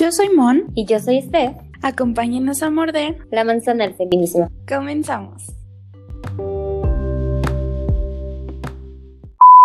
Yo 0.00 0.10
soy 0.10 0.30
Mon. 0.30 0.72
Y 0.74 0.86
yo 0.86 0.98
soy 0.98 1.20
Steph. 1.20 1.58
Acompáñenos 1.82 2.62
a 2.62 2.70
morder 2.70 3.18
la 3.30 3.44
manzana 3.44 3.84
del 3.84 3.94
feminismo. 3.94 4.48
Comenzamos. 4.66 5.42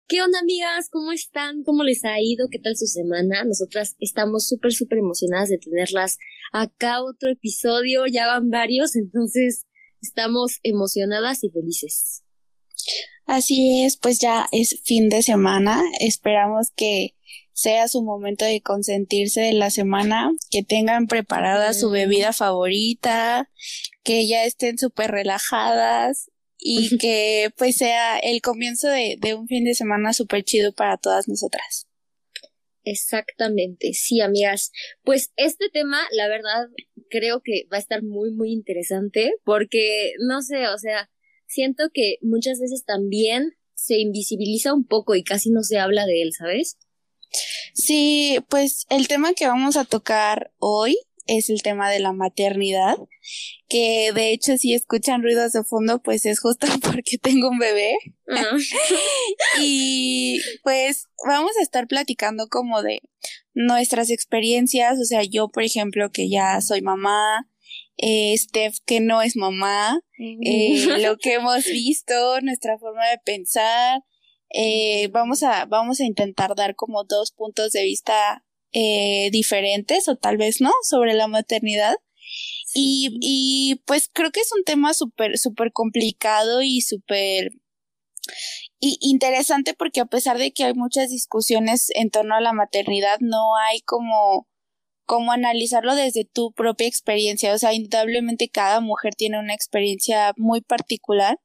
¿Qué 0.10 0.22
onda, 0.22 0.40
amigas? 0.42 0.90
¿Cómo 0.92 1.14
están? 1.14 1.64
¿Cómo 1.64 1.86
les 1.86 2.04
ha 2.04 2.20
ido? 2.20 2.50
¿Qué 2.52 2.60
tal 2.60 2.76
su 2.76 2.86
semana? 2.86 3.46
Nosotras 3.46 3.96
estamos 4.02 4.46
súper, 4.46 4.74
súper 4.74 4.98
emocionadas 4.98 5.48
de 5.48 5.58
tenerlas 5.58 6.18
acá 6.52 7.02
otro 7.02 7.32
episodio. 7.32 8.06
Ya 8.06 8.28
van 8.28 8.50
varios, 8.50 8.98
entonces 8.98 9.66
estamos 10.02 10.60
emocionadas 10.64 11.46
y 11.46 11.50
felices. 11.50 12.26
Así 13.26 13.86
es, 13.86 13.96
pues 13.96 14.20
ya 14.20 14.48
es 14.52 14.82
fin 14.84 15.08
de 15.08 15.22
semana. 15.22 15.82
Esperamos 16.02 16.72
que 16.76 17.16
sea 17.56 17.88
su 17.88 18.04
momento 18.04 18.44
de 18.44 18.62
consentirse 18.62 19.40
de 19.40 19.54
la 19.54 19.70
semana, 19.70 20.30
que 20.52 20.62
tengan 20.62 21.08
preparada 21.08 21.74
su 21.74 21.90
bebida 21.90 22.34
favorita, 22.34 23.50
que 24.04 24.28
ya 24.28 24.44
estén 24.44 24.78
súper 24.78 25.12
relajadas 25.12 26.30
y 26.58 26.98
que 27.00 27.50
pues 27.58 27.78
sea 27.78 28.20
el 28.20 28.42
comienzo 28.42 28.90
de, 28.90 29.16
de 29.20 29.36
un 29.36 29.48
fin 29.48 29.64
de 29.64 29.74
semana 29.74 30.12
súper 30.12 30.44
chido 30.44 30.74
para 30.74 30.98
todas 30.98 31.30
nosotras. 31.30 31.88
Exactamente, 32.84 33.94
sí, 33.94 34.20
amigas. 34.20 34.72
Pues 35.04 35.32
este 35.38 35.70
tema, 35.70 36.02
la 36.12 36.28
verdad, 36.28 36.68
creo 37.10 37.42
que 37.42 37.68
va 37.72 37.78
a 37.78 37.80
estar 37.80 38.04
muy, 38.04 38.32
muy 38.32 38.52
interesante 38.52 39.32
porque, 39.46 40.12
no 40.20 40.42
sé, 40.42 40.68
o 40.68 40.78
sea, 40.78 41.10
siento 41.48 41.86
que 41.94 42.18
muchas 42.22 42.60
veces 42.60 42.84
también 42.86 43.54
se 43.76 43.98
invisibiliza 43.98 44.74
un 44.74 44.86
poco 44.86 45.16
y 45.16 45.24
casi 45.24 45.52
no 45.52 45.64
se 45.64 45.78
habla 45.80 46.06
de 46.06 46.22
él, 46.22 46.34
¿sabes? 46.34 46.78
Sí, 47.74 48.40
pues 48.50 48.86
el 48.90 49.08
tema 49.08 49.34
que 49.34 49.48
vamos 49.48 49.78
a 49.78 49.86
tocar 49.86 50.52
hoy 50.60 50.98
es 51.28 51.50
el 51.50 51.62
tema 51.62 51.90
de 51.90 52.00
la 52.00 52.12
maternidad, 52.12 52.98
que 53.68 54.12
de 54.14 54.32
hecho 54.32 54.58
si 54.58 54.74
escuchan 54.74 55.24
ruidos 55.24 55.54
de 55.54 55.64
fondo, 55.64 56.02
pues 56.02 56.26
es 56.26 56.40
justo 56.40 56.68
porque 56.82 57.18
tengo 57.18 57.50
un 57.50 57.60
bebé. 57.60 57.96
Ah. 58.30 58.58
y 59.62 60.40
pues 60.64 61.08
vamos 61.26 61.52
a 61.60 61.64
estar 61.64 61.88
platicando 61.88 62.48
como 62.48 62.82
de 62.82 63.02
nuestras 63.54 64.10
experiencias, 64.10 65.00
o 65.00 65.06
sea, 65.06 65.24
yo 65.24 65.50
por 65.50 65.64
ejemplo 65.64 66.12
que 66.12 66.30
ya 66.30 66.62
soy 66.62 66.82
mamá, 66.82 67.50
eh, 67.98 68.38
Steph 68.38 68.78
que 68.86 69.00
no 69.00 69.22
es 69.22 69.36
mamá, 69.36 70.00
eh, 70.44 70.86
lo 71.02 71.18
que 71.18 71.34
hemos 71.34 71.66
visto, 71.66 72.42
nuestra 72.42 72.78
forma 72.78 73.08
de 73.08 73.18
pensar. 73.24 74.02
Eh, 74.50 75.10
vamos 75.10 75.44
a, 75.44 75.66
vamos 75.66 76.00
a 76.00 76.06
intentar 76.06 76.56
dar 76.56 76.76
como 76.76 77.04
dos 77.04 77.32
puntos 77.32 77.72
de 77.72 77.84
vista 77.84 78.44
eh, 78.72 79.30
diferentes 79.32 80.08
o 80.08 80.16
tal 80.16 80.38
vez 80.38 80.62
no 80.62 80.72
sobre 80.84 81.14
la 81.14 81.28
maternidad. 81.28 81.96
Y, 82.74 83.18
y 83.22 83.82
pues 83.86 84.10
creo 84.12 84.32
que 84.32 84.42
es 84.42 84.52
un 84.56 84.64
tema 84.64 84.94
súper, 84.94 85.38
súper 85.38 85.72
complicado 85.72 86.62
y 86.62 86.82
súper 86.82 87.52
y 88.80 88.98
interesante 89.02 89.74
porque 89.74 90.02
a 90.02 90.06
pesar 90.06 90.38
de 90.38 90.52
que 90.52 90.64
hay 90.64 90.74
muchas 90.74 91.10
discusiones 91.10 91.88
en 91.96 92.10
torno 92.10 92.36
a 92.36 92.42
la 92.42 92.54
maternidad, 92.54 93.18
no 93.22 93.56
hay 93.58 93.82
como 93.82 94.48
como 95.06 95.32
analizarlo 95.32 95.96
desde 95.96 96.26
tu 96.26 96.52
propia 96.54 96.88
experiencia. 96.88 97.54
O 97.54 97.58
sea, 97.58 97.74
indudablemente 97.74 98.50
cada 98.50 98.82
mujer 98.82 99.14
tiene 99.16 99.40
una 99.40 99.54
experiencia 99.54 100.34
muy 100.38 100.62
particular. 100.62 101.40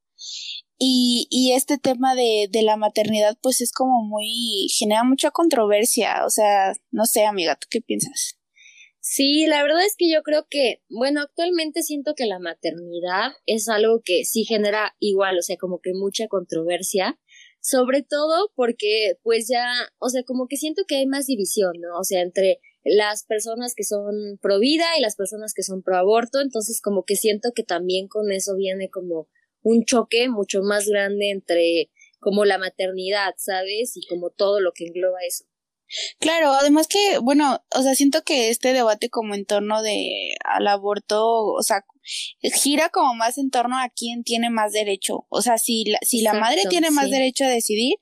Y, 0.83 1.28
y 1.28 1.53
este 1.53 1.77
tema 1.77 2.14
de, 2.14 2.48
de 2.50 2.62
la 2.62 2.78
maternidad, 2.78 3.36
pues 3.42 3.61
es 3.61 3.70
como 3.70 4.03
muy, 4.03 4.67
genera 4.70 5.05
mucha 5.05 5.31
controversia. 5.31 6.25
O 6.25 6.31
sea, 6.31 6.73
no 6.91 7.05
sé, 7.05 7.27
amiga, 7.27 7.55
¿tú 7.56 7.67
qué 7.69 7.83
piensas? 7.83 8.39
Sí, 9.01 9.46
la 9.46 9.63
verdad 9.63 9.85
es 9.85 9.95
que 9.98 10.11
yo 10.11 10.23
creo 10.23 10.46
que, 10.48 10.83
bueno, 10.89 11.20
actualmente 11.20 11.83
siento 11.83 12.14
que 12.14 12.24
la 12.24 12.39
maternidad 12.39 13.33
es 13.45 13.68
algo 13.68 14.01
que 14.02 14.24
sí 14.24 14.45
genera 14.45 14.95
igual, 14.98 15.39
o 15.39 15.42
sea, 15.42 15.58
como 15.58 15.80
que 15.80 15.92
mucha 15.92 16.29
controversia, 16.29 17.18
sobre 17.61 18.02
todo 18.02 18.51
porque 18.55 19.18
pues 19.23 19.48
ya, 19.48 19.67
o 19.98 20.08
sea, 20.08 20.23
como 20.23 20.48
que 20.48 20.57
siento 20.57 20.85
que 20.89 20.97
hay 20.97 21.07
más 21.07 21.27
división, 21.27 21.73
¿no? 21.79 21.98
O 21.98 22.05
sea, 22.05 22.23
entre 22.23 22.58
las 22.85 23.24
personas 23.24 23.74
que 23.74 23.85
son 23.85 24.39
pro 24.41 24.58
vida 24.58 24.86
y 24.97 25.02
las 25.02 25.17
personas 25.17 25.52
que 25.55 25.62
son 25.62 25.83
pro 25.83 25.98
aborto, 25.98 26.41
entonces 26.41 26.80
como 26.80 27.05
que 27.05 27.17
siento 27.17 27.52
que 27.55 27.64
también 27.64 28.08
con 28.08 28.33
eso 28.33 28.57
viene 28.57 28.89
como 28.89 29.29
un 29.63 29.85
choque 29.85 30.29
mucho 30.29 30.61
más 30.63 30.87
grande 30.87 31.31
entre 31.31 31.91
como 32.19 32.45
la 32.45 32.59
maternidad, 32.59 33.35
¿sabes? 33.39 33.97
Y 33.97 34.07
como 34.07 34.31
todo 34.31 34.61
lo 34.61 34.73
que 34.73 34.87
engloba 34.87 35.19
eso. 35.27 35.45
Claro, 36.21 36.53
además 36.53 36.87
que, 36.87 37.19
bueno, 37.19 37.65
o 37.75 37.83
sea, 37.83 37.95
siento 37.95 38.23
que 38.23 38.51
este 38.51 38.73
debate 38.73 39.11
como 39.11 39.35
en 39.35 39.45
torno 39.45 39.83
de 39.83 40.35
al 40.45 40.69
aborto, 40.69 41.45
o 41.45 41.63
sea, 41.63 41.85
gira 42.43 42.91
como 42.91 43.15
más 43.15 43.39
en 43.39 43.51
torno 43.51 43.77
a 43.77 43.89
quién 43.89 44.23
tiene 44.23 44.51
más 44.51 44.73
derecho. 44.73 45.27
O 45.29 45.43
sea, 45.43 45.59
si 45.59 45.85
la, 45.87 45.98
si 46.03 46.23
la 46.23 46.35
madre 46.35 46.63
tiene 46.69 46.91
más 46.91 47.11
derecho 47.11 47.45
a 47.45 47.48
decidir 47.48 47.95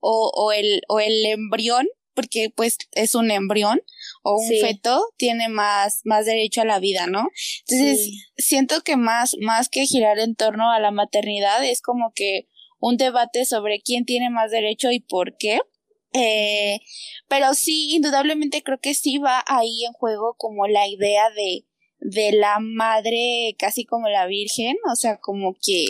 o, 0.00 0.32
o 0.34 0.52
el, 0.52 0.82
o 0.88 0.98
el 0.98 1.24
embrión, 1.24 1.86
porque 2.16 2.50
pues 2.52 2.78
es 2.92 3.14
un 3.14 3.30
embrión, 3.30 3.80
o 4.22 4.40
un 4.40 4.48
feto 4.60 5.00
tiene 5.18 5.48
más, 5.48 6.00
más 6.04 6.26
derecho 6.26 6.62
a 6.62 6.64
la 6.64 6.80
vida, 6.80 7.06
¿no? 7.06 7.28
Entonces, 7.68 8.10
siento 8.36 8.80
que 8.80 8.96
más, 8.96 9.36
más 9.40 9.68
que 9.68 9.86
girar 9.86 10.18
en 10.18 10.34
torno 10.34 10.72
a 10.72 10.80
la 10.80 10.90
maternidad, 10.90 11.64
es 11.64 11.82
como 11.82 12.12
que 12.14 12.48
un 12.80 12.96
debate 12.96 13.44
sobre 13.44 13.80
quién 13.80 14.04
tiene 14.04 14.30
más 14.30 14.50
derecho 14.50 14.90
y 14.90 15.00
por 15.00 15.36
qué. 15.36 15.60
Eh, 16.12 16.80
pero 17.28 17.52
sí, 17.52 17.94
indudablemente 17.94 18.62
creo 18.62 18.80
que 18.80 18.94
sí 18.94 19.18
va 19.18 19.44
ahí 19.46 19.84
en 19.84 19.92
juego 19.92 20.34
como 20.38 20.66
la 20.66 20.88
idea 20.88 21.30
de, 21.30 21.66
de 22.08 22.32
la 22.32 22.58
madre 22.60 23.56
casi 23.58 23.84
como 23.84 24.08
la 24.08 24.26
virgen, 24.26 24.76
o 24.90 24.96
sea, 24.96 25.18
como 25.18 25.54
que 25.54 25.84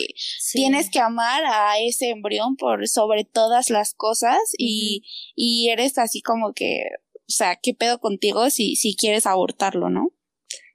tienes 0.51 0.89
que 0.89 0.99
amar 0.99 1.43
a 1.45 1.79
ese 1.79 2.09
embrión 2.09 2.55
por 2.55 2.87
sobre 2.87 3.23
todas 3.23 3.69
las 3.69 3.93
cosas 3.93 4.37
y, 4.57 5.03
y 5.35 5.69
eres 5.69 5.97
así 5.97 6.21
como 6.21 6.53
que 6.53 6.85
o 7.27 7.33
sea, 7.33 7.57
¿qué 7.61 7.73
pedo 7.73 7.99
contigo 7.99 8.49
si, 8.49 8.77
si 8.77 8.95
quieres 8.95 9.25
abortarlo, 9.25 9.89
no? 9.89 10.13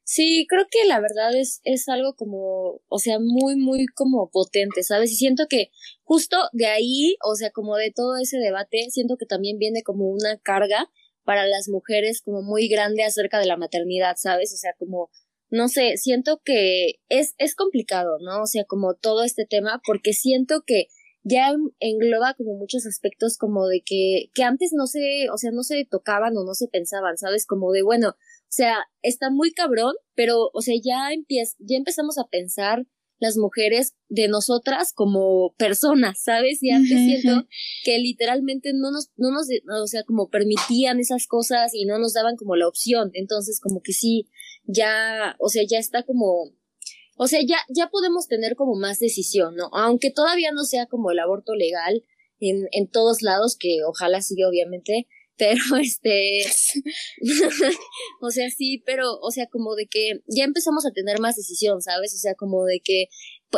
Sí, 0.05 0.47
creo 0.49 0.67
que 0.71 0.87
la 0.87 1.01
verdad 1.01 1.35
es, 1.35 1.61
es 1.65 1.89
algo 1.89 2.15
como, 2.15 2.83
o 2.89 2.99
sea, 2.99 3.19
muy, 3.19 3.57
muy 3.57 3.87
como 3.87 4.31
potente, 4.31 4.83
¿sabes? 4.83 5.13
Y 5.13 5.17
siento 5.17 5.47
que 5.49 5.71
justo 6.03 6.37
de 6.53 6.67
ahí, 6.67 7.17
o 7.25 7.35
sea, 7.37 7.51
como 7.51 7.77
de 7.77 7.91
todo 7.91 8.19
ese 8.19 8.37
debate, 8.37 8.91
siento 8.91 9.17
que 9.17 9.25
también 9.25 9.59
viene 9.59 9.83
como 9.83 10.11
una 10.11 10.37
carga 10.39 10.91
para 11.25 11.47
las 11.47 11.69
mujeres 11.69 12.21
como 12.21 12.43
muy 12.43 12.69
grande 12.69 13.05
acerca 13.05 13.39
de 13.39 13.47
la 13.47 13.57
maternidad, 13.57 14.17
¿sabes? 14.19 14.53
O 14.53 14.59
sea, 14.59 14.75
como, 14.79 15.09
no 15.53 15.69
sé, 15.69 15.99
siento 15.99 16.41
que 16.43 16.95
es, 17.11 17.35
es 17.37 17.55
complicado, 17.55 18.17
¿no? 18.21 18.41
O 18.43 18.47
sea, 18.47 18.65
como 18.65 18.95
todo 18.95 19.23
este 19.23 19.45
tema, 19.45 19.83
porque 19.87 20.15
siento 20.15 20.63
que 20.67 20.87
ya 21.25 21.55
engloba 21.79 22.35
como 22.35 22.57
muchos 22.57 22.87
aspectos 22.87 23.37
como 23.37 23.69
de 23.69 23.83
que, 23.85 24.31
que 24.35 24.45
antes 24.45 24.71
no 24.73 24.87
se, 24.87 25.29
o 25.31 25.37
sea, 25.37 25.51
no 25.53 25.63
se 25.63 25.85
tocaban 25.85 26.39
o 26.39 26.45
no 26.45 26.55
se 26.55 26.69
pensaban, 26.69 27.19
¿sabes? 27.19 27.47
Como 27.47 27.71
de, 27.71 27.83
bueno, 27.83 28.09
o 28.09 28.49
sea, 28.49 28.79
está 29.03 29.31
muy 29.31 29.53
cabrón, 29.53 29.95
pero, 30.15 30.49
o 30.55 30.63
sea, 30.63 30.75
ya 30.83 31.13
empieza, 31.13 31.55
ya 31.59 31.77
empezamos 31.77 32.17
a 32.17 32.29
pensar 32.31 32.87
las 33.23 33.37
mujeres 33.37 33.95
de 34.09 34.27
nosotras 34.27 34.93
como 34.93 35.55
personas, 35.57 36.21
¿sabes? 36.25 36.61
Y 36.61 36.71
antes 36.71 36.99
siento 36.99 37.47
que 37.85 38.01
literalmente 38.01 38.73
no 38.75 38.91
nos, 38.91 39.11
no 39.17 39.31
nos, 39.31 39.47
o 39.81 39.87
sea, 39.87 40.03
como 40.03 40.29
permitían 40.29 40.99
esas 40.99 41.29
cosas 41.29 41.71
y 41.73 41.85
no 41.85 42.01
nos 42.01 42.15
daban 42.15 42.35
como 42.35 42.57
la 42.57 42.67
opción. 42.67 43.13
Entonces, 43.15 43.61
como 43.61 43.81
que 43.81 43.93
sí, 43.93 44.29
ya, 44.65 45.37
o 45.39 45.49
sea, 45.49 45.63
ya 45.65 45.79
está 45.79 46.03
como 46.03 46.53
o 47.17 47.29
sea, 47.29 47.39
ya, 47.47 47.59
ya 47.69 47.91
podemos 47.91 48.27
tener 48.27 48.57
como 48.57 48.75
más 48.75 48.99
decisión, 48.99 49.55
¿no? 49.55 49.69
Aunque 49.73 50.11
todavía 50.11 50.51
no 50.51 50.65
sea 50.65 50.87
como 50.87 51.13
el 51.13 51.21
aborto 51.21 51.55
legal 51.55 52.03
en, 52.41 52.67
en 52.73 52.89
todos 52.89 53.23
lados, 53.23 53.57
que 53.57 53.85
ojalá 53.87 54.21
siga 54.21 54.49
obviamente, 54.49 55.07
pero 55.37 55.61
este, 55.81 56.43
o 58.21 58.31
sea, 58.31 58.51
sí, 58.51 58.83
pero, 58.85 59.19
o 59.21 59.31
sea, 59.31 59.47
como 59.47 59.75
de 59.75 59.87
que 59.87 60.21
ya 60.27 60.45
empezamos 60.45 60.87
a 60.87 60.93
tener 60.93 61.21
más 61.21 61.37
decisión, 61.37 61.83
¿sabes? 61.83 62.15
O 62.15 62.19
sea, 62.19 62.35
como 62.35 62.65
de 62.65 62.81
que 62.83 63.07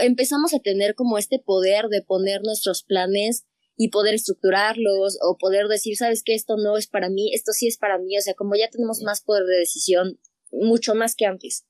empezamos 0.00 0.54
a 0.54 0.60
tener 0.60 0.94
como 0.94 1.18
este 1.18 1.38
poder 1.38 1.86
de 1.88 2.02
poner 2.02 2.42
nuestros 2.42 2.82
planes 2.82 3.44
y 3.76 3.88
poder 3.88 4.14
estructurarlos 4.14 5.18
o 5.20 5.36
poder 5.36 5.66
decir, 5.66 5.96
sabes 5.96 6.22
que 6.24 6.34
esto 6.34 6.56
no 6.56 6.76
es 6.76 6.86
para 6.86 7.08
mí, 7.08 7.34
esto 7.34 7.52
sí 7.52 7.66
es 7.66 7.76
para 7.76 7.98
mí, 7.98 8.16
o 8.16 8.20
sea, 8.20 8.34
como 8.34 8.54
ya 8.54 8.70
tenemos 8.70 9.00
más 9.02 9.22
poder 9.22 9.44
de 9.44 9.58
decisión, 9.58 10.20
mucho 10.52 10.94
más 10.94 11.16
que 11.16 11.26
antes. 11.26 11.64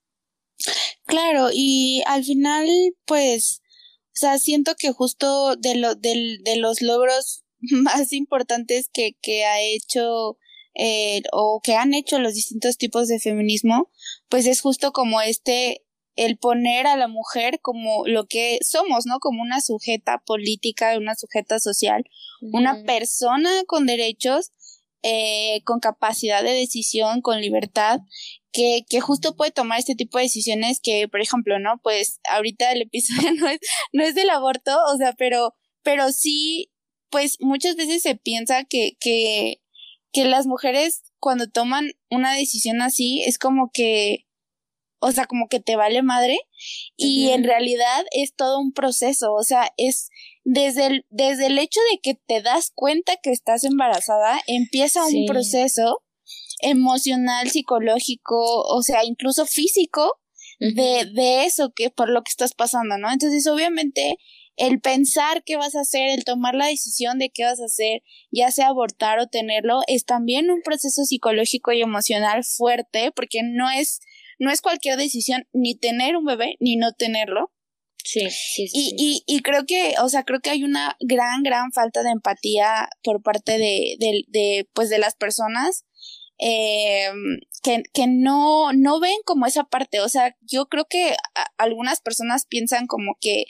Claro, 1.06 1.48
y 1.52 2.02
al 2.06 2.24
final, 2.24 2.68
pues, 3.06 3.62
o 4.08 4.16
sea, 4.16 4.38
siento 4.38 4.74
que 4.78 4.92
justo 4.92 5.56
de, 5.56 5.76
lo, 5.76 5.94
de, 5.94 6.38
de 6.42 6.56
los 6.56 6.82
logros 6.82 7.43
más 7.82 8.12
importantes 8.12 8.88
que, 8.92 9.16
que 9.20 9.44
ha 9.44 9.60
hecho 9.60 10.38
eh, 10.74 11.22
o 11.32 11.60
que 11.62 11.74
han 11.76 11.94
hecho 11.94 12.18
los 12.18 12.34
distintos 12.34 12.76
tipos 12.78 13.08
de 13.08 13.20
feminismo, 13.20 13.90
pues 14.28 14.46
es 14.46 14.60
justo 14.60 14.92
como 14.92 15.20
este, 15.20 15.84
el 16.16 16.36
poner 16.36 16.86
a 16.86 16.96
la 16.96 17.06
mujer 17.06 17.60
como 17.60 18.06
lo 18.06 18.26
que 18.26 18.58
somos, 18.62 19.06
¿no? 19.06 19.18
Como 19.20 19.42
una 19.42 19.60
sujeta 19.60 20.22
política, 20.26 20.96
una 20.98 21.14
sujeta 21.14 21.60
social, 21.60 22.04
una 22.40 22.82
persona 22.84 23.50
con 23.66 23.86
derechos, 23.86 24.50
eh, 25.02 25.62
con 25.64 25.80
capacidad 25.80 26.42
de 26.42 26.52
decisión, 26.52 27.20
con 27.20 27.40
libertad, 27.40 28.00
que, 28.52 28.84
que 28.88 29.00
justo 29.00 29.36
puede 29.36 29.50
tomar 29.50 29.78
este 29.78 29.94
tipo 29.94 30.18
de 30.18 30.24
decisiones 30.24 30.80
que, 30.82 31.08
por 31.08 31.20
ejemplo, 31.20 31.58
¿no? 31.58 31.80
Pues 31.82 32.20
ahorita 32.30 32.72
el 32.72 32.82
episodio 32.82 33.32
no 33.38 33.48
es, 33.48 33.58
no 33.92 34.04
es 34.04 34.14
del 34.14 34.30
aborto, 34.30 34.76
o 34.92 34.96
sea, 34.96 35.12
pero, 35.12 35.54
pero 35.82 36.10
sí, 36.12 36.70
pues 37.14 37.36
muchas 37.38 37.76
veces 37.76 38.02
se 38.02 38.16
piensa 38.16 38.64
que, 38.64 38.96
que, 38.98 39.62
que 40.10 40.24
las 40.24 40.48
mujeres 40.48 41.04
cuando 41.20 41.48
toman 41.48 41.92
una 42.10 42.34
decisión 42.34 42.82
así 42.82 43.22
es 43.22 43.38
como 43.38 43.70
que, 43.72 44.26
o 44.98 45.12
sea, 45.12 45.26
como 45.26 45.46
que 45.46 45.60
te 45.60 45.76
vale 45.76 46.02
madre 46.02 46.36
y 46.96 47.28
en 47.28 47.44
realidad 47.44 48.04
es 48.10 48.34
todo 48.34 48.58
un 48.58 48.72
proceso, 48.72 49.32
o 49.32 49.44
sea, 49.44 49.70
es 49.76 50.08
desde 50.42 50.86
el, 50.86 51.06
desde 51.08 51.46
el 51.46 51.58
hecho 51.60 51.78
de 51.92 52.00
que 52.00 52.14
te 52.14 52.42
das 52.42 52.72
cuenta 52.74 53.16
que 53.22 53.30
estás 53.30 53.62
embarazada, 53.62 54.40
empieza 54.48 55.06
un 55.06 55.24
proceso 55.26 56.02
emocional, 56.62 57.48
psicológico, 57.48 58.62
o 58.62 58.82
sea, 58.82 59.04
incluso 59.04 59.46
físico 59.46 60.18
de, 60.58 61.08
de 61.14 61.44
eso 61.44 61.72
que 61.76 61.90
por 61.90 62.08
lo 62.08 62.24
que 62.24 62.30
estás 62.30 62.54
pasando, 62.54 62.98
¿no? 62.98 63.12
Entonces, 63.12 63.46
obviamente, 63.46 64.18
el 64.56 64.80
pensar 64.80 65.42
qué 65.44 65.56
vas 65.56 65.74
a 65.74 65.80
hacer, 65.80 66.10
el 66.10 66.24
tomar 66.24 66.54
la 66.54 66.66
decisión 66.66 67.18
de 67.18 67.30
qué 67.30 67.44
vas 67.44 67.60
a 67.60 67.66
hacer, 67.66 68.02
ya 68.30 68.50
sea 68.50 68.68
abortar 68.68 69.18
o 69.18 69.26
tenerlo, 69.26 69.80
es 69.86 70.04
también 70.04 70.50
un 70.50 70.62
proceso 70.62 71.04
psicológico 71.04 71.72
y 71.72 71.82
emocional 71.82 72.44
fuerte, 72.44 73.10
porque 73.14 73.40
no 73.42 73.70
es, 73.70 74.00
no 74.38 74.50
es 74.50 74.60
cualquier 74.60 74.96
decisión 74.96 75.46
ni 75.52 75.74
tener 75.74 76.16
un 76.16 76.24
bebé 76.24 76.56
ni 76.60 76.76
no 76.76 76.92
tenerlo. 76.92 77.52
Sí, 78.04 78.28
sí, 78.30 78.68
sí. 78.68 78.72
Y, 78.74 79.22
y, 79.26 79.36
y 79.36 79.40
creo 79.40 79.64
que, 79.66 79.94
o 80.02 80.10
sea, 80.10 80.24
creo 80.24 80.40
que 80.40 80.50
hay 80.50 80.62
una 80.62 80.94
gran, 81.00 81.42
gran 81.42 81.72
falta 81.72 82.02
de 82.02 82.10
empatía 82.10 82.90
por 83.02 83.22
parte 83.22 83.52
de, 83.56 83.96
de, 83.98 84.24
de 84.28 84.68
pues, 84.74 84.90
de 84.90 84.98
las 84.98 85.14
personas 85.16 85.86
eh, 86.38 87.10
que, 87.62 87.82
que 87.92 88.06
no, 88.06 88.72
no 88.72 89.00
ven 89.00 89.16
como 89.24 89.46
esa 89.46 89.64
parte. 89.64 90.00
O 90.00 90.08
sea, 90.08 90.36
yo 90.42 90.66
creo 90.66 90.86
que 90.88 91.16
algunas 91.58 92.00
personas 92.00 92.46
piensan 92.46 92.86
como 92.86 93.16
que 93.20 93.44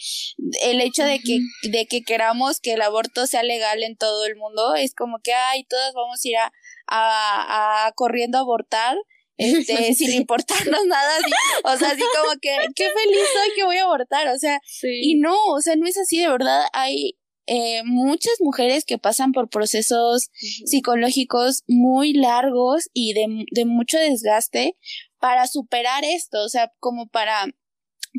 el 0.63 0.81
hecho 0.81 1.05
de 1.05 1.19
que, 1.21 1.39
de 1.71 1.87
que 1.87 2.03
queramos 2.03 2.61
que 2.61 2.75
el 2.75 2.83
aborto 2.83 3.27
sea 3.27 3.43
legal 3.43 3.83
en 3.83 3.97
todo 3.97 4.27
el 4.27 4.37
mundo 4.37 4.75
es 4.75 4.95
como 4.95 5.19
que, 5.23 5.33
ay, 5.33 5.65
todos 5.65 5.95
vamos 5.95 6.25
a 6.25 6.29
ir 6.29 6.37
a, 6.37 6.53
a, 6.87 7.87
a 7.87 7.93
corriendo 7.93 8.39
a 8.39 8.43
abortar 8.43 8.97
este, 9.37 9.95
sin 9.95 10.13
importarnos 10.13 10.87
nada, 10.87 11.17
así, 11.17 11.33
o 11.65 11.77
sea, 11.77 11.89
así 11.89 12.03
como 12.21 12.39
que, 12.41 12.57
qué 12.75 12.91
feliz 12.91 13.27
soy 13.33 13.55
que 13.55 13.65
voy 13.65 13.77
a 13.79 13.85
abortar, 13.85 14.29
o 14.29 14.39
sea, 14.39 14.61
y 14.83 15.17
no, 15.17 15.35
o 15.47 15.61
sea, 15.61 15.77
no 15.77 15.87
es 15.87 15.99
así, 15.99 16.19
de 16.19 16.29
verdad, 16.29 16.67
hay, 16.73 17.17
eh, 17.47 17.83
muchas 17.85 18.35
mujeres 18.41 18.85
que 18.85 18.99
pasan 18.99 19.33
por 19.33 19.49
procesos 19.49 20.31
psicológicos 20.65 21.63
muy 21.67 22.13
largos 22.13 22.89
y 22.93 23.13
de, 23.13 23.45
de 23.51 23.65
mucho 23.65 23.99
desgaste 23.99 24.77
para 25.19 25.47
superar 25.47 26.05
esto, 26.05 26.43
o 26.43 26.49
sea, 26.49 26.73
como 26.81 27.07
para 27.07 27.47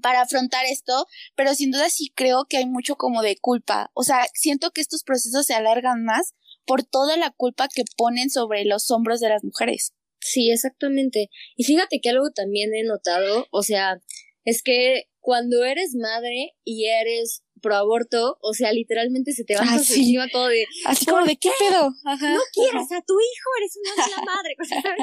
para 0.02 0.22
afrontar 0.22 0.66
esto, 0.66 1.08
pero 1.36 1.54
sin 1.56 1.72
duda 1.72 1.90
sí 1.90 2.12
creo 2.16 2.46
que 2.50 2.58
hay 2.58 2.66
mucho 2.66 2.96
como 2.96 3.22
de 3.22 3.38
culpa. 3.38 3.92
O 3.94 4.04
sea, 4.04 4.26
siento 4.34 4.72
que 4.72 4.82
estos 4.82 5.04
procesos 5.04 5.46
se 5.46 5.54
alargan 5.54 6.04
más 6.04 6.34
por 6.66 6.84
toda 6.84 7.18
la 7.18 7.32
culpa 7.32 7.68
que 7.74 7.84
ponen 7.96 8.30
sobre 8.30 8.66
los 8.66 8.92
hombros 8.92 9.20
de 9.20 9.30
las 9.30 9.44
mujeres. 9.44 9.94
Sí, 10.20 10.50
exactamente. 10.52 11.30
Y 11.56 11.64
fíjate 11.64 12.00
que 12.02 12.10
algo 12.10 12.32
también 12.32 12.74
he 12.74 12.84
notado, 12.84 13.48
o 13.52 13.62
sea, 13.62 14.02
es 14.44 14.64
que 14.64 15.06
cuando 15.26 15.64
eres 15.64 15.96
madre 15.96 16.54
y 16.64 16.86
eres 16.86 17.42
pro 17.60 17.76
aborto, 17.76 18.38
o 18.42 18.54
sea, 18.54 18.72
literalmente 18.72 19.32
se 19.32 19.44
te 19.44 19.56
va 19.56 19.62
ah, 19.66 19.78
encima 19.78 20.28
todo 20.32 20.50
de... 20.50 20.68
Así 20.86 21.08
como 21.08 21.26
de, 21.26 21.36
¿qué 21.36 21.50
pedo? 21.58 21.90
Ajá, 22.06 22.32
no 22.36 22.42
quieres 22.54 22.92
a 22.92 23.02
tu 23.02 23.16
hijo, 23.16 23.50
eres 23.58 23.76
una 23.76 24.04
mala 24.04 24.18
madre, 24.36 24.56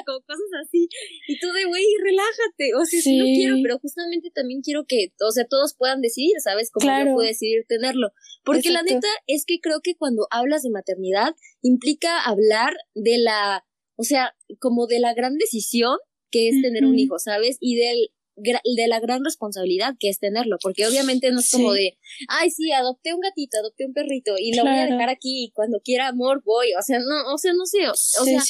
Como 0.07 0.21
cosas 0.21 0.47
así. 0.65 0.89
Y 1.27 1.41
tú 1.41 1.49
de, 1.51 1.65
güey, 1.65 1.85
relájate, 2.05 2.73
o 2.81 2.85
sea, 2.85 3.01
sí. 3.01 3.19
no 3.19 3.25
quiero, 3.25 3.57
pero 3.65 3.81
justamente 3.81 4.31
también 4.33 4.61
quiero 4.61 4.85
que, 4.87 5.09
o 5.27 5.33
sea, 5.33 5.45
todos 5.45 5.75
puedan 5.77 6.01
decidir, 6.01 6.35
¿sabes? 6.39 6.71
Como 6.71 6.87
yo 6.87 7.15
puedo 7.15 7.27
decidir 7.27 7.65
tenerlo. 7.67 8.11
Porque 8.45 8.71
la 8.71 8.85
neta 8.85 9.09
es 9.27 9.45
que 9.45 9.59
creo 9.59 9.81
que 9.83 9.97
cuando 9.97 10.29
hablas 10.31 10.63
de 10.63 10.71
maternidad, 10.71 11.35
implica 11.63 12.23
hablar 12.23 12.77
de 12.95 13.19
la, 13.19 13.67
o 13.97 14.05
sea, 14.05 14.37
como 14.61 14.87
de 14.87 15.01
la 15.01 15.15
gran 15.15 15.37
decisión 15.37 15.99
que 16.31 16.49
es 16.49 16.63
tener 16.63 16.85
un 16.85 16.97
hijo, 16.97 17.19
¿sabes? 17.19 17.57
Y 17.59 17.75
del 17.75 18.13
de 18.37 18.87
la 18.89 19.01
gran 19.01 19.25
responsabilidad 19.25 19.95
que 19.99 20.09
es 20.09 20.19
tenerlo, 20.19 20.57
porque 20.63 20.87
obviamente 20.87 21.31
no 21.31 21.41
es 21.41 21.51
como 21.51 21.73
de, 21.73 21.99
ay, 22.29 22.51
sí, 22.51 22.73
adopté 22.73 23.15
un 23.15 23.21
gatito, 23.21 23.59
adopté 23.59 23.87
un 23.87 23.93
perrito 23.93 24.35
y 24.39 24.55
lo 24.55 24.63
voy 24.63 24.79
a 24.79 24.87
dejar 24.87 25.09
aquí 25.09 25.45
y 25.45 25.51
cuando 25.53 25.81
quiera 25.81 26.09
amor 26.09 26.43
voy, 26.45 26.69
o 26.79 26.83
sea, 26.83 26.99
no, 26.99 27.33
o 27.33 27.39
sea, 27.39 27.53
no 27.53 27.67
sé, 27.67 27.89
o, 27.89 27.95
sea, 27.95 28.43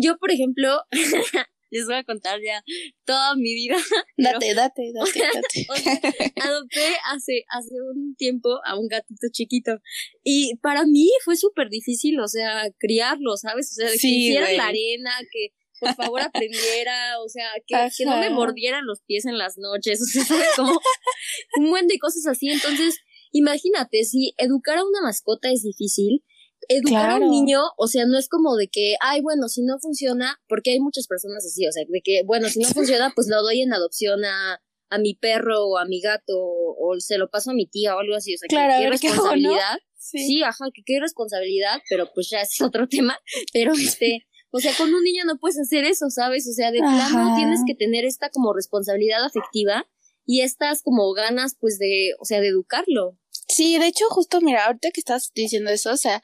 yo, 0.00 0.18
por 0.18 0.30
ejemplo, 0.30 0.82
les 1.72 1.86
voy 1.86 1.94
a 1.94 2.04
contar 2.04 2.38
ya 2.44 2.62
toda 3.04 3.34
mi 3.34 3.54
vida. 3.54 3.76
Date, 4.16 4.54
date, 4.54 4.92
date, 4.94 5.20
date. 5.20 6.32
adopté 6.40 6.80
hace, 7.06 7.44
hace 7.48 7.74
un 7.94 8.14
tiempo 8.16 8.60
a 8.64 8.78
un 8.78 8.86
gatito 8.88 9.26
chiquito 9.32 9.80
y 10.22 10.56
para 10.56 10.84
mí 10.84 11.10
fue 11.24 11.36
súper 11.36 11.68
difícil, 11.70 12.20
o 12.20 12.28
sea, 12.28 12.70
criarlo, 12.78 13.36
¿sabes? 13.36 13.72
O 13.72 13.74
sea, 13.74 13.88
que 13.88 14.06
hiciera 14.06 14.52
la 14.52 14.66
arena, 14.66 15.10
que 15.30 15.48
por 15.82 15.94
favor 15.94 16.20
aprendiera, 16.20 17.20
o 17.20 17.28
sea, 17.28 17.50
que, 17.66 17.76
que, 17.96 18.04
no 18.04 18.16
me 18.18 18.30
mordieran 18.30 18.86
los 18.86 19.00
pies 19.02 19.26
en 19.26 19.36
las 19.36 19.58
noches, 19.58 20.00
o 20.00 20.04
sea, 20.06 20.46
como 20.56 20.78
un 21.58 21.70
buen 21.70 21.88
de 21.88 21.98
cosas 21.98 22.26
así. 22.26 22.48
Entonces, 22.48 22.98
imagínate, 23.32 24.04
si 24.04 24.34
educar 24.38 24.78
a 24.78 24.84
una 24.84 25.02
mascota 25.02 25.50
es 25.50 25.62
difícil, 25.62 26.22
educar 26.68 27.10
a 27.10 27.16
un 27.16 27.30
niño, 27.30 27.60
o 27.76 27.88
sea, 27.88 28.06
no 28.06 28.16
es 28.18 28.28
como 28.28 28.56
de 28.56 28.68
que, 28.68 28.94
ay, 29.00 29.20
bueno, 29.20 29.48
si 29.48 29.62
no 29.62 29.78
funciona, 29.80 30.40
porque 30.48 30.70
hay 30.70 30.80
muchas 30.80 31.06
personas 31.08 31.44
así, 31.44 31.66
o 31.66 31.72
sea, 31.72 31.84
de 31.88 32.00
que, 32.02 32.22
bueno, 32.24 32.48
si 32.48 32.60
no 32.60 32.68
funciona, 32.74 33.12
pues 33.14 33.26
lo 33.28 33.42
doy 33.42 33.62
en 33.62 33.72
adopción 33.72 34.24
a, 34.24 34.60
a 34.90 34.98
mi 34.98 35.14
perro 35.14 35.66
o 35.66 35.78
a 35.78 35.84
mi 35.86 36.00
gato 36.00 36.34
o, 36.36 36.94
se 36.98 37.18
lo 37.18 37.30
paso 37.30 37.50
a 37.50 37.54
mi 37.54 37.66
tía 37.66 37.96
o 37.96 37.98
algo 37.98 38.14
así, 38.14 38.34
o 38.34 38.38
sea, 38.38 38.46
que 38.48 38.56
qué 38.56 38.90
responsabilidad. 38.90 39.78
Sí. 39.96 40.18
sí. 40.18 40.42
ajá, 40.42 40.64
que 40.74 40.82
qué 40.84 40.98
responsabilidad, 41.00 41.80
pero 41.88 42.10
pues 42.12 42.28
ya 42.30 42.40
es 42.40 42.60
otro 42.60 42.88
tema, 42.88 43.18
pero 43.52 43.72
este, 43.72 44.26
o 44.52 44.60
sea, 44.60 44.72
con 44.76 44.92
un 44.92 45.02
niño 45.02 45.24
no 45.24 45.38
puedes 45.38 45.58
hacer 45.58 45.84
eso, 45.84 46.10
¿sabes? 46.10 46.46
O 46.46 46.52
sea, 46.52 46.70
de 46.70 46.78
plano 46.78 47.34
tienes 47.36 47.60
que 47.66 47.74
tener 47.74 48.04
esta 48.04 48.28
como 48.28 48.52
responsabilidad 48.52 49.24
afectiva 49.24 49.86
y 50.26 50.42
estas 50.42 50.82
como 50.82 51.10
ganas, 51.14 51.56
pues, 51.58 51.78
de, 51.78 52.10
o 52.20 52.24
sea, 52.24 52.40
de 52.40 52.48
educarlo. 52.48 53.18
Sí, 53.54 53.76
de 53.78 53.86
hecho, 53.86 54.06
justo 54.08 54.40
mira, 54.40 54.64
ahorita 54.64 54.90
que 54.92 55.00
estás 55.00 55.30
diciendo 55.34 55.70
eso, 55.70 55.92
o 55.92 55.96
sea, 55.98 56.22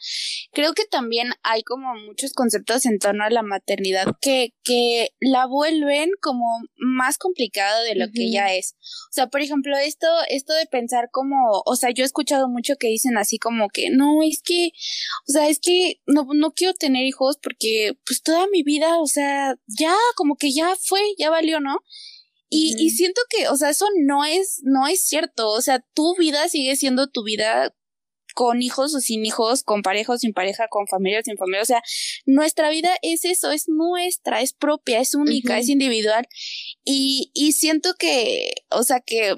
creo 0.53 0.73
que 0.73 0.87
también 0.87 1.29
hay 1.43 1.63
como 1.63 1.95
muchos 2.07 2.33
conceptos 2.33 2.87
en 2.87 2.99
torno 2.99 3.23
a 3.23 3.29
la 3.29 3.43
maternidad 3.43 4.17
que, 4.23 4.55
que 4.65 5.11
la 5.21 5.45
vuelven 5.45 6.11
como 6.23 6.47
más 6.79 7.19
complicado 7.19 7.85
de 7.85 7.97
lo 7.97 8.07
que 8.15 8.31
ya 8.31 8.55
es. 8.55 8.77
O 9.11 9.13
sea, 9.13 9.27
por 9.27 9.43
ejemplo, 9.43 9.77
esto, 9.77 10.07
esto 10.31 10.55
de 10.55 10.65
pensar 10.65 11.11
como, 11.13 11.63
o 11.67 11.77
sea, 11.77 11.91
yo 11.91 12.03
he 12.03 12.07
escuchado 12.07 12.49
mucho 12.49 12.77
que 12.77 12.89
dicen 12.89 13.19
así 13.19 13.39
como 13.39 13.69
que, 13.69 13.91
no, 13.91 14.23
es 14.23 14.41
que, 14.43 14.71
o 15.29 15.33
sea, 15.33 15.49
es 15.51 15.59
que 15.61 16.01
no, 16.07 16.27
no 16.33 16.53
quiero 16.53 16.73
tener 16.73 17.05
hijos 17.05 17.37
porque, 17.43 17.93
pues 18.07 18.23
toda 18.23 18.47
mi 18.47 18.63
vida, 18.63 19.01
o 19.01 19.07
sea, 19.07 19.55
ya, 19.67 19.95
como 20.17 20.37
que 20.37 20.51
ya 20.55 20.75
fue, 20.81 21.03
ya 21.19 21.29
valió, 21.29 21.61
¿no? 21.61 21.81
Y, 22.51 22.75
y 22.79 22.91
siento 22.91 23.21
que, 23.29 23.49
o 23.49 23.57
sea, 23.57 23.71
eso 23.71 23.87
no 24.05 24.25
es, 24.25 24.61
no 24.65 24.87
es 24.87 25.05
cierto. 25.05 25.51
O 25.51 25.61
sea, 25.61 25.85
tu 25.95 26.17
vida 26.17 26.49
sigue 26.49 26.77
siendo 26.77 27.09
tu 27.09 27.23
vida 27.23 27.75
con 28.35 28.63
hijos 28.63 28.95
o 28.95 29.01
sin 29.01 29.27
hijos, 29.27 29.65
con 29.65 29.83
pareja 29.83 30.13
o 30.13 30.19
sin 30.19 30.33
pareja, 30.33 30.69
con 30.69 30.87
familia 30.87 31.21
o 31.21 31.23
sin 31.25 31.37
familia. 31.37 31.63
O 31.63 31.67
sea, 31.67 31.83
nuestra 32.25 32.71
vida 32.71 32.91
es 33.03 33.25
eso, 33.25 33.51
es 33.51 33.65
nuestra, 33.69 34.41
es 34.41 34.53
propia, 34.53 35.01
es 35.01 35.15
única, 35.15 35.59
es 35.59 35.69
individual. 35.69 36.27
Y, 36.85 37.33
y 37.35 37.53
siento 37.53 37.95
que, 37.99 38.53
o 38.71 38.85
sea, 38.85 39.01
que 39.01 39.35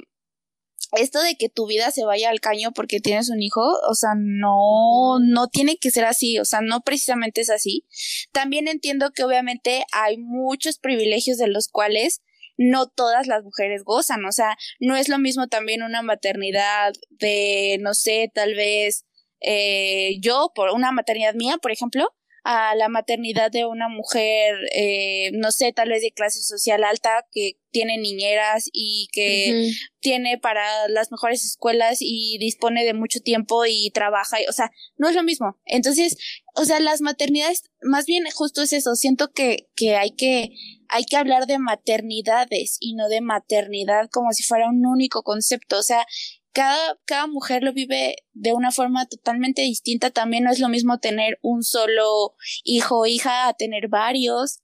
esto 0.93 1.23
de 1.23 1.37
que 1.37 1.49
tu 1.49 1.67
vida 1.67 1.91
se 1.91 2.05
vaya 2.05 2.31
al 2.31 2.41
caño 2.41 2.73
porque 2.73 3.01
tienes 3.01 3.31
un 3.31 3.43
hijo, 3.43 3.63
o 3.89 3.95
sea, 3.95 4.11
no, 4.17 5.19
no 5.21 5.49
tiene 5.49 5.77
que 5.77 5.91
ser 5.91 6.05
así, 6.05 6.39
o 6.39 6.45
sea, 6.45 6.61
no 6.61 6.81
precisamente 6.83 7.41
es 7.41 7.51
así. 7.51 7.87
También 8.33 8.69
entiendo 8.69 9.13
que 9.15 9.25
obviamente 9.25 9.85
hay 9.93 10.19
muchos 10.19 10.79
privilegios 10.79 11.39
de 11.39 11.49
los 11.49 11.69
cuales 11.69 12.21
no 12.61 12.89
todas 12.89 13.27
las 13.27 13.43
mujeres 13.43 13.85
gozan, 13.85 14.23
o 14.27 14.33
sea, 14.33 14.57
no 14.81 14.95
es 14.95 15.09
lo 15.09 15.19
mismo 15.19 15.49
también 15.49 15.83
una 15.83 16.03
maternidad 16.03 16.93
de, 17.09 17.79
no 17.81 17.95
sé, 17.95 18.31
tal 18.35 18.55
vez 18.55 19.07
eh, 19.41 20.19
yo, 20.21 20.53
por 20.55 20.71
una 20.71 20.93
maternidad 20.93 21.35
mía, 21.35 21.57
por 21.57 21.73
ejemplo, 21.73 22.15
a 22.45 22.75
la 22.75 22.89
maternidad 22.89 23.51
de 23.51 23.65
una 23.65 23.89
mujer, 23.89 24.57
eh, 24.75 25.31
no 25.33 25.51
sé, 25.53 25.73
tal 25.73 25.89
vez 25.89 26.03
de 26.03 26.13
clase 26.13 26.43
social 26.43 26.85
alta, 26.85 27.27
que 27.33 27.53
tiene 27.71 27.99
niñeras 27.99 28.69
y 28.73 29.09
que 29.13 29.71
tiene 30.01 30.39
para 30.39 30.89
las 30.89 31.11
mejores 31.13 31.45
escuelas 31.45 31.99
y 32.01 32.39
dispone 32.39 32.85
de 32.85 32.95
mucho 32.95 33.21
tiempo 33.21 33.65
y 33.67 33.91
trabaja, 33.91 34.41
y, 34.41 34.47
o 34.47 34.53
sea, 34.53 34.71
no 34.97 35.09
es 35.09 35.15
lo 35.15 35.23
mismo. 35.23 35.59
Entonces, 35.65 36.17
o 36.55 36.65
sea, 36.65 36.81
las 36.81 37.01
maternidades, 37.01 37.63
más 37.83 38.07
bien 38.07 38.25
justo 38.35 38.63
es 38.63 38.73
eso, 38.73 38.95
siento 38.95 39.33
que, 39.33 39.69
que 39.77 39.97
hay 39.97 40.11
que, 40.13 40.51
hay 40.89 41.05
que 41.05 41.17
hablar 41.17 41.47
de 41.47 41.59
maternidades 41.59 42.77
y 42.81 42.95
no 42.95 43.09
de 43.09 43.21
maternidad 43.21 44.09
como 44.11 44.33
si 44.33 44.43
fuera 44.43 44.69
un 44.69 44.85
único 44.87 45.23
concepto, 45.23 45.79
o 45.79 45.83
sea, 45.83 46.05
cada, 46.53 46.99
cada 47.05 47.27
mujer 47.27 47.63
lo 47.63 47.73
vive 47.73 48.17
de 48.33 48.53
una 48.53 48.73
forma 48.73 49.07
totalmente 49.07 49.63
distinta. 49.63 50.11
También 50.11 50.45
no 50.45 50.51
es 50.51 50.59
lo 50.59 50.69
mismo 50.69 50.99
tener 50.99 51.39
un 51.43 51.63
solo 51.63 52.35
hijo 52.65 53.01
o 53.01 53.07
hija 53.07 53.49
a 53.49 53.55
tener 53.55 53.89
varios. 53.89 54.61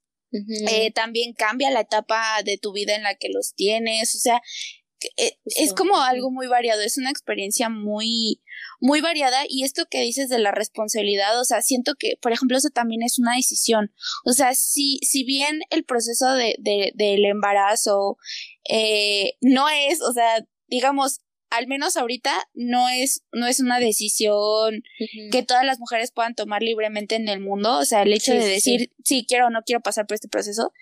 eh, 0.69 0.91
también 0.91 1.33
cambia 1.33 1.71
la 1.71 1.81
etapa 1.81 2.43
de 2.45 2.59
tu 2.59 2.73
vida 2.73 2.95
en 2.95 3.05
la 3.05 3.15
que 3.15 3.29
los 3.33 3.55
tienes, 3.55 4.15
o 4.17 4.19
sea, 4.19 4.43
es 5.17 5.73
como 5.75 6.01
algo 6.01 6.31
muy 6.31 6.47
variado, 6.47 6.81
es 6.81 6.99
una 6.99 7.11
experiencia 7.11 7.69
muy, 7.69 8.43
muy 8.81 9.01
variada 9.01 9.45
y 9.49 9.65
esto 9.65 9.87
que 9.91 10.01
dices 10.01 10.29
de 10.29 10.39
la 10.39 10.53
responsabilidad, 10.53 11.39
o 11.41 11.45
sea, 11.45 11.63
siento 11.63 11.95
que, 11.99 12.15
por 12.21 12.33
ejemplo, 12.33 12.57
eso 12.57 12.71
también 12.71 13.03
es 13.03 13.19
una 13.19 13.37
decisión, 13.37 13.93
o 14.25 14.33
sea, 14.33 14.55
si, 14.55 14.99
si 15.03 15.25
bien 15.25 15.61
el 15.71 15.85
proceso 15.85 16.33
de, 16.33 16.57
de, 16.59 16.93
del 16.95 17.25
embarazo 17.25 18.17
eh, 18.69 19.35
no 19.41 19.69
es, 19.69 20.01
o 20.01 20.13
sea, 20.13 20.47
digamos, 20.69 21.21
al 21.57 21.67
menos 21.67 21.97
ahorita 21.97 22.49
no 22.55 22.89
es, 22.89 23.23
no 23.33 23.47
es 23.47 23.61
una 23.61 23.79
decisión 23.79 24.83
que 25.31 25.43
todas 25.43 25.65
las 25.65 25.79
mujeres 25.79 26.13
puedan 26.13 26.35
tomar 26.35 26.63
libremente 26.63 27.15
en 27.15 27.29
el 27.29 27.41
mundo, 27.41 27.79
o 27.79 27.85
sea, 27.85 28.03
el 28.03 28.13
hecho 28.13 28.33
de 28.33 28.47
decir 28.47 28.93
sí. 29.05 29.25
quiero 29.27 29.47
o 29.47 29.51
no 29.51 29.63
quiero 29.65 29.81
pasar 29.81 30.07
por 30.07 30.15
este 30.15 30.29
proceso, 30.29 30.73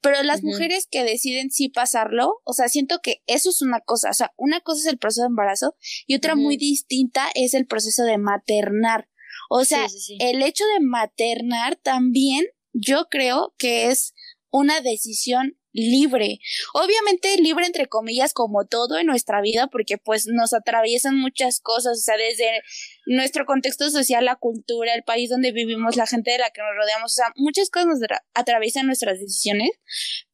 pero 0.00 0.22
las 0.22 0.42
mujeres 0.42 0.86
que 0.90 1.04
deciden 1.04 1.50
sí 1.50 1.68
pasarlo, 1.68 2.40
o 2.44 2.52
sea, 2.52 2.68
siento 2.68 3.00
que 3.02 3.22
eso 3.26 3.50
es 3.50 3.62
una 3.62 3.80
cosa, 3.80 4.10
o 4.10 4.14
sea, 4.14 4.32
una 4.36 4.60
cosa 4.60 4.80
es 4.80 4.86
el 4.86 4.98
proceso 4.98 5.22
de 5.22 5.28
embarazo 5.28 5.76
y 6.06 6.14
otra 6.14 6.34
muy 6.34 6.56
distinta 6.56 7.28
es 7.34 7.54
el 7.54 7.66
proceso 7.66 8.04
de 8.04 8.18
maternar. 8.18 9.08
O 9.48 9.64
sea, 9.64 9.86
el 10.20 10.42
hecho 10.42 10.64
de 10.74 10.80
maternar 10.80 11.76
también 11.76 12.44
yo 12.72 13.08
creo 13.10 13.54
que 13.58 13.88
es 13.88 14.14
una 14.50 14.80
decisión 14.80 15.56
libre. 15.72 16.38
Obviamente 16.74 17.36
libre 17.38 17.66
entre 17.66 17.86
comillas 17.86 18.32
como 18.32 18.66
todo 18.66 18.98
en 18.98 19.06
nuestra 19.06 19.40
vida 19.40 19.68
porque 19.68 19.98
pues 19.98 20.26
nos 20.26 20.52
atraviesan 20.52 21.16
muchas 21.16 21.60
cosas, 21.60 21.98
o 21.98 22.02
sea, 22.02 22.16
desde 22.16 22.62
nuestro 23.06 23.46
contexto 23.46 23.90
social, 23.90 24.24
la 24.24 24.36
cultura, 24.36 24.94
el 24.94 25.04
país 25.04 25.30
donde 25.30 25.52
vivimos, 25.52 25.96
la 25.96 26.06
gente 26.06 26.32
de 26.32 26.38
la 26.38 26.50
que 26.50 26.62
nos 26.62 26.76
rodeamos, 26.76 27.12
o 27.12 27.16
sea, 27.16 27.32
muchas 27.36 27.70
cosas 27.70 27.88
nos 27.88 28.00
atraviesan 28.34 28.86
nuestras 28.86 29.18
decisiones, 29.18 29.70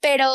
pero 0.00 0.31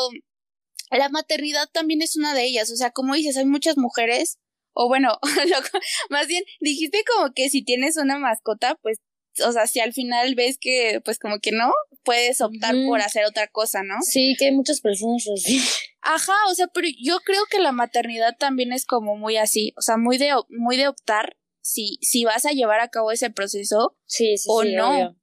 la 0.90 1.08
maternidad 1.08 1.68
también 1.72 2.02
es 2.02 2.16
una 2.16 2.34
de 2.34 2.44
ellas, 2.44 2.70
o 2.70 2.76
sea, 2.76 2.90
como 2.90 3.14
dices, 3.14 3.36
hay 3.36 3.46
muchas 3.46 3.76
mujeres 3.76 4.38
o 4.74 4.88
bueno, 4.88 5.18
más 6.10 6.26
bien 6.26 6.44
dijiste 6.60 7.04
como 7.04 7.32
que 7.34 7.48
si 7.50 7.62
tienes 7.62 7.96
una 7.96 8.18
mascota, 8.18 8.78
pues 8.82 8.98
o 9.46 9.52
sea, 9.52 9.66
si 9.66 9.80
al 9.80 9.92
final 9.92 10.34
ves 10.34 10.58
que, 10.60 11.00
pues 11.04 11.18
como 11.18 11.38
que 11.38 11.52
no, 11.52 11.72
puedes 12.04 12.40
optar 12.40 12.74
por 12.86 13.00
hacer 13.00 13.24
otra 13.24 13.48
cosa, 13.48 13.82
¿no? 13.82 13.96
Sí, 14.02 14.34
que 14.38 14.46
hay 14.46 14.52
muchas 14.52 14.80
personas 14.80 15.24
así. 15.32 15.60
Ajá, 16.02 16.34
o 16.50 16.54
sea, 16.54 16.66
pero 16.68 16.88
yo 17.00 17.18
creo 17.20 17.42
que 17.50 17.60
la 17.60 17.72
maternidad 17.72 18.36
también 18.38 18.72
es 18.72 18.84
como 18.84 19.16
muy 19.16 19.36
así, 19.36 19.72
o 19.76 19.82
sea, 19.82 19.96
muy 19.96 20.18
de, 20.18 20.32
muy 20.48 20.76
de 20.76 20.88
optar 20.88 21.36
si, 21.60 21.98
si 22.02 22.24
vas 22.24 22.44
a 22.44 22.50
llevar 22.50 22.80
a 22.80 22.88
cabo 22.88 23.12
ese 23.12 23.30
proceso 23.30 23.96
sí, 24.04 24.36
sí, 24.36 24.48
o 24.50 24.62
sí, 24.62 24.74
no. 24.74 25.16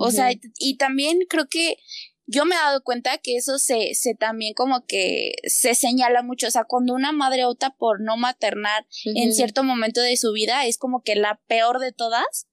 O 0.00 0.12
sea, 0.12 0.30
y, 0.30 0.76
también 0.76 1.18
creo 1.28 1.48
que 1.48 1.76
yo 2.26 2.44
me 2.44 2.54
he 2.54 2.58
dado 2.58 2.84
cuenta 2.84 3.18
que 3.18 3.36
eso 3.36 3.58
se, 3.58 3.94
se 3.94 4.14
también 4.14 4.54
como 4.54 4.86
que 4.86 5.32
se 5.44 5.74
señala 5.74 6.22
mucho. 6.22 6.46
O 6.46 6.50
sea, 6.52 6.64
cuando 6.64 6.94
una 6.94 7.10
madre 7.10 7.46
opta 7.46 7.74
por 7.76 8.00
no 8.00 8.16
maternar 8.16 8.86
en 9.04 9.32
cierto 9.32 9.64
momento 9.64 10.00
de 10.00 10.16
su 10.16 10.32
vida, 10.32 10.66
es 10.66 10.78
como 10.78 11.02
que 11.02 11.16
la 11.16 11.40
peor 11.48 11.80
de 11.80 11.90
todas 11.90 12.47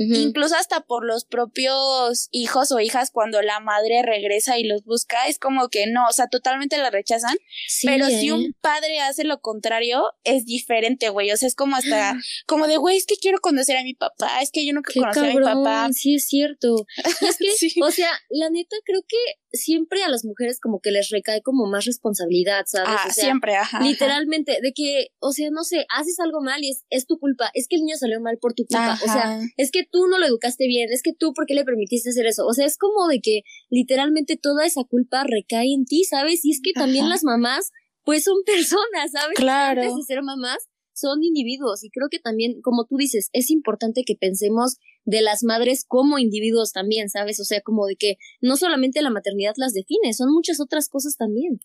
incluso 0.00 0.56
hasta 0.56 0.80
por 0.80 1.04
los 1.04 1.24
propios 1.24 2.28
hijos 2.30 2.72
o 2.72 2.80
hijas 2.80 3.10
cuando 3.10 3.42
la 3.42 3.60
madre 3.60 4.02
regresa 4.02 4.58
y 4.58 4.64
los 4.64 4.82
busca, 4.84 5.26
es 5.26 5.38
como 5.38 5.68
que 5.68 5.86
no, 5.86 6.06
o 6.08 6.12
sea, 6.12 6.28
totalmente 6.28 6.78
la 6.78 6.90
rechazan, 6.90 7.36
pero 7.84 8.06
si 8.06 8.28
¿eh? 8.28 8.32
un 8.32 8.54
padre 8.60 9.00
hace 9.00 9.24
lo 9.24 9.40
contrario, 9.40 10.04
es 10.24 10.46
diferente, 10.46 11.10
güey, 11.10 11.30
o 11.30 11.36
sea, 11.36 11.48
es 11.48 11.54
como 11.54 11.76
hasta, 11.76 12.14
como 12.46 12.66
de, 12.66 12.78
güey, 12.78 12.96
es 12.96 13.06
que 13.06 13.16
quiero 13.16 13.40
conocer 13.40 13.76
a 13.76 13.84
mi 13.84 13.94
papá, 13.94 14.40
es 14.40 14.50
que 14.50 14.64
yo 14.64 14.72
nunca 14.72 14.92
conocí 14.94 15.20
a 15.20 15.34
mi 15.34 15.40
papá. 15.40 15.88
Sí, 15.92 16.14
es 16.14 16.26
cierto. 16.26 16.86
es 16.96 17.36
que, 17.38 17.50
o 17.82 17.90
sea, 17.90 18.10
la 18.30 18.48
neta 18.50 18.76
creo 18.84 19.02
que 19.06 19.16
siempre 19.52 20.02
a 20.02 20.08
las 20.08 20.24
mujeres 20.24 20.60
como 20.60 20.80
que 20.80 20.90
les 20.90 21.10
recae 21.10 21.42
como 21.42 21.66
más 21.66 21.84
responsabilidad, 21.84 22.64
¿sabes? 22.66 22.88
Ah, 22.90 23.10
siempre, 23.10 23.56
ajá. 23.56 23.80
Literalmente, 23.82 24.58
de 24.62 24.72
que, 24.72 25.08
o 25.18 25.32
sea, 25.32 25.50
no 25.50 25.64
sé, 25.64 25.86
haces 25.88 26.18
algo 26.20 26.40
mal 26.40 26.62
y 26.62 26.70
es, 26.70 26.84
es 26.90 27.06
tu 27.06 27.18
culpa, 27.18 27.50
es 27.54 27.66
que 27.68 27.76
el 27.76 27.82
niño 27.82 27.96
salió 27.96 28.20
mal 28.20 28.38
por 28.40 28.54
tu 28.54 28.64
culpa, 28.64 28.98
o 29.02 29.06
sea, 29.06 29.40
es 29.56 29.70
que 29.70 29.84
tú 29.90 30.06
no 30.06 30.18
lo 30.18 30.26
educaste 30.26 30.66
bien, 30.66 30.88
es 30.92 31.02
que 31.02 31.12
tú, 31.12 31.32
¿por 31.34 31.46
qué 31.46 31.54
le 31.54 31.64
permitiste 31.64 32.10
hacer 32.10 32.26
eso? 32.26 32.46
O 32.46 32.52
sea, 32.52 32.66
es 32.66 32.78
como 32.78 33.08
de 33.08 33.20
que 33.20 33.42
literalmente 33.68 34.36
toda 34.36 34.64
esa 34.66 34.84
culpa 34.84 35.24
recae 35.24 35.72
en 35.74 35.84
ti, 35.84 36.04
¿sabes? 36.04 36.44
Y 36.44 36.50
es 36.50 36.60
que 36.62 36.72
también 36.72 37.08
las 37.08 37.24
mamás, 37.24 37.70
pues 38.04 38.24
son 38.24 38.36
personas, 38.46 39.12
¿sabes? 39.12 39.36
Claro. 39.36 39.82
Antes 39.82 39.96
de 39.96 40.02
ser 40.14 40.22
mamás, 40.22 40.69
son 41.00 41.22
individuos 41.22 41.82
y 41.84 41.90
creo 41.90 42.08
que 42.10 42.18
también, 42.18 42.60
como 42.62 42.84
tú 42.84 42.96
dices, 42.96 43.30
es 43.32 43.50
importante 43.50 44.02
que 44.04 44.14
pensemos 44.14 44.76
de 45.04 45.22
las 45.22 45.42
madres 45.42 45.84
como 45.86 46.18
individuos 46.18 46.72
también, 46.72 47.08
¿sabes? 47.08 47.40
O 47.40 47.44
sea, 47.44 47.60
como 47.62 47.86
de 47.86 47.96
que 47.96 48.16
no 48.40 48.56
solamente 48.56 49.02
la 49.02 49.10
maternidad 49.10 49.54
las 49.56 49.72
define, 49.72 50.12
son 50.12 50.32
muchas 50.32 50.60
otras 50.60 50.88
cosas 50.88 51.16
también. 51.16 51.60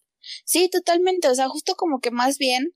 Sí, 0.46 0.70
totalmente, 0.70 1.28
o 1.28 1.36
sea, 1.36 1.50
justo 1.50 1.76
como 1.76 2.00
que 2.00 2.12
más 2.12 2.38
bien 2.38 2.74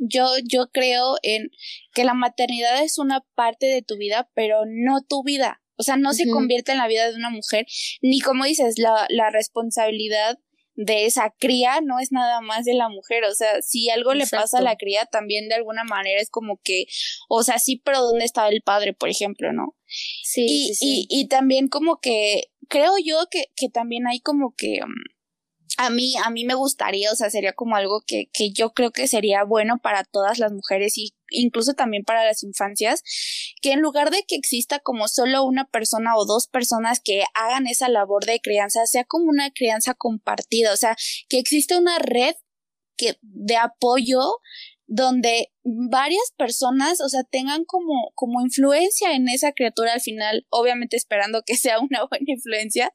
yo, 0.00 0.26
yo 0.44 0.68
creo 0.72 1.16
en 1.22 1.50
que 1.94 2.04
la 2.04 2.14
maternidad 2.14 2.82
es 2.82 2.98
una 2.98 3.24
parte 3.34 3.66
de 3.66 3.82
tu 3.82 3.96
vida, 3.96 4.30
pero 4.34 4.62
no 4.66 5.02
tu 5.02 5.22
vida. 5.22 5.60
O 5.76 5.82
sea, 5.82 5.96
no 5.96 6.12
se 6.12 6.28
convierte 6.28 6.72
en 6.72 6.78
la 6.78 6.86
vida 6.86 7.10
de 7.10 7.16
una 7.16 7.30
mujer, 7.30 7.66
ni 8.02 8.20
como 8.20 8.44
dices, 8.44 8.78
la, 8.78 9.06
la 9.08 9.30
responsabilidad 9.30 10.38
de 10.74 11.06
esa 11.06 11.34
cría 11.38 11.80
no 11.82 11.98
es 11.98 12.12
nada 12.12 12.40
más 12.40 12.64
de 12.64 12.74
la 12.74 12.88
mujer, 12.88 13.24
o 13.24 13.34
sea, 13.34 13.60
si 13.62 13.90
algo 13.90 14.14
le 14.14 14.26
pasa 14.26 14.58
a 14.58 14.62
la 14.62 14.76
cría, 14.76 15.06
también 15.06 15.48
de 15.48 15.54
alguna 15.54 15.84
manera 15.84 16.20
es 16.20 16.30
como 16.30 16.60
que, 16.62 16.86
o 17.28 17.42
sea, 17.42 17.58
sí, 17.58 17.80
pero 17.84 18.00
¿dónde 18.02 18.24
está 18.24 18.48
el 18.48 18.62
padre, 18.62 18.94
por 18.94 19.08
ejemplo, 19.08 19.52
no? 19.52 19.76
Sí. 20.22 20.46
Y, 20.48 20.74
sí, 20.74 21.06
y, 21.08 21.20
y 21.20 21.28
también 21.28 21.68
como 21.68 22.00
que, 22.00 22.50
creo 22.68 22.94
yo 23.04 23.26
que, 23.30 23.46
que 23.54 23.68
también 23.68 24.06
hay 24.06 24.20
como 24.20 24.54
que, 24.56 24.80
mm, 24.84 25.21
a 25.78 25.90
mí, 25.90 26.14
a 26.22 26.30
mí 26.30 26.44
me 26.44 26.54
gustaría, 26.54 27.10
o 27.10 27.16
sea, 27.16 27.30
sería 27.30 27.52
como 27.52 27.76
algo 27.76 28.02
que, 28.06 28.26
que 28.32 28.52
yo 28.52 28.72
creo 28.72 28.90
que 28.90 29.06
sería 29.06 29.44
bueno 29.44 29.78
para 29.82 30.04
todas 30.04 30.38
las 30.38 30.52
mujeres 30.52 30.96
y 30.98 31.14
incluso 31.30 31.74
también 31.74 32.04
para 32.04 32.24
las 32.24 32.42
infancias, 32.42 33.02
que 33.60 33.72
en 33.72 33.80
lugar 33.80 34.10
de 34.10 34.24
que 34.26 34.36
exista 34.36 34.80
como 34.80 35.08
solo 35.08 35.44
una 35.44 35.66
persona 35.66 36.16
o 36.16 36.26
dos 36.26 36.46
personas 36.46 37.00
que 37.02 37.24
hagan 37.34 37.66
esa 37.66 37.88
labor 37.88 38.24
de 38.24 38.40
crianza, 38.40 38.86
sea 38.86 39.04
como 39.04 39.26
una 39.26 39.50
crianza 39.50 39.94
compartida, 39.94 40.72
o 40.72 40.76
sea, 40.76 40.96
que 41.28 41.38
exista 41.38 41.78
una 41.78 41.98
red 41.98 42.34
que, 42.96 43.16
de 43.22 43.56
apoyo 43.56 44.20
donde 44.86 45.50
varias 45.64 46.32
personas, 46.36 47.00
o 47.00 47.08
sea, 47.08 47.24
tengan 47.24 47.64
como, 47.64 48.12
como 48.14 48.42
influencia 48.42 49.14
en 49.14 49.28
esa 49.28 49.52
criatura 49.52 49.94
al 49.94 50.02
final, 50.02 50.46
obviamente 50.50 50.96
esperando 50.96 51.42
que 51.46 51.56
sea 51.56 51.80
una 51.80 52.04
buena 52.10 52.26
influencia, 52.26 52.92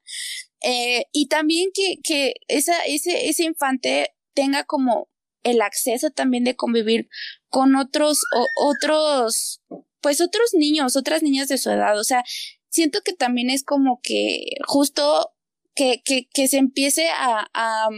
eh, 0.62 1.06
y 1.12 1.28
también 1.28 1.70
que, 1.74 1.98
que 2.04 2.36
esa, 2.48 2.80
ese, 2.86 3.30
ese 3.30 3.44
infante 3.44 4.14
tenga 4.34 4.64
como 4.64 5.10
el 5.44 5.62
acceso 5.62 6.10
también 6.12 6.44
de 6.44 6.56
convivir 6.56 7.10
con 7.50 7.76
otros, 7.76 8.20
o, 8.36 8.68
otros, 8.68 9.62
pues 10.02 10.22
otros 10.22 10.50
niños, 10.54 10.96
otras 10.96 11.24
niñas 11.24 11.48
de 11.48 11.58
su 11.58 11.70
edad. 11.70 12.00
O 12.00 12.04
sea, 12.04 12.24
siento 12.70 13.02
que 13.04 13.14
también 13.14 13.50
es 13.50 13.64
como 13.64 14.00
que 14.02 14.56
justo 14.66 15.34
que, 15.76 16.02
que, 16.04 16.28
que 16.34 16.48
se 16.48 16.58
empiece 16.58 17.10
a, 17.10 17.48
a, 17.54 17.90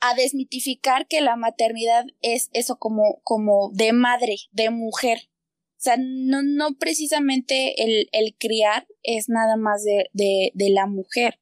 a 0.00 0.14
desmitificar 0.14 1.06
que 1.06 1.20
la 1.20 1.36
maternidad 1.36 2.04
es 2.22 2.48
eso 2.52 2.78
como, 2.78 3.20
como 3.22 3.70
de 3.72 3.92
madre, 3.92 4.36
de 4.52 4.70
mujer. 4.70 5.29
O 5.80 5.82
sea, 5.82 5.96
no, 5.98 6.42
no 6.42 6.76
precisamente 6.78 7.82
el, 7.82 8.10
el 8.12 8.36
criar 8.38 8.86
es 9.02 9.30
nada 9.30 9.56
más 9.56 9.82
de, 9.82 10.10
de, 10.12 10.50
de 10.52 10.68
la 10.68 10.84
mujer. 10.84 11.40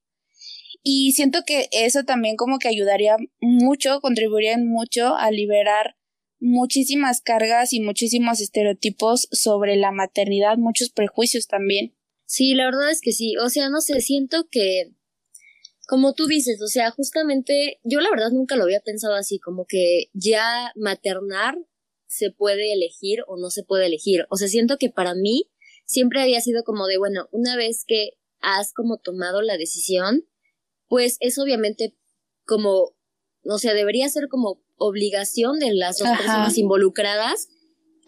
Y 0.85 1.11
siento 1.11 1.40
que 1.45 1.68
eso 1.73 2.04
también 2.04 2.37
como 2.37 2.61
que 2.61 2.68
ayudaría 2.68 3.16
mucho, 3.40 4.00
contribuiría 4.00 4.57
mucho 4.57 5.16
a 5.16 5.33
liberar 5.33 5.97
muchísimas 6.38 7.21
cargas 7.21 7.73
y 7.73 7.80
muchísimos 7.80 8.40
estereotipos 8.40 9.26
sobre 9.33 9.75
la 9.75 9.90
maternidad, 9.90 10.57
muchos 10.57 10.90
prejuicios 10.90 11.49
también. 11.49 11.97
Sí, 12.25 12.54
la 12.54 12.66
verdad 12.66 12.92
es 12.92 13.00
que 13.00 13.11
sí. 13.11 13.37
O 13.38 13.49
sea, 13.49 13.71
no 13.71 13.80
sé, 13.80 14.00
siento 14.00 14.47
que, 14.49 14.92
como 15.88 16.14
tú 16.14 16.28
dices, 16.28 16.62
o 16.62 16.68
sea, 16.68 16.92
justamente 16.92 17.80
yo 17.83 18.00
la 18.00 18.11
verdad 18.11 18.30
nunca 18.30 18.54
lo 18.54 18.62
había 18.62 18.80
pensado 18.80 19.16
así, 19.16 19.40
como 19.40 19.66
que 19.66 20.11
ya 20.12 20.71
maternar 20.76 21.59
se 22.09 22.31
puede 22.33 22.73
elegir 22.73 23.21
o 23.29 23.37
no 23.37 23.50
se 23.50 23.62
puede 23.62 23.87
elegir. 23.87 24.27
O 24.31 24.37
sea, 24.37 24.49
siento 24.49 24.79
que 24.79 24.91
para 24.91 25.15
mí 25.15 25.50
siempre 25.85 26.21
había 26.21 26.41
sido 26.41 26.65
como 26.65 26.87
de, 26.87 26.99
bueno, 26.99 27.29
una 27.31 27.57
vez 27.57 27.85
que 27.87 28.19
has 28.41 28.73
como 28.73 28.99
tomado 28.99 29.43
la 29.43 29.57
decisión, 29.57 30.27
pues 30.88 31.19
es 31.21 31.38
obviamente 31.38 31.95
como, 32.47 32.97
o 33.45 33.59
sea, 33.59 33.75
debería 33.75 34.09
ser 34.09 34.29
como 34.29 34.61
obligación 34.77 35.59
de 35.59 35.75
las 35.75 35.99
dos 35.99 36.09
personas 36.09 36.57
involucradas 36.57 37.49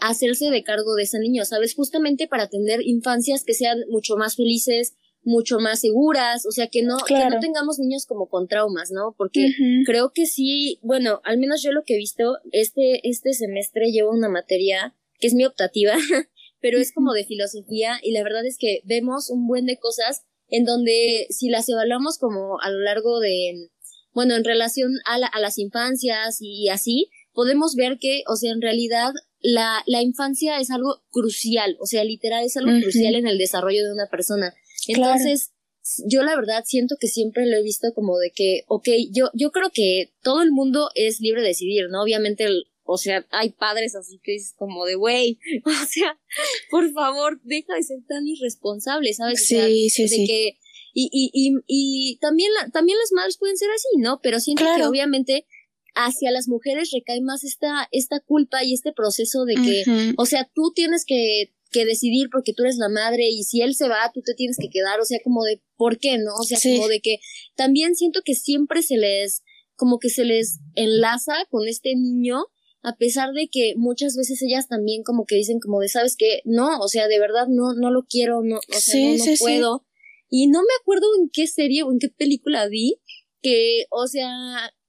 hacerse 0.01 0.51
de 0.51 0.65
cargo 0.65 0.95
de 0.95 1.03
ese 1.03 1.19
niño, 1.19 1.45
¿sabes? 1.45 1.75
Justamente 1.75 2.27
para 2.27 2.49
tener 2.49 2.81
infancias 2.83 3.45
que 3.45 3.53
sean 3.53 3.81
mucho 3.89 4.17
más 4.17 4.35
felices, 4.35 4.95
mucho 5.23 5.59
más 5.59 5.81
seguras, 5.81 6.47
o 6.47 6.51
sea, 6.51 6.69
que 6.69 6.83
no, 6.83 6.97
que 7.07 7.15
no 7.15 7.41
tengamos 7.41 7.79
niños 7.79 8.07
como 8.07 8.29
con 8.29 8.49
traumas, 8.49 8.91
¿no? 8.91 9.15
Porque 9.17 9.53
creo 9.85 10.13
que 10.13 10.27
sí, 10.27 10.79
bueno, 10.83 11.21
al 11.25 11.39
menos 11.39 11.63
yo 11.63 11.73
lo 11.73 11.83
que 11.85 11.95
he 11.95 11.99
visto, 11.99 12.39
este, 12.53 13.07
este 13.09 13.33
semestre 13.33 13.91
llevo 13.91 14.11
una 14.11 14.29
materia 14.29 14.95
que 15.19 15.27
es 15.27 15.35
mi 15.35 15.45
optativa, 15.45 15.95
pero 16.61 16.79
es 16.79 16.93
como 16.93 17.13
de 17.13 17.25
filosofía 17.25 17.99
y 18.03 18.13
la 18.13 18.23
verdad 18.23 18.47
es 18.47 18.57
que 18.59 18.81
vemos 18.85 19.31
un 19.31 19.47
buen 19.47 19.67
de 19.67 19.79
cosas 19.79 20.23
en 20.49 20.65
donde 20.65 21.27
si 21.31 21.49
las 21.49 21.69
evaluamos 21.69 22.19
como 22.19 22.61
a 22.61 22.71
lo 22.71 22.81
largo 22.81 23.21
de, 23.21 23.69
bueno, 24.13 24.35
en 24.35 24.45
relación 24.45 24.93
a, 25.07 25.15
a 25.15 25.41
las 25.41 25.59
infancias 25.59 26.39
y 26.41 26.69
así, 26.69 27.11
podemos 27.33 27.75
ver 27.77 27.99
que, 28.01 28.23
o 28.27 28.37
sea, 28.37 28.53
en 28.53 28.63
realidad 28.63 29.13
la, 29.41 29.83
la 29.87 30.03
infancia 30.03 30.59
es 30.61 30.71
algo 30.71 31.03
crucial, 31.11 31.77
o 31.81 31.87
sea, 31.87 32.05
literal 32.05 32.45
es 32.45 32.57
algo 32.57 32.73
crucial 32.81 33.15
en 33.15 33.27
el 33.27 33.39
desarrollo 33.39 33.85
de 33.85 33.93
una 33.93 34.07
persona. 34.07 34.55
Entonces, 34.89 35.53
yo 36.07 36.23
la 36.23 36.37
verdad 36.37 36.65
siento 36.65 36.97
que 37.01 37.09
siempre 37.09 37.47
lo 37.47 37.57
he 37.57 37.63
visto 37.63 37.93
como 37.95 38.19
de 38.19 38.33
que, 38.35 38.65
ok, 38.69 38.89
yo, 39.13 39.31
yo 39.35 39.51
creo 39.51 39.71
que 39.73 40.13
todo 40.23 40.43
el 40.43 40.53
mundo 40.53 40.91
es 40.95 41.21
libre 41.21 41.43
de 41.43 41.49
decidir, 41.49 41.89
¿no? 41.91 42.03
Obviamente, 42.03 42.47
o 42.85 42.99
sea, 42.99 43.27
hay 43.31 43.51
padres 43.51 43.95
así 43.95 44.21
que 44.23 44.35
es 44.35 44.55
como 44.57 44.85
de, 44.85 44.95
güey, 44.95 45.39
o 45.65 45.87
sea, 45.89 46.19
por 46.71 46.91
favor, 46.93 47.41
deja 47.43 47.75
de 47.75 47.83
ser 47.83 47.99
tan 48.07 48.27
irresponsable, 48.27 49.13
¿sabes? 49.15 49.47
Sí, 49.47 49.91
sí, 49.91 50.09
de 50.09 50.27
que, 50.27 50.59
y, 50.93 51.09
y, 51.13 51.31
y, 51.33 51.57
y 51.67 52.19
también, 52.19 52.51
la, 52.55 52.71
también 52.71 52.99
las 52.99 53.13
madres 53.13 53.39
pueden 53.39 53.57
ser 53.57 53.71
así, 53.71 53.99
¿no? 53.99 54.21
Pero 54.23 54.41
siento 54.41 54.65
que 54.77 54.85
obviamente 54.85 55.47
hacia 55.95 56.31
las 56.31 56.49
mujeres 56.49 56.91
recae 56.93 57.21
más 57.21 57.45
esta, 57.45 57.89
esta 57.91 58.21
culpa 58.21 58.65
y 58.65 58.75
este 58.75 58.93
proceso 58.93 59.45
de 59.45 59.55
que, 59.55 60.15
o 60.17 60.27
sea, 60.27 60.49
tú 60.55 60.73
tienes 60.75 61.05
que, 61.05 61.53
que 61.71 61.85
decidir 61.85 62.29
porque 62.31 62.53
tú 62.53 62.65
eres 62.65 62.77
la 62.77 62.89
madre 62.89 63.29
y 63.29 63.45
si 63.45 63.63
él 63.63 63.75
se 63.75 63.89
va, 63.89 64.11
tú 64.13 64.23
te 64.23 64.35
tienes 64.35 64.57
que 64.61 64.69
quedar, 64.71 65.01
o 65.01 65.05
sea, 65.05 65.19
como 65.23 65.45
de, 65.45 65.63
¿por 65.77 65.99
qué 65.99 66.19
no? 66.19 66.35
O 66.35 66.43
sea, 66.43 66.59
como 66.63 66.89
de 66.89 67.01
que 67.01 67.19
también 67.55 67.95
siento 67.95 68.21
que 68.25 68.35
siempre 68.35 68.83
se 68.83 68.97
les, 68.97 69.43
como 69.77 69.99
que 69.99 70.11
se 70.11 70.25
les 70.25 70.59
enlaza 70.75 71.35
con 71.51 71.69
este 71.69 71.95
niño, 71.95 72.45
a 72.83 72.97
pesar 72.97 73.33
de 73.33 73.49
que 73.51 73.75
muchas 73.77 74.17
veces 74.17 74.41
ellas 74.43 74.69
también 74.69 75.03
como 75.03 75.25
que 75.27 75.37
dicen 75.37 75.61
como 75.61 75.81
de, 75.81 75.89
¿sabes 75.89 76.17
qué? 76.17 76.41
No, 76.45 76.79
o 76.81 76.89
sea, 76.89 77.09
de 77.09 77.19
verdad 77.19 77.47
no, 77.49 77.75
no 77.75 77.91
lo 77.91 78.05
quiero, 78.09 78.43
no, 78.43 78.57
o 78.57 78.81
sea, 78.81 79.17
no, 79.17 79.17
no 79.17 79.25
puedo. 79.39 79.87
Y 80.29 80.47
no 80.47 80.61
me 80.61 80.75
acuerdo 80.81 81.07
en 81.19 81.29
qué 81.33 81.47
serie 81.47 81.83
o 81.83 81.93
en 81.93 81.99
qué 81.99 82.09
película 82.09 82.69
vi, 82.69 83.01
que, 83.43 83.87
o 83.91 84.07
sea, 84.07 84.31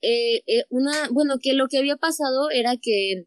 eh, 0.02 0.44
eh, 0.48 0.66
una, 0.70 1.10
bueno, 1.12 1.38
que 1.42 1.54
lo 1.54 1.68
que 1.68 1.78
había 1.78 1.98
pasado 1.98 2.50
era 2.52 2.76
que 2.78 3.26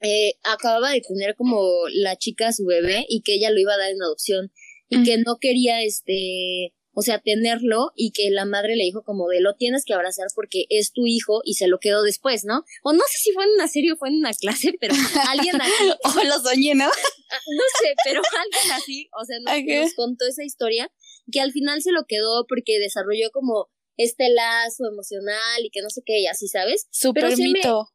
eh, 0.00 0.34
acababa 0.44 0.90
de 0.90 1.00
tener 1.00 1.34
como 1.34 1.60
la 1.92 2.16
chica 2.16 2.52
su 2.52 2.64
bebé 2.64 3.04
y 3.08 3.22
que 3.22 3.34
ella 3.34 3.50
lo 3.50 3.60
iba 3.60 3.74
a 3.74 3.78
dar 3.78 3.90
en 3.90 4.02
adopción 4.02 4.52
y 4.90 5.04
que 5.04 5.18
no 5.18 5.36
quería 5.38 5.82
este 5.82 6.72
o 6.98 7.02
sea, 7.02 7.20
tenerlo 7.20 7.92
y 7.94 8.10
que 8.10 8.28
la 8.32 8.44
madre 8.44 8.74
le 8.74 8.82
dijo 8.82 9.04
como 9.04 9.28
de 9.28 9.40
lo 9.40 9.54
tienes 9.54 9.84
que 9.86 9.94
abrazar 9.94 10.26
porque 10.34 10.64
es 10.68 10.90
tu 10.90 11.06
hijo 11.06 11.42
y 11.44 11.54
se 11.54 11.68
lo 11.68 11.78
quedó 11.78 12.02
después, 12.02 12.44
¿no? 12.44 12.64
O 12.82 12.92
no 12.92 13.04
sé 13.08 13.18
si 13.22 13.32
fue 13.32 13.44
en 13.44 13.50
una 13.50 13.68
serie 13.68 13.92
o 13.92 13.96
fue 13.96 14.08
en 14.08 14.16
una 14.16 14.32
clase, 14.32 14.72
pero 14.80 14.94
alguien 15.30 15.62
así. 15.62 15.90
o 16.04 16.24
lo 16.24 16.40
soñé, 16.40 16.74
¿no? 16.74 16.86
no 16.86 17.64
sé, 17.80 17.94
pero 18.04 18.20
alguien 18.20 18.72
así, 18.72 19.08
o 19.16 19.24
sea, 19.24 19.38
nos, 19.38 19.94
contó 19.94 20.26
esa 20.26 20.42
historia 20.42 20.90
que 21.30 21.40
al 21.40 21.52
final 21.52 21.82
se 21.82 21.92
lo 21.92 22.04
quedó 22.04 22.46
porque 22.48 22.80
desarrolló 22.80 23.30
como 23.32 23.68
este 23.96 24.28
lazo 24.30 24.88
emocional 24.90 25.64
y 25.64 25.70
que 25.70 25.82
no 25.82 25.90
sé 25.90 26.02
qué, 26.04 26.18
y 26.18 26.26
así, 26.26 26.48
¿sabes? 26.48 26.88
Súper 26.90 27.36
mito. 27.36 27.90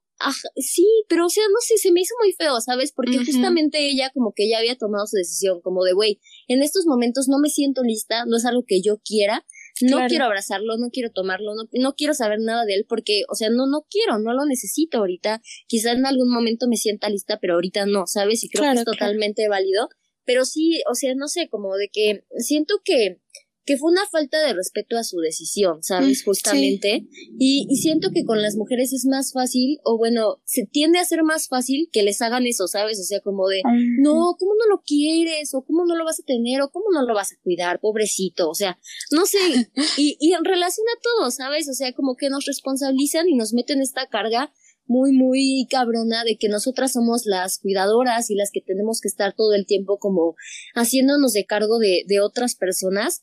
Sí, 0.56 0.88
pero 1.08 1.26
o 1.26 1.30
sea, 1.30 1.44
no 1.50 1.60
sé, 1.60 1.78
se 1.78 1.92
me 1.92 2.02
hizo 2.02 2.14
muy 2.22 2.34
feo, 2.34 2.60
¿sabes? 2.62 2.92
Porque 2.92 3.18
justamente 3.18 3.90
ella 3.90 4.12
como 4.14 4.34
que 4.36 4.50
ya 4.50 4.60
había 4.60 4.76
tomado 4.78 5.06
su 5.08 5.18
decisión, 5.18 5.62
como 5.62 5.84
de, 5.84 5.94
güey, 5.94 6.20
en 6.48 6.62
estos 6.62 6.86
momentos 6.86 7.28
no 7.28 7.40
me 7.40 7.50
siento 7.50 7.84
lista, 7.84 8.26
no 8.26 8.38
es 8.38 8.46
algo 8.46 8.64
que 8.66 8.82
yo 8.82 9.00
quiera, 9.04 9.46
no 9.82 10.06
quiero 10.08 10.26
abrazarlo, 10.26 10.78
no 10.78 10.90
quiero 10.92 11.12
tomarlo, 11.12 11.56
no, 11.56 11.64
no 11.72 11.94
quiero 11.96 12.14
saber 12.14 12.40
nada 12.40 12.66
de 12.66 12.76
él 12.76 12.86
porque, 12.88 13.24
o 13.30 13.36
sea, 13.36 13.50
no, 13.50 13.66
no 13.68 13.86
quiero, 13.90 14.20
no 14.20 14.34
lo 14.34 14.46
necesito 14.46 15.00
ahorita. 15.00 15.42
Quizá 15.68 15.92
en 15.92 16.06
algún 16.06 16.32
momento 16.32 16.68
me 16.68 16.78
sienta 16.78 17.10
lista, 17.10 17.40
pero 17.42 17.56
ahorita 17.56 17.86
no, 17.86 18.06
¿sabes? 18.06 18.44
Y 18.44 18.50
creo 18.50 18.72
que 18.72 18.80
es 18.80 18.86
totalmente 18.86 19.48
válido. 19.48 19.90
Pero 20.26 20.46
sí, 20.46 20.82
o 20.90 20.96
sea, 20.96 21.16
no 21.16 21.28
sé, 21.28 21.50
como 21.50 21.76
de 21.76 21.90
que 21.92 22.24
siento 22.38 22.76
que 22.84 23.20
que 23.66 23.78
fue 23.78 23.92
una 23.92 24.06
falta 24.12 24.46
de 24.46 24.54
respeto 24.54 24.98
a 24.98 25.04
su 25.04 25.20
decisión, 25.20 25.84
¿sabes? 25.84 26.22
Mm, 26.22 26.26
Justamente. 26.26 27.08
Y, 27.40 27.66
y, 27.70 27.76
siento 27.78 28.10
que 28.14 28.26
con 28.26 28.42
las 28.42 28.56
mujeres 28.56 28.92
es 28.92 29.06
más 29.06 29.32
fácil, 29.32 29.80
o 29.84 29.98
bueno, 29.98 30.42
se 30.46 30.66
tiende 30.66 31.00
a 31.00 31.06
ser 31.06 31.24
más 31.24 31.48
fácil 31.48 31.90
que 31.92 32.04
les 32.04 32.22
hagan 32.22 32.46
eso, 32.46 32.68
¿sabes? 32.68 33.00
O 33.00 33.04
sea, 33.04 33.22
como 33.22 33.48
de, 33.48 33.62
no, 34.00 34.36
¿cómo 34.38 34.54
no 34.56 34.68
lo 34.70 34.82
quieres? 34.86 35.54
O 35.54 35.64
¿cómo 35.64 35.86
no 35.86 35.96
lo 35.96 36.06
vas 36.06 36.20
a 36.20 36.26
tener? 36.26 36.62
O 36.62 36.72
¿cómo 36.72 36.86
no 36.94 37.06
lo 37.06 37.14
vas 37.14 37.32
a 37.32 37.42
cuidar? 37.42 37.80
Pobrecito. 37.80 38.50
O 38.50 38.56
sea, 38.56 38.78
no 39.12 39.26
sé. 39.26 39.38
Y, 39.96 40.18
y 40.20 40.34
en 40.34 40.44
relación 40.44 40.86
a 40.88 41.00
todo, 41.02 41.32
¿sabes? 41.32 41.70
O 41.70 41.74
sea, 41.74 41.94
como 41.94 42.16
que 42.16 42.30
nos 42.30 42.46
responsabilizan 42.46 43.30
y 43.30 43.36
nos 43.36 43.54
meten 43.54 43.82
esta 43.82 44.08
carga 44.08 44.52
muy, 44.86 45.12
muy 45.12 45.68
cabrona 45.70 46.24
de 46.24 46.38
que 46.38 46.50
nosotras 46.50 46.94
somos 46.94 47.26
las 47.26 47.60
cuidadoras 47.60 48.30
y 48.30 48.36
las 48.36 48.52
que 48.52 48.62
tenemos 48.62 49.00
que 49.02 49.08
estar 49.08 49.34
todo 49.34 49.54
el 49.54 49.66
tiempo 49.66 49.98
como 49.98 50.36
haciéndonos 50.76 51.34
de 51.34 51.46
cargo 51.46 51.80
de, 51.80 52.04
de 52.08 52.20
otras 52.20 52.56
personas 52.56 53.22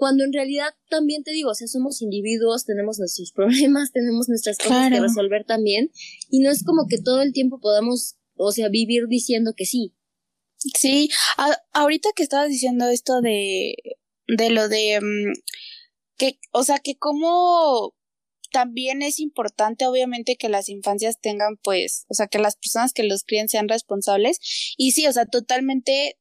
cuando 0.00 0.24
en 0.24 0.32
realidad 0.32 0.70
también 0.88 1.22
te 1.24 1.30
digo, 1.30 1.50
o 1.50 1.54
sea, 1.54 1.68
somos 1.68 2.00
individuos, 2.00 2.64
tenemos 2.64 2.98
nuestros 2.98 3.32
problemas, 3.36 3.92
tenemos 3.92 4.30
nuestras 4.30 4.56
cosas 4.56 4.90
que 4.90 4.98
resolver 4.98 5.44
también, 5.44 5.92
y 6.30 6.40
no 6.40 6.50
es 6.50 6.64
como 6.64 6.86
que 6.88 6.96
todo 6.96 7.20
el 7.20 7.34
tiempo 7.34 7.60
podamos, 7.60 8.16
o 8.34 8.50
sea, 8.50 8.70
vivir 8.70 9.08
diciendo 9.08 9.52
que 9.54 9.66
sí. 9.66 9.94
Sí, 10.56 11.10
ahorita 11.72 12.10
que 12.16 12.22
estabas 12.22 12.48
diciendo 12.48 12.88
esto 12.88 13.20
de, 13.20 13.74
de 14.26 14.50
lo 14.50 14.68
de, 14.68 15.00
mm, 15.00 15.32
que, 16.16 16.38
o 16.52 16.64
sea, 16.64 16.78
que 16.78 16.96
como 16.96 17.94
también 18.50 19.02
es 19.02 19.20
importante, 19.20 19.86
obviamente, 19.86 20.36
que 20.36 20.48
las 20.48 20.70
infancias 20.70 21.20
tengan, 21.20 21.58
pues, 21.62 22.06
o 22.08 22.14
sea, 22.14 22.26
que 22.26 22.38
las 22.38 22.56
personas 22.56 22.92
que 22.92 23.04
los 23.04 23.22
críen 23.24 23.48
sean 23.48 23.68
responsables. 23.68 24.38
Y 24.76 24.92
sí, 24.92 25.06
o 25.06 25.12
sea, 25.12 25.26
totalmente, 25.26 26.18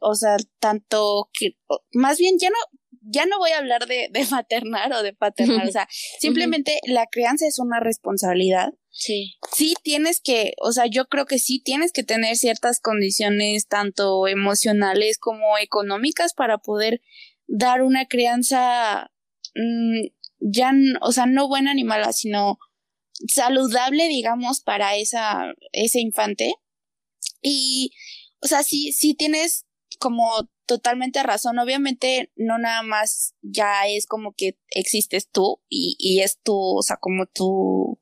o 0.00 0.14
sea, 0.14 0.36
tanto 0.60 1.30
que, 1.32 1.56
más 1.92 2.18
bien, 2.18 2.36
ya 2.38 2.50
no, 2.50 2.56
ya 3.04 3.26
no 3.26 3.38
voy 3.38 3.50
a 3.50 3.58
hablar 3.58 3.86
de, 3.86 4.08
de 4.10 4.24
maternar 4.26 4.92
o 4.92 5.02
de 5.02 5.12
paternar, 5.12 5.66
o 5.66 5.72
sea, 5.72 5.88
simplemente 6.20 6.78
la 6.86 7.06
crianza 7.06 7.46
es 7.46 7.58
una 7.58 7.80
responsabilidad. 7.80 8.72
Sí. 8.90 9.36
Sí 9.54 9.74
tienes 9.82 10.20
que, 10.20 10.52
o 10.60 10.72
sea, 10.72 10.86
yo 10.86 11.06
creo 11.06 11.26
que 11.26 11.38
sí 11.38 11.60
tienes 11.60 11.92
que 11.92 12.02
tener 12.02 12.36
ciertas 12.36 12.78
condiciones, 12.78 13.66
tanto 13.66 14.28
emocionales 14.28 15.18
como 15.18 15.58
económicas, 15.58 16.34
para 16.34 16.58
poder 16.58 17.00
dar 17.46 17.82
una 17.82 18.06
crianza, 18.06 19.10
mm, 19.54 20.08
ya, 20.40 20.72
o 21.00 21.12
sea, 21.12 21.26
no 21.26 21.48
buena 21.48 21.74
ni 21.74 21.84
mala, 21.84 22.12
sino 22.12 22.58
saludable, 23.28 24.08
digamos, 24.08 24.60
para 24.60 24.96
esa, 24.96 25.52
ese 25.72 26.00
infante. 26.00 26.54
Y, 27.40 27.92
o 28.40 28.46
sea, 28.46 28.62
sí, 28.62 28.92
sí 28.92 29.14
tienes 29.14 29.66
como 30.02 30.50
totalmente 30.66 31.22
razón. 31.22 31.60
Obviamente, 31.60 32.32
no 32.34 32.58
nada 32.58 32.82
más 32.82 33.36
ya 33.40 33.86
es 33.86 34.06
como 34.06 34.34
que 34.36 34.58
existes 34.70 35.30
tú 35.30 35.60
y, 35.68 35.94
y 36.00 36.22
es 36.22 36.40
tu, 36.42 36.56
o 36.56 36.82
sea, 36.82 36.96
como 36.96 37.26
tú, 37.26 38.00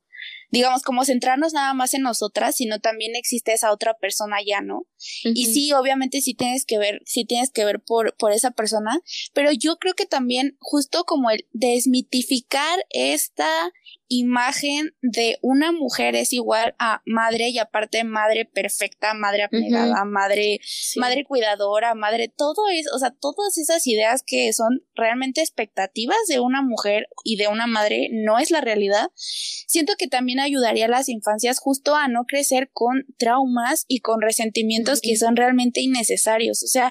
digamos, 0.51 0.81
como 0.83 1.05
centrarnos 1.05 1.53
nada 1.53 1.75
más 1.75 1.93
en 1.93 2.01
nosotras, 2.01 2.57
sino 2.57 2.81
también 2.81 3.17
existe 3.17 3.53
esa 3.53 3.71
otra 3.71 3.99
persona 4.01 4.39
ya, 4.45 4.63
¿no? 4.63 4.87
Y 5.23 5.53
sí, 5.53 5.75
obviamente 5.75 6.23
sí 6.23 6.33
tienes 6.33 6.65
que 6.65 6.79
ver, 6.79 7.03
sí 7.05 7.27
tienes 7.27 7.51
que 7.51 7.67
ver 7.67 7.83
por, 7.83 8.17
por 8.17 8.33
esa 8.33 8.51
persona, 8.51 8.99
pero 9.35 9.53
yo 9.53 9.77
creo 9.77 9.93
que 9.93 10.07
también 10.07 10.57
justo 10.59 11.05
como 11.05 11.31
el 11.31 11.47
desmitificar 11.53 12.79
esta 12.89 13.73
imagen 14.11 14.93
de 15.03 15.39
una 15.41 15.71
mujer 15.71 16.17
es 16.17 16.33
igual 16.33 16.75
a 16.81 17.01
madre 17.07 17.51
y 17.51 17.59
aparte 17.59 18.03
madre 18.03 18.45
perfecta, 18.45 19.15
madre 19.15 19.45
apegada, 19.45 20.05
madre, 20.05 20.59
madre 20.97 21.25
cuidadora, 21.25 21.95
madre, 21.95 22.27
todo 22.29 22.69
es, 22.73 22.89
o 22.93 22.99
sea, 22.99 23.13
todas 23.13 23.57
esas 23.57 23.87
ideas 23.87 24.25
que 24.27 24.53
son 24.53 24.83
realmente 24.97 25.41
expectativas 25.41 26.19
de 26.29 26.41
una 26.41 26.61
mujer 26.61 27.07
y 27.23 27.37
de 27.37 27.47
una 27.47 27.69
madre 27.69 28.09
no 28.11 28.41
es 28.41 28.51
la 28.51 28.61
realidad. 28.61 29.13
Siento 29.15 29.95
que 29.97 30.09
también 30.09 30.41
ayudaría 30.41 30.87
a 30.87 30.89
las 30.89 31.09
infancias 31.09 31.61
justo 31.61 31.95
a 31.95 32.09
no 32.09 32.25
crecer 32.25 32.69
con 32.73 33.07
traumas 33.17 33.85
y 33.87 34.01
con 34.01 34.21
resentimientos 34.21 35.01
que 35.01 35.17
son 35.17 35.37
realmente 35.37 35.81
innecesarios. 35.83 36.65
O 36.65 36.67
sea, 36.67 36.91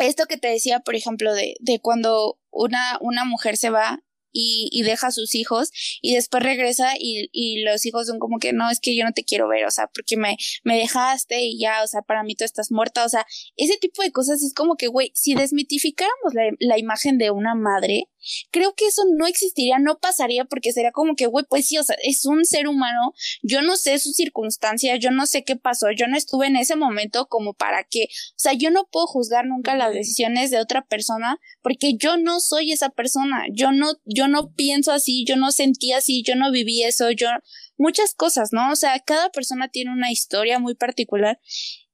esto 0.00 0.24
que 0.24 0.38
te 0.38 0.48
decía, 0.48 0.80
por 0.80 0.94
ejemplo, 0.94 1.34
de, 1.34 1.56
de 1.60 1.78
cuando 1.78 2.38
una, 2.50 2.96
una 3.02 3.26
mujer 3.26 3.58
se 3.58 3.68
va 3.68 4.02
y, 4.32 4.68
y 4.72 4.82
deja 4.82 5.08
a 5.08 5.12
sus 5.12 5.34
hijos 5.34 5.70
y 6.00 6.14
después 6.14 6.42
regresa 6.42 6.92
y, 6.98 7.28
y 7.32 7.62
los 7.62 7.84
hijos 7.86 8.06
son 8.06 8.18
como 8.18 8.38
que 8.38 8.52
no, 8.52 8.70
es 8.70 8.80
que 8.80 8.96
yo 8.96 9.04
no 9.04 9.12
te 9.12 9.24
quiero 9.24 9.48
ver, 9.48 9.64
o 9.66 9.70
sea, 9.70 9.88
porque 9.88 10.16
me, 10.16 10.36
me 10.64 10.76
dejaste 10.76 11.42
y 11.42 11.58
ya, 11.58 11.82
o 11.82 11.86
sea, 11.86 12.02
para 12.02 12.22
mí 12.22 12.34
tú 12.34 12.44
estás 12.44 12.70
muerta, 12.70 13.04
o 13.04 13.08
sea, 13.08 13.26
ese 13.56 13.76
tipo 13.78 14.02
de 14.02 14.12
cosas 14.12 14.42
es 14.42 14.54
como 14.54 14.76
que, 14.76 14.88
güey, 14.88 15.12
si 15.14 15.34
desmitificáramos 15.34 16.34
la, 16.34 16.42
la 16.58 16.78
imagen 16.78 17.18
de 17.18 17.30
una 17.30 17.54
madre, 17.54 18.08
creo 18.50 18.74
que 18.74 18.86
eso 18.86 19.02
no 19.16 19.26
existiría, 19.26 19.78
no 19.78 19.98
pasaría 19.98 20.44
porque 20.44 20.72
sería 20.72 20.92
como 20.92 21.14
que, 21.14 21.26
güey, 21.26 21.44
pues 21.48 21.66
sí, 21.68 21.78
o 21.78 21.82
sea, 21.82 21.96
es 22.02 22.24
un 22.26 22.44
ser 22.44 22.68
humano, 22.68 23.12
yo 23.42 23.62
no 23.62 23.76
sé 23.76 23.98
sus 23.98 24.14
circunstancias, 24.14 24.98
yo 25.00 25.10
no 25.10 25.26
sé 25.26 25.44
qué 25.44 25.56
pasó, 25.56 25.90
yo 25.90 26.06
no 26.06 26.16
estuve 26.16 26.46
en 26.46 26.56
ese 26.56 26.76
momento 26.76 27.26
como 27.26 27.54
para 27.54 27.84
que, 27.84 28.04
o 28.04 28.38
sea, 28.38 28.52
yo 28.52 28.70
no 28.70 28.88
puedo 28.90 29.06
juzgar 29.06 29.46
nunca 29.46 29.76
las 29.76 29.92
decisiones 29.92 30.50
de 30.50 30.58
otra 30.58 30.86
persona 30.86 31.38
porque 31.62 31.94
yo 31.96 32.16
no 32.16 32.40
soy 32.40 32.72
esa 32.72 32.90
persona, 32.90 33.44
yo 33.52 33.72
no, 33.72 33.92
yo 34.04 34.28
no 34.28 34.52
pienso 34.52 34.92
así, 34.92 35.24
yo 35.26 35.36
no 35.36 35.52
sentí 35.52 35.92
así, 35.92 36.22
yo 36.22 36.36
no 36.36 36.50
viví 36.50 36.82
eso, 36.82 37.10
yo, 37.10 37.28
muchas 37.76 38.14
cosas, 38.14 38.50
¿no? 38.52 38.70
O 38.70 38.76
sea, 38.76 38.98
cada 39.00 39.30
persona 39.30 39.68
tiene 39.68 39.92
una 39.92 40.12
historia 40.12 40.58
muy 40.58 40.74
particular 40.74 41.40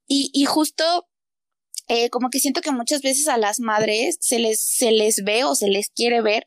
y, 0.07 0.31
y 0.33 0.45
justo 0.45 1.09
eh, 1.89 2.11
como 2.11 2.31
que 2.31 2.41
siento 2.41 2.61
que 2.61 2.73
muchas 2.73 3.03
veces 3.03 3.29
a 3.29 3.39
las 3.39 3.61
madres 3.61 4.19
se 4.21 4.39
les, 4.39 4.61
se 4.61 4.91
les 4.93 5.23
ve 5.25 5.45
o 5.45 5.55
se 5.55 5.69
les 5.69 5.91
quiere 5.91 6.21
ver 6.23 6.47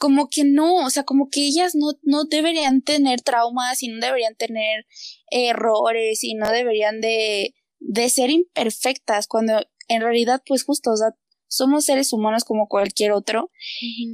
como 0.00 0.30
que 0.30 0.44
no, 0.44 0.76
o 0.76 0.88
sea, 0.88 1.02
como 1.02 1.28
que 1.28 1.42
ellas 1.42 1.74
no, 1.74 1.88
no 2.02 2.24
deberían 2.24 2.80
tener 2.80 3.20
traumas 3.20 3.82
y 3.82 3.88
no 3.88 4.00
deberían 4.00 4.34
tener 4.34 4.86
errores 5.30 6.24
y 6.24 6.34
no 6.34 6.50
deberían 6.50 7.02
de, 7.02 7.54
de 7.80 8.08
ser 8.08 8.30
imperfectas 8.30 9.26
cuando 9.26 9.60
en 9.88 10.00
realidad 10.00 10.42
pues 10.46 10.64
justo, 10.64 10.92
o 10.92 10.96
sea, 10.96 11.14
somos 11.48 11.84
seres 11.84 12.14
humanos 12.14 12.44
como 12.44 12.66
cualquier 12.66 13.12
otro 13.12 13.50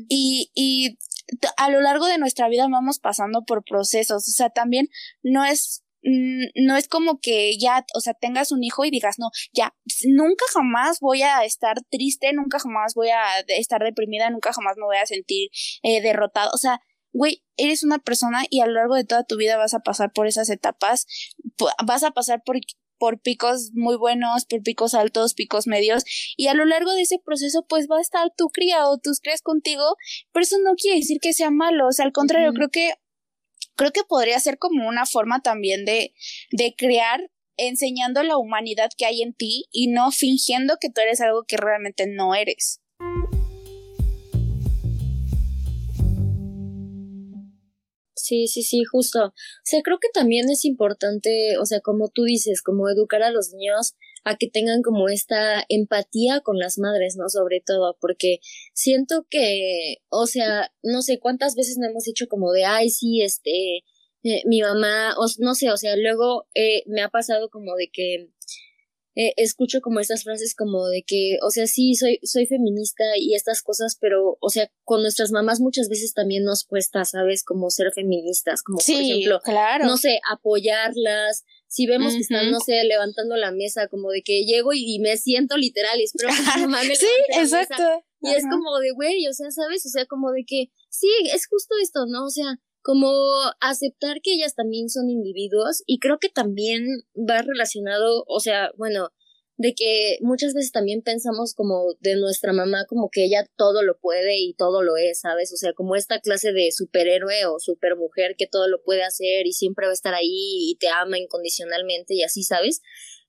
y, 0.09 0.51
y 0.55 0.99
a 1.57 1.71
lo 1.71 1.81
largo 1.81 2.07
de 2.07 2.19
nuestra 2.19 2.49
vida 2.49 2.67
vamos 2.69 2.99
pasando 2.99 3.45
por 3.45 3.63
procesos, 3.63 4.29
o 4.29 4.33
sea, 4.33 4.51
también 4.51 4.89
no 5.23 5.45
es 5.45 5.85
no 6.55 6.77
es 6.77 6.89
como 6.89 7.19
que 7.21 7.59
ya, 7.59 7.85
o 7.95 8.01
sea, 8.01 8.15
tengas 8.15 8.53
un 8.53 8.63
hijo 8.63 8.85
y 8.85 8.91
digas, 8.91 9.17
no, 9.19 9.31
ya, 9.53 9.75
nunca 10.07 10.45
jamás 10.53 11.01
voy 11.01 11.23
a 11.23 11.45
estar 11.45 11.77
triste, 11.91 12.33
nunca 12.33 12.59
jamás 12.59 12.95
voy 12.95 13.09
a 13.09 13.25
estar 13.49 13.83
deprimida, 13.83 14.31
nunca 14.31 14.53
jamás 14.53 14.77
me 14.77 14.85
voy 14.85 14.99
a 14.99 15.07
sentir 15.07 15.51
eh, 15.83 16.01
derrotado. 16.01 16.51
O 16.55 16.59
sea, 16.59 16.81
güey, 17.13 17.43
eres 17.57 17.83
una 17.83 17.99
persona 17.99 18.45
y 18.51 18.61
a 18.61 18.67
lo 18.67 18.75
largo 18.75 18.95
de 18.95 19.05
toda 19.05 19.25
tu 19.25 19.37
vida 19.37 19.57
vas 19.57 19.75
a 19.75 19.81
pasar 19.81 20.13
por 20.13 20.27
esas 20.27 20.49
etapas, 20.51 21.07
vas 21.85 22.05
a 22.05 22.13
pasar 22.13 22.43
por, 22.45 22.57
por 22.99 23.21
picos 23.21 23.71
muy 23.73 23.97
buenos, 23.97 24.45
por 24.45 24.63
picos 24.63 24.95
altos, 24.95 25.35
picos 25.35 25.67
medios, 25.67 26.05
y 26.37 26.47
a 26.49 26.55
lo 26.55 26.65
largo 26.67 26.93
de 26.95 27.03
ese 27.03 27.19
proceso 27.19 27.67
pues 27.69 27.89
va 27.91 27.99
a 27.99 28.03
estar 28.03 28.31
tu 28.37 28.49
cría 28.49 28.87
o 28.87 28.99
tus 28.99 29.21
crías 29.21 29.43
contigo, 29.43 29.97
pero 30.33 30.45
eso 30.45 30.59
no 30.63 30.75
quiere 30.75 30.99
decir 30.99 31.19
que 31.21 31.33
sea 31.33 31.51
malo, 31.51 31.89
o 31.89 31.93
sea, 31.93 32.05
al 32.05 32.13
contrario, 32.13 32.53
creo 32.53 32.69
que 32.69 32.93
creo 33.77 33.93
que 33.93 34.03
podría 34.03 34.41
ser 34.41 34.59
como 34.59 34.89
una 34.89 35.07
forma 35.07 35.41
también 35.43 35.85
de, 35.85 36.15
de 36.51 36.75
crear 36.77 37.31
enseñando 37.59 38.23
la 38.23 38.37
humanidad 38.37 38.91
que 38.97 39.07
hay 39.07 39.23
en 39.23 39.33
ti 39.33 39.67
y 39.71 39.89
no 39.89 40.11
fingiendo 40.11 40.77
que 40.81 40.91
tú 40.91 41.01
eres 41.01 41.21
algo 41.21 41.45
que 41.45 41.57
realmente 41.57 42.07
no 42.07 42.35
eres. 42.35 42.81
Sí, 48.15 48.49
sí, 48.49 48.63
sí, 48.63 48.83
justo. 48.85 49.27
O 49.27 49.33
sea, 49.63 49.83
creo 49.85 49.99
que 50.01 50.09
también 50.13 50.51
es 50.51 50.65
importante, 50.65 51.57
o 51.61 51.65
sea, 51.65 51.81
como 51.81 52.09
tú 52.09 52.25
dices, 52.25 52.61
como 52.61 52.89
educar 52.89 53.23
a 53.23 53.31
los 53.31 53.53
niños 53.53 53.95
a 54.27 54.37
que 54.37 54.49
tengan 54.49 54.83
como 54.83 55.09
esta 55.09 55.65
empatía 55.69 56.41
con 56.41 56.59
las 56.59 56.79
madres, 56.79 57.17
¿no? 57.17 57.29
Sobre 57.29 57.63
todo, 57.65 57.97
porque 58.01 58.41
siento 58.75 59.25
que, 59.31 59.99
o 60.09 60.27
sea, 60.27 60.73
no 60.83 61.01
sé 61.03 61.21
cuántas 61.21 61.55
veces 61.55 61.79
no 61.79 61.87
hemos 61.89 62.03
dicho 62.03 62.27
como 62.27 62.51
de, 62.51 62.65
ay, 62.65 62.91
sí, 62.91 63.23
este, 63.23 63.85
eh, 64.25 64.43
mi 64.45 64.63
mamá, 64.63 65.15
o 65.17 65.27
no 65.39 65.55
sé, 65.55 65.71
o 65.71 65.77
sea, 65.77 65.95
luego 65.97 66.49
eh, 66.55 66.83
me 66.87 67.03
ha 67.03 67.09
pasado 67.09 67.51
como 67.51 67.77
de 67.77 67.89
que 67.93 68.31
eh, 69.19 69.33
escucho 69.39 69.81
como 69.81 69.99
estas 69.99 70.25
frases 70.25 70.55
como 70.55 70.89
de 70.89 71.03
que, 71.03 71.39
o 71.43 71.51
sea, 71.51 71.67
sí, 71.67 71.95
soy, 71.95 72.19
soy 72.23 72.45
feminista 72.45 73.03
y 73.17 73.35
estas 73.35 73.63
cosas, 73.63 73.97
pero, 73.99 74.37
o 74.41 74.51
sea, 74.51 74.71
con 74.85 75.01
nuestras 75.01 75.33
mamás 75.33 75.59
muchas 75.59 75.89
veces 75.89 76.13
también 76.13 76.45
nos 76.45 76.65
cuesta, 76.65 77.03
¿sabes? 77.07 77.43
Como 77.43 77.71
ser 77.71 77.93
feministas, 77.95 78.63
como 78.63 78.77
por 78.77 78.95
ejemplo, 78.95 79.41
claro. 79.43 79.87
no 79.87 79.97
sé, 79.97 80.21
apoyarlas, 80.31 81.45
si 81.67 81.87
vemos 81.87 82.13
que 82.13 82.21
están, 82.21 82.51
no 82.51 82.61
sé, 82.61 82.85
levantando 82.85 83.37
la 83.37 83.53
mesa, 83.53 83.89
como 83.89 84.11
de 84.11 84.21
que 84.23 84.45
llego 84.45 84.75
y, 84.75 84.99
me 84.99 85.17
siento 85.17 85.57
literal 85.57 85.99
y 85.99 86.05
espero 86.05 86.29
que 86.29 86.61
mi 86.61 86.67
mamá 86.67 86.83
me 86.85 86.95
Sí, 86.97 87.07
exacto. 87.39 88.05
y 88.21 88.35
es 88.35 88.45
como 88.51 88.79
de, 88.81 88.91
güey, 88.91 89.27
o 89.29 89.33
sea, 89.33 89.51
¿sabes? 89.51 89.87
O 89.87 89.89
sea, 89.89 90.05
como 90.05 90.31
de 90.33 90.45
que, 90.47 90.71
sí, 90.91 91.09
es 91.33 91.47
justo 91.47 91.75
esto, 91.83 92.05
¿no? 92.07 92.27
O 92.27 92.31
sea, 92.31 92.61
como 92.87 93.11
aceptar 93.61 94.21
que 94.23 94.35
ellas 94.35 94.55
también 94.55 94.89
son 94.91 95.11
individuos 95.11 95.83
y 95.87 95.99
creo 95.99 96.21
que 96.21 96.29
también 96.29 96.85
va 97.17 97.43
relacionado, 97.43 98.23
o 98.29 98.39
sea, 98.39 98.71
bueno, 98.77 99.09
de 99.57 99.75
que 99.75 100.19
muchas 100.21 100.55
veces 100.55 100.71
también 100.71 101.03
pensamos 101.03 101.53
como 101.53 101.97
de 101.99 102.15
nuestra 102.15 102.53
mamá 102.53 102.85
como 102.89 103.09
que 103.11 103.25
ella 103.25 103.45
todo 103.57 103.83
lo 103.83 103.99
puede 103.99 104.39
y 104.39 104.55
todo 104.55 104.85
lo 104.85 104.97
es, 104.97 105.19
¿sabes? 105.19 105.53
O 105.53 105.57
sea, 105.57 105.73
como 105.73 105.97
esta 105.97 106.21
clase 106.21 106.53
de 106.53 106.71
superhéroe 106.71 107.47
o 107.47 107.59
supermujer 107.59 108.37
que 108.39 108.47
todo 108.47 108.69
lo 108.69 108.81
puede 108.85 109.03
hacer 109.03 109.49
y 109.49 109.53
siempre 109.53 109.87
va 109.87 109.91
a 109.91 109.95
estar 109.95 110.15
ahí 110.15 110.71
y 110.71 110.77
te 110.79 110.87
ama 110.87 111.19
incondicionalmente 111.19 112.15
y 112.15 112.23
así, 112.23 112.45
¿sabes? 112.45 112.83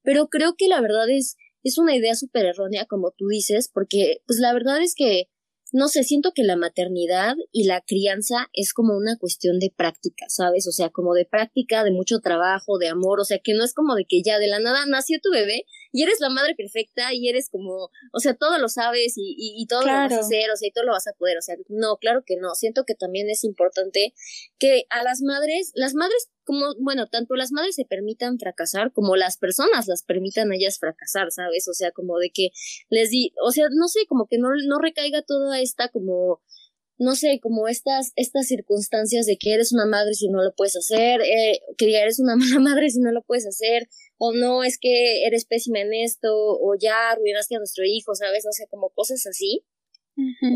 Pero 0.04 0.28
creo 0.28 0.54
que 0.56 0.68
la 0.68 0.82
verdad 0.82 1.10
es 1.10 1.36
es 1.64 1.80
una 1.80 1.96
idea 1.96 2.14
súper 2.14 2.46
errónea 2.46 2.86
como 2.86 3.10
tú 3.10 3.26
dices, 3.28 3.72
porque 3.74 4.22
pues 4.28 4.38
la 4.38 4.54
verdad 4.54 4.84
es 4.84 4.94
que 4.94 5.30
no 5.72 5.88
sé, 5.88 6.04
siento 6.04 6.32
que 6.34 6.44
la 6.44 6.56
maternidad 6.56 7.36
y 7.52 7.66
la 7.66 7.82
crianza 7.82 8.48
es 8.54 8.74
como 8.74 8.96
una 8.96 9.18
cuestión 9.18 9.60
de 9.60 9.74
práctica, 9.76 10.26
¿sabes? 10.30 10.68
O 10.68 10.72
sea, 10.72 10.90
como 10.90 11.14
de 11.14 11.26
práctica, 11.26 11.84
de 11.84 11.92
mucho 11.92 12.20
trabajo, 12.20 12.78
de 12.78 12.88
amor, 12.88 13.20
o 13.20 13.26
sea, 13.26 13.40
que 13.44 13.54
no 13.54 13.64
es 13.64 13.74
como 13.74 13.96
de 13.96 14.06
que 14.08 14.22
ya 14.24 14.40
de 14.40 14.48
la 14.48 14.60
nada 14.60 14.86
nació 14.88 15.20
tu 15.22 15.32
bebé 15.32 15.66
y 15.92 16.04
eres 16.04 16.20
la 16.20 16.30
madre 16.30 16.56
perfecta 16.56 17.14
y 17.14 17.30
eres 17.30 17.50
como, 17.50 17.90
o 18.14 18.20
sea, 18.20 18.36
todo 18.36 18.58
lo 18.60 18.70
sabes 18.70 19.14
y, 19.18 19.36
y, 19.38 19.66
todo 19.68 19.82
lo 19.82 19.88
vas 19.88 20.12
a 20.12 20.20
hacer, 20.20 20.50
o 20.52 20.56
sea, 20.56 20.68
y 20.68 20.72
todo 20.72 20.86
lo 20.86 20.92
vas 20.92 21.08
a 21.08 21.14
poder, 21.14 21.38
o 21.38 21.42
sea, 21.42 21.56
no, 21.70 21.98
claro 21.98 22.24
que 22.26 22.36
no, 22.38 22.56
siento 22.56 22.84
que 22.86 22.96
también 22.96 23.30
es 23.30 23.44
importante 23.44 24.14
que 24.60 24.86
a 24.90 25.04
las 25.04 25.22
madres, 25.22 25.72
las 25.76 25.94
madres 25.94 26.30
como, 26.48 26.74
bueno, 26.80 27.08
tanto 27.08 27.36
las 27.36 27.52
madres 27.52 27.76
se 27.76 27.84
permitan 27.84 28.40
fracasar 28.40 28.94
como 28.94 29.18
las 29.18 29.38
personas 29.38 29.88
las 29.88 30.04
permitan 30.04 30.50
a 30.52 30.56
ellas 30.56 30.80
fracasar, 30.80 31.30
¿sabes? 31.30 31.68
O 31.68 31.74
sea, 31.74 31.92
como 31.92 32.18
de 32.20 32.32
que 32.34 32.52
les 32.90 33.10
di, 33.10 33.34
o 33.44 33.52
sea, 33.52 33.68
no 33.70 33.90
sé, 33.90 34.06
como 34.08 34.28
que 34.28 34.38
no, 34.38 34.50
no 34.66 34.80
recaiga 34.80 35.22
toda 35.24 35.60
esta 35.60 35.90
como 35.90 36.42
no 37.00 37.16
sé, 37.16 37.40
como 37.42 37.68
estas, 37.68 38.12
estas 38.16 38.48
circunstancias 38.48 39.26
de 39.26 39.38
que 39.38 39.54
eres 39.54 39.72
una 39.72 39.86
madre 39.86 40.14
si 40.14 40.30
no 40.30 40.44
lo 40.44 40.54
puedes 40.56 40.76
hacer, 40.76 41.22
eh, 41.22 41.60
que 41.78 41.96
eres 41.96 42.20
una 42.20 42.36
mala 42.38 42.60
madre 42.60 42.90
si 42.90 43.00
no 43.00 43.12
lo 43.12 43.24
puedes 43.24 43.46
hacer, 43.46 43.88
o 44.18 44.34
no, 44.34 44.64
es 44.64 44.78
que 44.80 45.26
eres 45.26 45.46
pésima 45.46 45.80
en 45.80 45.94
esto, 45.94 46.30
o 46.34 46.76
ya 46.80 47.12
arruinaste 47.12 47.56
a 47.56 47.60
nuestro 47.60 47.84
hijo, 47.86 48.16
¿sabes? 48.16 48.46
O 48.48 48.52
sea, 48.52 48.68
como 48.68 48.90
cosas 48.90 49.26
así. 49.28 49.64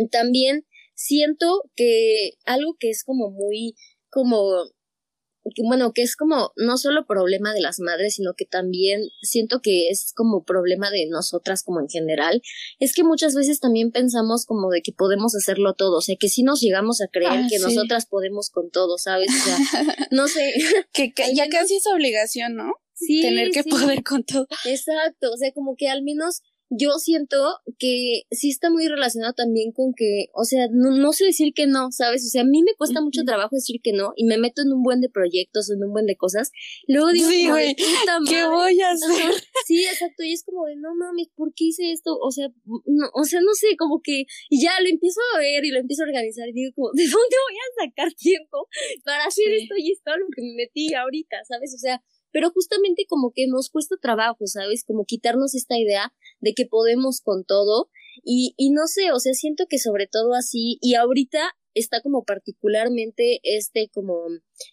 También 0.10 0.65
siento 0.95 1.69
que 1.75 2.32
algo 2.45 2.75
que 2.80 2.89
es 2.89 3.04
como 3.04 3.30
muy, 3.30 3.75
como 4.10 4.65
bueno, 5.63 5.91
que 5.93 6.04
es 6.04 6.15
como 6.15 6.51
no 6.56 6.77
solo 6.77 7.06
problema 7.06 7.54
de 7.54 7.62
las 7.62 7.80
madres, 7.80 8.15
sino 8.15 8.34
que 8.36 8.45
también 8.45 9.01
siento 9.21 9.62
que 9.62 9.89
es 9.89 10.13
como 10.15 10.43
problema 10.43 10.89
de 10.91 11.08
nosotras 11.08 11.63
como 11.63 11.80
en 11.80 11.89
general, 11.89 12.41
es 12.80 12.93
que 12.93 13.04
muchas 13.04 13.36
veces 13.36 13.60
también 13.60 13.91
pensamos 13.91 14.45
como 14.45 14.69
de 14.69 14.82
que 14.82 14.91
podemos 14.91 15.36
hacerlo 15.36 15.73
todo, 15.73 15.97
o 15.97 16.01
sea, 16.01 16.15
que 16.19 16.30
si 16.30 16.43
nos 16.43 16.62
llegamos 16.62 17.01
a 17.01 17.08
creer 17.08 17.32
ah, 17.32 17.47
que 17.49 17.60
nosotras 17.60 18.06
podemos 18.06 18.49
con 18.49 18.69
todo, 18.69 18.97
¿sabes? 18.97 19.30
O 19.30 19.43
sea, 19.45 19.58
no 20.12 20.27
sé. 20.27 20.54
que, 20.93 21.13
ya 21.34 21.49
casi 21.49 21.75
es 21.75 21.88
obligación, 21.88 22.56
¿no? 22.56 22.73
Sí. 22.93 23.21
Tener 23.21 23.49
que 23.49 23.63
poder 23.63 24.04
con 24.04 24.23
todo. 24.23 24.47
Exacto, 24.65 25.32
o 25.34 25.38
sea, 25.38 25.51
como 25.54 25.75
que 25.75 25.89
al 25.89 26.04
menos 26.04 26.41
yo 26.72 26.94
siento 27.00 27.60
que 27.78 28.24
sí 28.32 28.50
está 28.50 28.70
muy 28.70 28.88
relacionado 28.88 29.34
también 29.34 29.74
con 29.74 29.94
que, 29.94 30.28
o 30.34 30.46
sea, 30.46 30.68
no, 30.72 30.92
no 30.92 31.12
sé 31.12 31.26
decir 31.26 31.54
que 31.54 31.68
no, 31.68 31.92
¿sabes? 31.92 32.26
O 32.26 32.30
sea, 32.30 32.44
a 32.44 32.46
mí 32.46 32.64
me 32.64 32.76
cuesta 32.76 33.02
mucho 33.02 33.24
trabajo 33.24 33.58
decir 33.58 33.82
que 33.84 33.92
no 33.92 34.14
y 34.16 34.24
me 34.24 34.38
meto 34.38 34.62
en 34.62 34.72
un 34.72 34.82
buen 34.82 35.02
de 35.02 35.10
proyectos, 35.10 35.70
en 35.70 35.84
un 35.84 35.92
buen 35.92 36.06
de 36.06 36.16
cosas. 36.16 36.52
Luego 36.88 37.12
digo, 37.12 37.30
sí, 37.30 37.50
güey, 37.50 37.76
¿qué 37.76 38.46
voy 38.46 38.80
a 38.80 38.92
hacer? 38.92 39.34
Sí, 39.66 39.84
exacto, 39.84 40.24
y 40.24 40.32
es 40.32 40.44
como 40.44 40.66
de, 40.66 40.78
no 40.78 40.96
mames, 40.96 41.28
¿por 41.36 41.54
qué 41.54 41.66
hice 41.66 41.92
esto? 41.92 42.18
O 42.18 42.32
sea, 42.32 42.48
no, 42.66 43.10
o 43.14 43.24
sea, 43.26 43.42
no 43.42 43.54
sé, 43.54 43.76
como 43.78 44.02
que, 44.02 44.26
y 44.50 44.62
ya 44.62 44.72
lo 44.82 44.88
empiezo 44.88 45.20
a 45.36 45.40
ver 45.40 45.66
y 45.66 45.72
lo 45.72 45.80
empiezo 45.80 46.04
a 46.04 46.08
organizar 46.08 46.48
y 46.48 46.54
digo 46.54 46.72
como, 46.74 46.92
¿de 46.94 47.04
dónde 47.04 47.36
voy 47.50 47.58
a 47.60 47.86
sacar 47.86 48.14
tiempo 48.14 48.68
para 49.04 49.26
hacer 49.26 49.52
esto 49.52 49.76
y 49.78 49.92
esto 49.92 50.12
lo 50.18 50.28
que 50.34 50.42
me 50.42 50.54
metí 50.56 50.94
ahorita, 50.94 51.38
¿sabes? 51.48 51.74
O 51.76 51.78
sea, 51.78 52.02
pero 52.32 52.52
justamente 52.52 53.06
como 53.08 53.32
que 53.34 53.48
nos 53.48 53.70
cuesta 53.70 53.96
trabajo, 54.02 54.46
¿sabes? 54.46 54.84
Como 54.86 55.06
quitarnos 55.06 55.56
esta 55.56 55.78
idea 55.78 56.13
de 56.39 56.54
que 56.54 56.65
podemos 56.65 57.22
con 57.22 57.44
todo 57.46 57.89
y, 58.24 58.54
y 58.58 58.72
no 58.72 58.88
sé, 58.88 59.12
o 59.12 59.20
sea, 59.20 59.34
siento 59.34 59.65
que 59.70 59.80
sobre 59.80 60.08
todo 60.08 60.34
así 60.34 60.78
y 60.82 60.96
ahorita 60.96 61.39
está 61.74 62.02
como 62.02 62.24
particularmente 62.24 63.39
este 63.44 63.89
como 63.94 64.26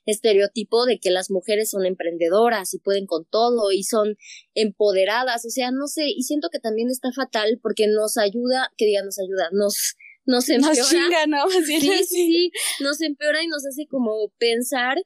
estereotipo 0.04 0.84
de 0.84 0.98
que 0.98 1.10
las 1.10 1.30
mujeres 1.30 1.70
son 1.70 1.86
emprendedoras 1.86 2.74
y 2.74 2.78
pueden 2.78 3.06
con 3.06 3.24
todo 3.24 3.72
y 3.72 3.84
son 3.84 4.16
empoderadas, 4.54 5.44
o 5.44 5.50
sea, 5.50 5.70
no 5.70 5.86
sé, 5.86 6.06
y 6.08 6.22
siento 6.22 6.48
que 6.50 6.58
también 6.58 6.88
está 6.90 7.12
fatal 7.12 7.58
porque 7.62 7.86
nos 7.86 8.16
ayuda, 8.18 8.72
que 8.76 8.86
diga 8.86 9.02
nos 9.04 9.18
ayuda, 9.18 9.48
nos 9.52 9.96
nos 10.24 10.48
empeora. 10.50 10.76
Nos 10.76 10.90
chinga, 10.90 11.26
¿no? 11.26 11.48
sí, 11.66 11.80
sí, 11.80 12.04
sí, 12.04 12.50
nos 12.80 13.00
empeora 13.00 13.42
y 13.42 13.46
nos 13.46 13.64
hace 13.66 13.86
como 13.86 14.30
pensar 14.38 14.98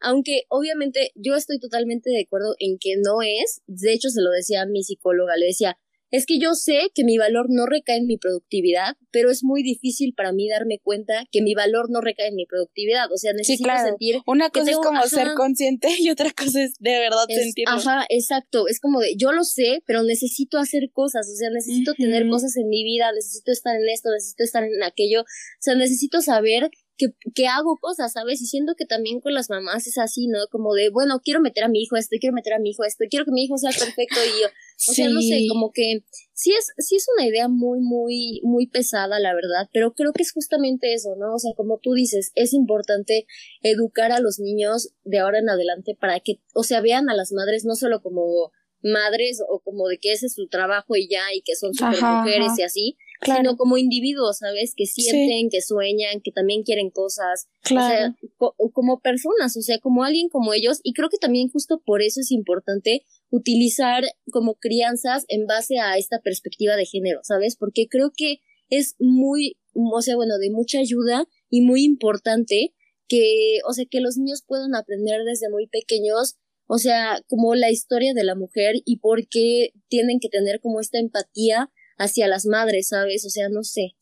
aunque 0.00 0.42
obviamente 0.48 1.12
yo 1.14 1.36
estoy 1.36 1.58
totalmente 1.58 2.10
de 2.10 2.22
acuerdo 2.22 2.54
en 2.58 2.78
que 2.78 2.96
no 2.96 3.22
es, 3.22 3.62
de 3.66 3.92
hecho 3.92 4.08
se 4.10 4.22
lo 4.22 4.30
decía 4.30 4.62
a 4.62 4.66
mi 4.66 4.82
psicóloga, 4.82 5.36
le 5.36 5.46
decía, 5.46 5.76
es 6.10 6.26
que 6.26 6.38
yo 6.38 6.54
sé 6.54 6.90
que 6.92 7.04
mi 7.04 7.18
valor 7.18 7.46
no 7.50 7.66
recae 7.66 7.98
en 7.98 8.06
mi 8.06 8.16
productividad, 8.16 8.96
pero 9.12 9.30
es 9.30 9.44
muy 9.44 9.62
difícil 9.62 10.12
para 10.16 10.32
mí 10.32 10.48
darme 10.48 10.80
cuenta 10.82 11.24
que 11.30 11.40
mi 11.40 11.54
valor 11.54 11.88
no 11.88 12.00
recae 12.00 12.28
en 12.28 12.34
mi 12.34 12.46
productividad. 12.46 13.10
O 13.12 13.16
sea, 13.16 13.32
necesito 13.32 13.70
sentir. 13.84 14.16
Una 14.26 14.50
cosa 14.50 14.72
es 14.72 14.76
como 14.76 15.02
ser 15.06 15.34
consciente 15.34 15.88
y 15.98 16.10
otra 16.10 16.32
cosa 16.32 16.64
es 16.64 16.74
de 16.80 16.98
verdad 16.98 17.26
sentirlo. 17.28 17.76
Ajá, 17.76 18.06
exacto. 18.08 18.66
Es 18.66 18.80
como 18.80 19.00
de 19.00 19.14
yo 19.16 19.30
lo 19.30 19.44
sé, 19.44 19.82
pero 19.86 20.02
necesito 20.02 20.58
hacer 20.58 20.90
cosas. 20.92 21.28
O 21.32 21.36
sea, 21.36 21.50
necesito 21.50 21.94
tener 21.94 22.28
cosas 22.28 22.56
en 22.56 22.68
mi 22.68 22.82
vida, 22.82 23.12
necesito 23.12 23.52
estar 23.52 23.76
en 23.76 23.88
esto, 23.88 24.10
necesito 24.10 24.42
estar 24.42 24.64
en 24.64 24.82
aquello. 24.82 25.22
O 25.22 25.60
sea, 25.60 25.76
necesito 25.76 26.20
saber 26.22 26.70
que, 27.00 27.14
que 27.34 27.46
hago 27.46 27.78
cosas, 27.80 28.12
¿sabes? 28.12 28.42
Y 28.42 28.46
siento 28.46 28.74
que 28.76 28.84
también 28.84 29.20
con 29.20 29.32
las 29.32 29.48
mamás 29.48 29.86
es 29.86 29.96
así, 29.96 30.26
¿no? 30.26 30.38
Como 30.50 30.74
de, 30.74 30.90
bueno, 30.90 31.20
quiero 31.24 31.40
meter 31.40 31.64
a 31.64 31.68
mi 31.68 31.80
hijo 31.80 31.96
esto, 31.96 32.16
quiero 32.20 32.34
meter 32.34 32.52
a 32.52 32.58
mi 32.58 32.70
hijo 32.70 32.84
esto, 32.84 33.04
quiero 33.08 33.24
que 33.24 33.32
mi 33.32 33.44
hijo 33.44 33.56
sea 33.56 33.70
perfecto 33.70 34.16
y 34.22 34.42
yo, 34.42 34.48
o 34.88 34.92
sea, 34.92 35.08
no 35.08 35.22
sé, 35.22 35.46
como 35.48 35.72
que 35.72 36.04
sí 36.34 36.52
es, 36.52 36.66
sí 36.78 36.96
es 36.96 37.06
una 37.16 37.26
idea 37.26 37.48
muy, 37.48 37.80
muy, 37.80 38.40
muy 38.44 38.66
pesada, 38.66 39.18
la 39.18 39.34
verdad, 39.34 39.70
pero 39.72 39.94
creo 39.94 40.12
que 40.12 40.22
es 40.22 40.32
justamente 40.32 40.92
eso, 40.92 41.16
¿no? 41.16 41.34
O 41.34 41.38
sea, 41.38 41.52
como 41.56 41.78
tú 41.78 41.94
dices, 41.94 42.32
es 42.34 42.52
importante 42.52 43.26
educar 43.62 44.12
a 44.12 44.20
los 44.20 44.38
niños 44.38 44.92
de 45.04 45.20
ahora 45.20 45.38
en 45.38 45.48
adelante 45.48 45.96
para 45.98 46.20
que, 46.20 46.40
o 46.54 46.64
sea, 46.64 46.82
vean 46.82 47.08
a 47.08 47.14
las 47.14 47.32
madres 47.32 47.64
no 47.64 47.76
solo 47.76 48.02
como 48.02 48.52
madres 48.82 49.42
o 49.48 49.60
como 49.60 49.88
de 49.88 49.98
que 49.98 50.12
ese 50.12 50.26
es 50.26 50.34
su 50.34 50.48
trabajo 50.48 50.96
y 50.96 51.08
ya 51.08 51.22
y 51.34 51.42
que 51.42 51.54
son 51.56 51.74
super 51.74 52.02
mujeres 52.02 52.52
y 52.58 52.62
así, 52.62 52.96
sino 53.22 53.56
como 53.56 53.76
individuos, 53.76 54.38
¿sabes? 54.38 54.74
Que 54.76 54.86
sienten, 54.86 55.48
que 55.50 55.60
sueñan, 55.60 56.20
que 56.22 56.32
también 56.32 56.62
quieren 56.62 56.90
cosas, 56.90 57.48
claro. 57.62 58.14
o 58.38 58.52
sea, 58.54 58.72
como 58.72 59.00
personas, 59.00 59.56
o 59.56 59.62
sea, 59.62 59.78
como 59.78 60.04
alguien 60.04 60.28
como 60.28 60.54
ellos 60.54 60.80
y 60.82 60.92
creo 60.92 61.08
que 61.08 61.18
también 61.18 61.48
justo 61.48 61.82
por 61.84 62.02
eso 62.02 62.20
es 62.20 62.30
importante 62.30 63.04
utilizar 63.30 64.04
como 64.30 64.54
crianzas 64.54 65.24
en 65.28 65.46
base 65.46 65.78
a 65.78 65.98
esta 65.98 66.20
perspectiva 66.20 66.76
de 66.76 66.86
género, 66.86 67.20
¿sabes? 67.22 67.56
Porque 67.56 67.86
creo 67.88 68.12
que 68.16 68.40
es 68.68 68.96
muy, 68.98 69.58
o 69.74 70.00
sea, 70.02 70.16
bueno, 70.16 70.38
de 70.38 70.50
mucha 70.50 70.78
ayuda 70.78 71.26
y 71.48 71.60
muy 71.60 71.84
importante 71.84 72.74
que, 73.08 73.58
o 73.68 73.72
sea, 73.72 73.84
que 73.90 74.00
los 74.00 74.16
niños 74.16 74.44
puedan 74.46 74.74
aprender 74.74 75.22
desde 75.24 75.50
muy 75.50 75.66
pequeños 75.66 76.36
o 76.72 76.78
sea, 76.78 77.20
como 77.26 77.56
la 77.56 77.72
historia 77.72 78.14
de 78.14 78.22
la 78.22 78.36
mujer 78.36 78.76
y 78.84 78.98
por 78.98 79.26
qué 79.26 79.72
tienen 79.88 80.20
que 80.20 80.28
tener 80.28 80.60
como 80.60 80.78
esta 80.78 81.00
empatía 81.00 81.68
hacia 82.00 82.26
las 82.26 82.46
madres, 82.46 82.88
¿sabes? 82.88 83.24
O 83.26 83.30
sea, 83.30 83.48
no 83.48 83.62
sé. 83.62 83.94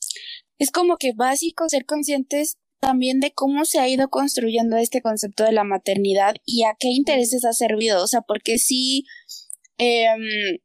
Es 0.59 0.71
como 0.71 0.97
que 0.97 1.13
básico 1.15 1.69
ser 1.69 1.85
conscientes 1.85 2.57
también 2.81 3.21
de 3.21 3.33
cómo 3.33 3.65
se 3.65 3.81
ha 3.81 3.89
ido 3.89 4.09
construyendo 4.09 4.77
este 4.77 5.03
concepto 5.03 5.45
de 5.45 5.53
la 5.53 5.65
maternidad 5.65 6.37
y 6.47 6.65
a 6.65 6.77
qué 6.79 6.89
intereses 6.89 7.45
ha 7.45 7.53
servido, 7.53 8.03
o 8.03 8.07
sea, 8.07 8.23
porque 8.23 8.59
sí, 8.59 9.05
em, 9.79 10.59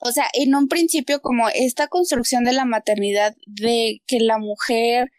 o 0.00 0.10
sea, 0.12 0.26
en 0.34 0.54
un 0.54 0.68
principio 0.68 1.20
como 1.20 1.48
esta 1.48 1.88
construcción 1.88 2.44
de 2.44 2.52
la 2.52 2.64
maternidad 2.64 3.34
de 3.46 4.02
que 4.06 4.20
la 4.20 4.38
mujer 4.38 5.10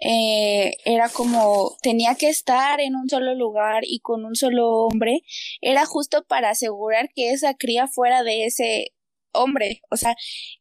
eh, 0.00 0.76
era 0.84 1.08
como 1.10 1.76
tenía 1.82 2.14
que 2.14 2.28
estar 2.28 2.80
en 2.80 2.96
un 2.96 3.08
solo 3.08 3.34
lugar 3.34 3.82
y 3.86 4.00
con 4.00 4.24
un 4.24 4.34
solo 4.36 4.68
hombre, 4.86 5.22
era 5.60 5.86
justo 5.86 6.24
para 6.26 6.50
asegurar 6.50 7.10
que 7.14 7.32
esa 7.32 7.54
cría 7.54 7.86
fuera 7.86 8.22
de 8.22 8.46
ese 8.46 8.92
hombre, 9.32 9.82
o 9.90 9.96
sea, 9.96 10.14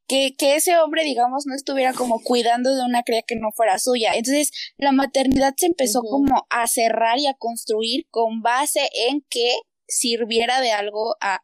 que, 0.08 0.36
que 0.38 0.56
ese 0.56 0.78
hombre, 0.78 1.04
digamos, 1.04 1.46
no 1.46 1.56
estuviera 1.56 1.94
como 1.94 2.22
cuidando 2.22 2.76
de 2.76 2.84
una 2.84 3.04
cría 3.04 3.22
que 3.22 3.36
no 3.36 3.52
fuera 3.52 3.80
suya. 3.80 4.14
Entonces, 4.14 4.52
la 4.78 4.92
maternidad 4.92 5.54
se 5.58 5.68
empezó 5.68 6.02
como 6.02 6.46
a 6.50 6.68
cerrar 6.68 7.20
y 7.20 7.28
a 7.28 7.34
construir 7.34 8.08
con 8.10 8.42
base 8.42 8.90
en 9.10 9.22
que 9.30 9.56
sirviera 9.88 10.62
de 10.62 10.72
algo 10.72 11.16
a, 11.22 11.42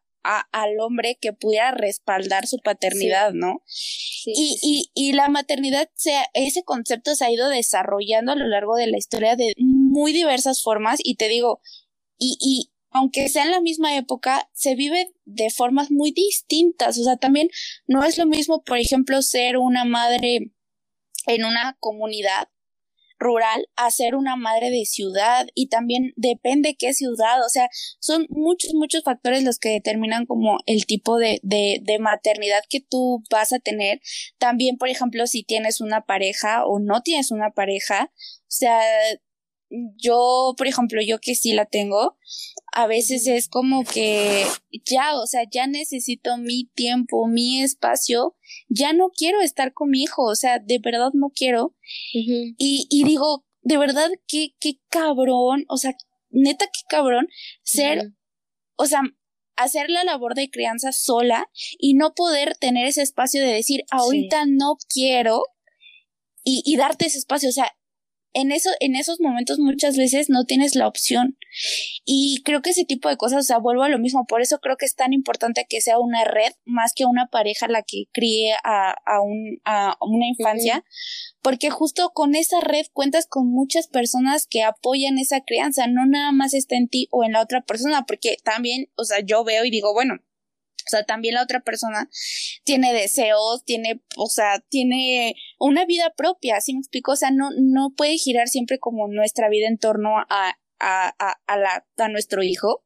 al 0.52 0.80
hombre 0.80 1.18
que 1.20 1.32
pudiera 1.32 1.70
respaldar 1.70 2.48
su 2.48 2.58
paternidad, 2.58 3.32
¿no? 3.32 3.62
y, 4.24 4.58
y, 4.60 4.90
y, 4.92 5.12
la 5.12 5.28
maternidad, 5.28 5.88
se, 5.94 6.16
ese 6.34 6.64
concepto 6.64 7.14
se 7.14 7.24
ha 7.24 7.30
ido 7.30 7.48
desarrollando 7.48 8.32
a 8.32 8.36
lo 8.36 8.48
largo 8.48 8.74
de 8.74 8.88
la 8.88 8.98
historia 8.98 9.36
de 9.36 9.54
muy 9.58 10.12
diversas 10.12 10.62
formas 10.62 10.98
y 11.02 11.14
te 11.14 11.28
digo, 11.28 11.60
y, 12.18 12.36
y 12.40 12.72
aunque 12.90 13.28
sea 13.28 13.44
en 13.44 13.50
la 13.50 13.60
misma 13.60 13.96
época, 13.96 14.48
se 14.52 14.74
vive 14.74 15.12
de 15.24 15.50
formas 15.50 15.90
muy 15.90 16.12
distintas, 16.12 16.98
o 16.98 17.04
sea, 17.04 17.16
también 17.16 17.48
no 17.86 18.04
es 18.04 18.18
lo 18.18 18.26
mismo, 18.26 18.62
por 18.62 18.78
ejemplo, 18.78 19.22
ser 19.22 19.58
una 19.58 19.84
madre 19.84 20.52
en 21.26 21.44
una 21.44 21.76
comunidad 21.80 22.48
rural 23.18 23.68
a 23.76 23.90
ser 23.90 24.14
una 24.14 24.36
madre 24.36 24.70
de 24.70 24.84
ciudad 24.84 25.46
y 25.54 25.68
también 25.68 26.12
depende 26.16 26.76
qué 26.78 26.92
ciudad, 26.92 27.44
o 27.44 27.48
sea, 27.48 27.68
son 27.98 28.26
muchos, 28.28 28.74
muchos 28.74 29.02
factores 29.04 29.42
los 29.42 29.58
que 29.58 29.70
determinan 29.70 30.26
como 30.26 30.58
el 30.66 30.86
tipo 30.86 31.18
de, 31.18 31.40
de, 31.42 31.80
de 31.82 31.98
maternidad 31.98 32.62
que 32.68 32.80
tú 32.80 33.22
vas 33.30 33.52
a 33.52 33.58
tener. 33.58 34.00
También, 34.38 34.76
por 34.76 34.88
ejemplo, 34.88 35.26
si 35.26 35.44
tienes 35.44 35.80
una 35.80 36.02
pareja 36.02 36.66
o 36.66 36.78
no 36.78 37.02
tienes 37.02 37.30
una 37.30 37.50
pareja, 37.50 38.12
o 38.12 38.50
sea, 38.50 38.80
yo, 39.70 40.54
por 40.56 40.66
ejemplo, 40.66 41.00
yo 41.02 41.18
que 41.18 41.34
sí 41.34 41.52
la 41.52 41.66
tengo, 41.66 42.16
a 42.72 42.86
veces 42.86 43.26
es 43.26 43.48
como 43.48 43.84
que 43.84 44.44
ya, 44.84 45.16
o 45.18 45.26
sea, 45.26 45.42
ya 45.50 45.66
necesito 45.66 46.36
mi 46.38 46.66
tiempo, 46.74 47.26
mi 47.26 47.62
espacio, 47.62 48.36
ya 48.68 48.92
no 48.92 49.10
quiero 49.10 49.40
estar 49.40 49.72
con 49.72 49.90
mi 49.90 50.02
hijo, 50.02 50.24
o 50.24 50.34
sea, 50.34 50.58
de 50.58 50.78
verdad 50.78 51.10
no 51.14 51.30
quiero. 51.34 51.74
y, 52.12 52.86
y 52.90 53.04
digo, 53.04 53.44
de 53.62 53.78
verdad, 53.78 54.10
qué, 54.28 54.54
qué 54.60 54.78
cabrón, 54.88 55.64
o 55.68 55.76
sea, 55.76 55.96
neta, 56.30 56.66
qué 56.66 56.80
cabrón 56.88 57.28
ser, 57.62 58.12
o 58.76 58.86
sea, 58.86 59.00
hacer 59.56 59.90
la 59.90 60.04
labor 60.04 60.34
de 60.34 60.50
crianza 60.50 60.92
sola 60.92 61.48
y 61.78 61.94
no 61.94 62.14
poder 62.14 62.56
tener 62.56 62.86
ese 62.86 63.02
espacio 63.02 63.40
de 63.42 63.52
decir, 63.52 63.84
ahorita 63.90 64.44
no 64.46 64.76
quiero 64.92 65.42
y, 66.44 66.62
y 66.64 66.76
darte 66.76 67.06
ese 67.06 67.18
espacio, 67.18 67.48
o 67.48 67.52
sea, 67.52 67.72
en, 68.36 68.52
eso, 68.52 68.68
en 68.80 68.96
esos 68.96 69.18
momentos 69.18 69.58
muchas 69.58 69.96
veces 69.96 70.28
no 70.28 70.44
tienes 70.44 70.74
la 70.74 70.86
opción. 70.86 71.38
Y 72.04 72.42
creo 72.44 72.60
que 72.60 72.68
ese 72.68 72.84
tipo 72.84 73.08
de 73.08 73.16
cosas, 73.16 73.38
o 73.38 73.46
sea, 73.46 73.56
vuelvo 73.56 73.82
a 73.82 73.88
lo 73.88 73.98
mismo. 73.98 74.26
Por 74.26 74.42
eso 74.42 74.58
creo 74.58 74.76
que 74.76 74.84
es 74.84 74.94
tan 74.94 75.14
importante 75.14 75.66
que 75.66 75.80
sea 75.80 75.98
una 75.98 76.22
red 76.24 76.52
más 76.66 76.92
que 76.94 77.06
una 77.06 77.28
pareja 77.28 77.66
la 77.66 77.82
que 77.82 78.04
críe 78.12 78.52
a, 78.62 78.94
a, 79.06 79.22
un, 79.22 79.62
a 79.64 79.96
una 80.02 80.26
infancia. 80.26 80.84
Porque 81.40 81.70
justo 81.70 82.10
con 82.10 82.34
esa 82.34 82.60
red 82.60 82.84
cuentas 82.92 83.26
con 83.26 83.50
muchas 83.50 83.88
personas 83.88 84.46
que 84.46 84.62
apoyan 84.62 85.16
esa 85.16 85.40
crianza. 85.40 85.86
No 85.86 86.04
nada 86.04 86.30
más 86.30 86.52
está 86.52 86.76
en 86.76 86.88
ti 86.88 87.08
o 87.12 87.24
en 87.24 87.32
la 87.32 87.40
otra 87.40 87.62
persona. 87.62 88.04
Porque 88.06 88.36
también, 88.44 88.90
o 88.96 89.04
sea, 89.04 89.20
yo 89.20 89.44
veo 89.44 89.64
y 89.64 89.70
digo, 89.70 89.94
bueno, 89.94 90.16
o 90.86 90.88
sea, 90.88 91.04
también 91.04 91.34
la 91.34 91.42
otra 91.42 91.60
persona 91.60 92.08
tiene 92.64 92.92
deseos, 92.92 93.64
tiene, 93.64 94.00
o 94.16 94.28
sea, 94.28 94.60
tiene 94.68 95.34
una 95.58 95.84
vida 95.84 96.12
propia, 96.16 96.60
¿sí 96.60 96.74
me 96.74 96.78
explico? 96.80 97.12
O 97.12 97.16
sea, 97.16 97.30
no, 97.30 97.50
no 97.58 97.92
puede 97.96 98.16
girar 98.18 98.48
siempre 98.48 98.78
como 98.78 99.08
nuestra 99.08 99.48
vida 99.48 99.66
en 99.66 99.78
torno 99.78 100.18
a, 100.18 100.58
a, 100.78 101.14
a, 101.18 101.34
a, 101.46 101.56
la, 101.58 101.86
a 101.98 102.08
nuestro 102.08 102.42
hijo. 102.42 102.84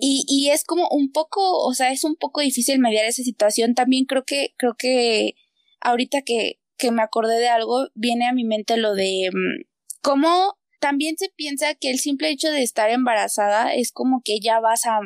y, 0.00 0.24
y 0.28 0.50
es 0.50 0.64
como 0.64 0.88
un 0.90 1.10
poco, 1.10 1.64
o 1.64 1.74
sea, 1.74 1.90
es 1.90 2.04
un 2.04 2.16
poco 2.16 2.40
difícil 2.40 2.78
mediar 2.78 3.04
esa 3.04 3.22
situación. 3.22 3.74
También 3.74 4.04
creo 4.04 4.24
que, 4.24 4.54
creo 4.56 4.74
que 4.78 5.34
ahorita 5.80 6.22
que, 6.22 6.60
que 6.76 6.90
me 6.92 7.02
acordé 7.02 7.38
de 7.38 7.48
algo, 7.48 7.88
viene 7.94 8.26
a 8.26 8.32
mi 8.32 8.44
mente 8.44 8.76
lo 8.76 8.94
de 8.94 9.30
mm, 9.32 9.64
cómo 10.00 10.58
también 10.80 11.16
se 11.18 11.28
piensa 11.28 11.74
que 11.74 11.90
el 11.90 11.98
simple 11.98 12.30
hecho 12.30 12.50
de 12.50 12.62
estar 12.62 12.90
embarazada 12.90 13.74
es 13.74 13.92
como 13.92 14.22
que 14.24 14.40
ya 14.40 14.60
vas 14.60 14.86
a, 14.86 15.00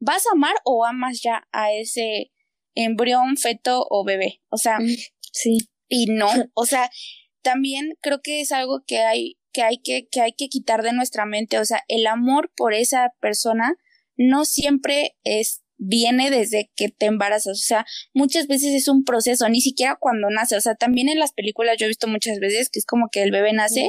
¿vas 0.00 0.26
a 0.26 0.32
amar 0.32 0.54
o 0.64 0.84
amas 0.84 1.20
ya 1.22 1.48
a 1.52 1.72
ese 1.72 2.32
embrión, 2.74 3.36
feto 3.36 3.86
o 3.90 4.04
bebé? 4.04 4.42
O 4.50 4.56
sea, 4.56 4.78
mm, 4.78 4.96
sí. 5.32 5.58
Y 5.88 6.06
no, 6.06 6.28
o 6.54 6.66
sea, 6.66 6.90
también 7.42 7.96
creo 8.00 8.20
que 8.22 8.40
es 8.40 8.52
algo 8.52 8.82
que 8.86 9.00
hay 9.00 9.38
que 9.52 9.62
hay 9.62 9.78
que, 9.78 10.06
que 10.10 10.20
hay 10.20 10.32
que 10.32 10.48
quitar 10.48 10.82
de 10.82 10.92
nuestra 10.92 11.24
mente, 11.24 11.58
o 11.58 11.64
sea, 11.64 11.82
el 11.88 12.06
amor 12.06 12.52
por 12.54 12.74
esa 12.74 13.14
persona 13.20 13.76
no 14.16 14.44
siempre 14.44 15.16
es 15.24 15.62
viene 15.78 16.30
desde 16.30 16.70
que 16.76 16.88
te 16.88 17.06
embarazas, 17.06 17.58
o 17.58 17.62
sea, 17.62 17.86
muchas 18.12 18.46
veces 18.46 18.74
es 18.74 18.88
un 18.88 19.04
proceso, 19.04 19.48
ni 19.48 19.60
siquiera 19.60 19.96
cuando 19.98 20.28
nace, 20.28 20.56
o 20.56 20.60
sea, 20.60 20.74
también 20.74 21.08
en 21.08 21.18
las 21.18 21.32
películas 21.32 21.76
yo 21.78 21.86
he 21.86 21.88
visto 21.88 22.08
muchas 22.08 22.38
veces 22.40 22.68
que 22.68 22.80
es 22.80 22.86
como 22.86 23.08
que 23.10 23.22
el 23.22 23.30
bebé 23.30 23.52
nace 23.52 23.88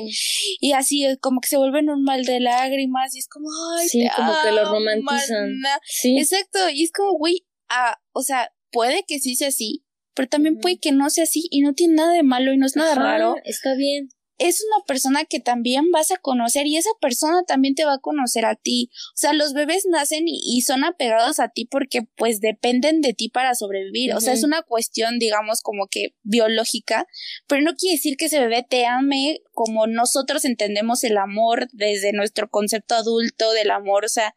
y 0.59 0.71
así 0.73 1.03
es 1.05 1.17
como 1.19 1.41
que 1.41 1.49
se 1.49 1.57
vuelve 1.57 1.81
normal 1.81 2.25
de 2.25 2.39
lágrimas 2.39 3.15
y 3.15 3.19
es 3.19 3.27
como, 3.27 3.47
ay, 3.77 3.87
sí, 3.87 4.07
como 4.15 4.33
que 4.43 4.51
lo 4.51 4.65
romantizan. 4.65 5.61
Sí. 5.83 6.17
Exacto, 6.17 6.69
y 6.71 6.83
es 6.83 6.91
como, 6.91 7.17
güey, 7.17 7.45
ah, 7.69 7.97
o 8.13 8.21
sea, 8.21 8.51
puede 8.71 9.03
que 9.07 9.19
sí 9.19 9.35
sea 9.35 9.49
así, 9.49 9.83
pero 10.13 10.29
también 10.29 10.59
puede 10.59 10.79
que 10.79 10.91
no 10.91 11.09
sea 11.09 11.23
así 11.23 11.47
y 11.49 11.61
no 11.61 11.73
tiene 11.73 11.95
nada 11.95 12.13
de 12.13 12.23
malo 12.23 12.53
y 12.53 12.57
no 12.57 12.65
es 12.65 12.75
nada 12.75 12.95
raro. 12.95 13.35
Está 13.43 13.75
bien 13.75 14.09
es 14.39 14.63
una 14.65 14.85
persona 14.85 15.25
que 15.25 15.41
también 15.41 15.91
vas 15.91 16.11
a 16.11 16.17
conocer 16.17 16.65
y 16.65 16.77
esa 16.77 16.89
persona 17.01 17.43
también 17.43 17.75
te 17.75 17.83
va 17.83 17.95
a 17.95 17.99
conocer 17.99 18.45
a 18.45 18.55
ti. 18.55 18.89
O 19.09 19.17
sea, 19.17 19.33
los 19.33 19.53
bebés 19.53 19.85
nacen 19.85 20.23
y, 20.27 20.61
son 20.61 20.83
apegados 20.83 21.39
a 21.39 21.49
ti 21.49 21.65
porque 21.65 22.03
pues 22.15 22.39
dependen 22.39 23.01
de 23.01 23.13
ti 23.13 23.29
para 23.29 23.53
sobrevivir. 23.53 24.13
O 24.13 24.21
sea, 24.21 24.33
es 24.33 24.43
una 24.43 24.61
cuestión, 24.61 25.19
digamos, 25.19 25.61
como 25.61 25.87
que 25.87 26.15
biológica, 26.23 27.05
pero 27.47 27.61
no 27.61 27.75
quiere 27.75 27.97
decir 27.97 28.15
que 28.15 28.25
ese 28.25 28.39
bebé 28.39 28.65
te 28.67 28.85
ame 28.85 29.41
como 29.51 29.87
nosotros 29.87 30.45
entendemos 30.45 31.03
el 31.03 31.17
amor 31.17 31.67
desde 31.73 32.13
nuestro 32.13 32.49
concepto 32.49 32.95
adulto 32.95 33.51
del 33.51 33.71
amor. 33.71 34.05
O 34.05 34.09
sea, 34.09 34.33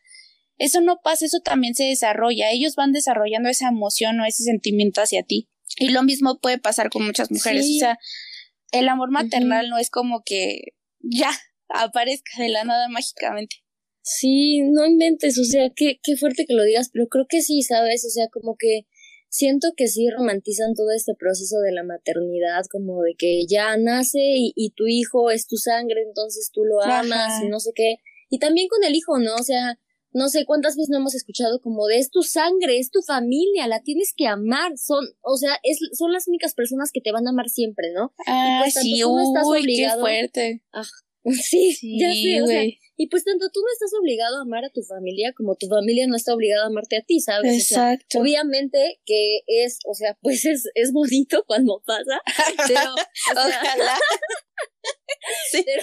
eso 0.58 0.80
no 0.80 1.00
pasa, 1.02 1.26
eso 1.26 1.40
también 1.40 1.74
se 1.74 1.84
desarrolla. 1.84 2.50
Ellos 2.50 2.74
van 2.74 2.92
desarrollando 2.92 3.48
esa 3.48 3.68
emoción 3.68 4.18
o 4.20 4.24
ese 4.24 4.42
sentimiento 4.42 5.00
hacia 5.00 5.22
ti. 5.22 5.48
Y 5.76 5.90
lo 5.90 6.02
mismo 6.02 6.38
puede 6.38 6.58
pasar 6.58 6.90
con 6.90 7.04
muchas 7.06 7.30
mujeres. 7.30 7.66
O 7.76 7.78
sea, 7.78 7.98
el 8.72 8.88
amor 8.88 9.11
maternal 9.11 9.70
no 9.70 9.78
es 9.78 9.90
como 9.90 10.22
que 10.24 10.74
ya 11.00 11.30
aparezca 11.68 12.42
de 12.42 12.48
la 12.48 12.64
nada 12.64 12.88
mágicamente. 12.88 13.56
Sí, 14.02 14.62
no 14.62 14.85
inventes, 14.85 15.38
o 15.38 15.44
sea, 15.44 15.70
qué, 15.76 16.00
qué 16.02 16.16
fuerte 16.16 16.44
que 16.44 16.54
lo 16.54 16.64
digas, 16.64 16.90
pero 16.92 17.06
creo 17.06 17.26
que 17.28 17.40
sí, 17.40 17.62
¿sabes? 17.62 18.04
O 18.04 18.11
sea, 18.11 18.26
como 18.32 18.56
que 18.58 18.87
siento 19.32 19.72
que 19.76 19.87
sí 19.88 20.11
romantizan 20.11 20.74
todo 20.74 20.90
este 20.90 21.14
proceso 21.14 21.58
de 21.61 21.72
la 21.72 21.85
maternidad, 21.85 22.64
como 22.70 23.02
de 23.02 23.14
que 23.16 23.46
ya 23.48 23.76
nace 23.76 24.18
y, 24.20 24.70
tu 24.76 24.87
hijo 24.87 25.30
es 25.30 25.46
tu 25.46 25.56
sangre, 25.56 26.02
entonces 26.02 26.50
tú 26.52 26.64
lo 26.64 26.82
amas 26.82 27.42
y 27.42 27.48
no 27.48 27.58
sé 27.58 27.70
qué. 27.74 27.96
Y 28.28 28.38
también 28.38 28.68
con 28.68 28.85
el 28.85 28.94
hijo, 28.94 29.18
¿no? 29.18 29.35
O 29.37 29.42
sea, 29.42 29.78
no 30.12 30.29
sé 30.29 30.44
cuántas 30.44 30.77
veces 30.77 30.90
no 30.90 30.98
hemos 30.98 31.14
escuchado 31.14 31.61
como 31.61 31.87
de 31.87 31.98
es 31.98 32.11
tu 32.11 32.22
sangre, 32.22 32.79
es 32.79 32.90
tu 32.90 33.03
familia, 33.03 33.66
la 33.66 33.83
tienes 33.83 34.14
que 34.16 34.27
amar, 34.27 34.77
son, 34.77 35.05
o 35.22 35.37
sea, 35.37 35.59
es, 35.62 35.79
son 35.92 36.12
las 36.12 36.29
únicas 36.29 36.55
personas 36.55 36.90
que 36.92 37.01
te 37.01 37.12
van 37.12 37.27
a 37.27 37.31
amar 37.31 37.48
siempre, 37.48 37.92
¿no? 37.94 38.14
Ah, 38.27 38.61
pues, 38.62 38.75
sí, 38.75 39.01
tú 39.01 39.16
no 39.16 39.22
estás 39.22 39.46
obligado, 39.46 39.96
qué 39.96 40.01
fuerte. 40.01 40.62
Ah, 40.72 40.85
sí, 41.42 41.77
ya 41.98 42.12
sé, 42.12 42.42
o 42.42 42.46
sea, 42.46 42.62
y 42.96 43.09
pues 43.09 43.25
tanto 43.25 43.48
tú 43.53 43.61
no 43.61 43.66
estás 43.72 43.98
obligado 43.98 44.38
a 44.38 44.42
amar 44.42 44.64
a 44.64 44.70
tu 44.70 44.83
familia 44.83 45.33
como 45.37 45.57
tu 45.57 45.66
familia 45.66 46.07
no 46.07 46.16
está 46.16 46.35
obligada 46.35 46.64
a 46.64 46.66
amarte 46.66 46.96
a 46.96 47.03
ti, 47.03 47.20
¿sabes? 47.20 47.70
Exacto. 47.70 48.20
obviamente 48.20 49.01
que 49.07 49.40
es, 49.46 49.79
o 49.87 49.94
sea, 49.94 50.16
pues 50.20 50.44
es, 50.46 50.68
es 50.75 50.92
bonito 50.92 51.44
cuando 51.46 51.83
pasa, 51.87 52.20
pero, 52.68 52.94
Ojalá. 53.33 53.98
sí. 55.51 55.62
pero, 55.64 55.83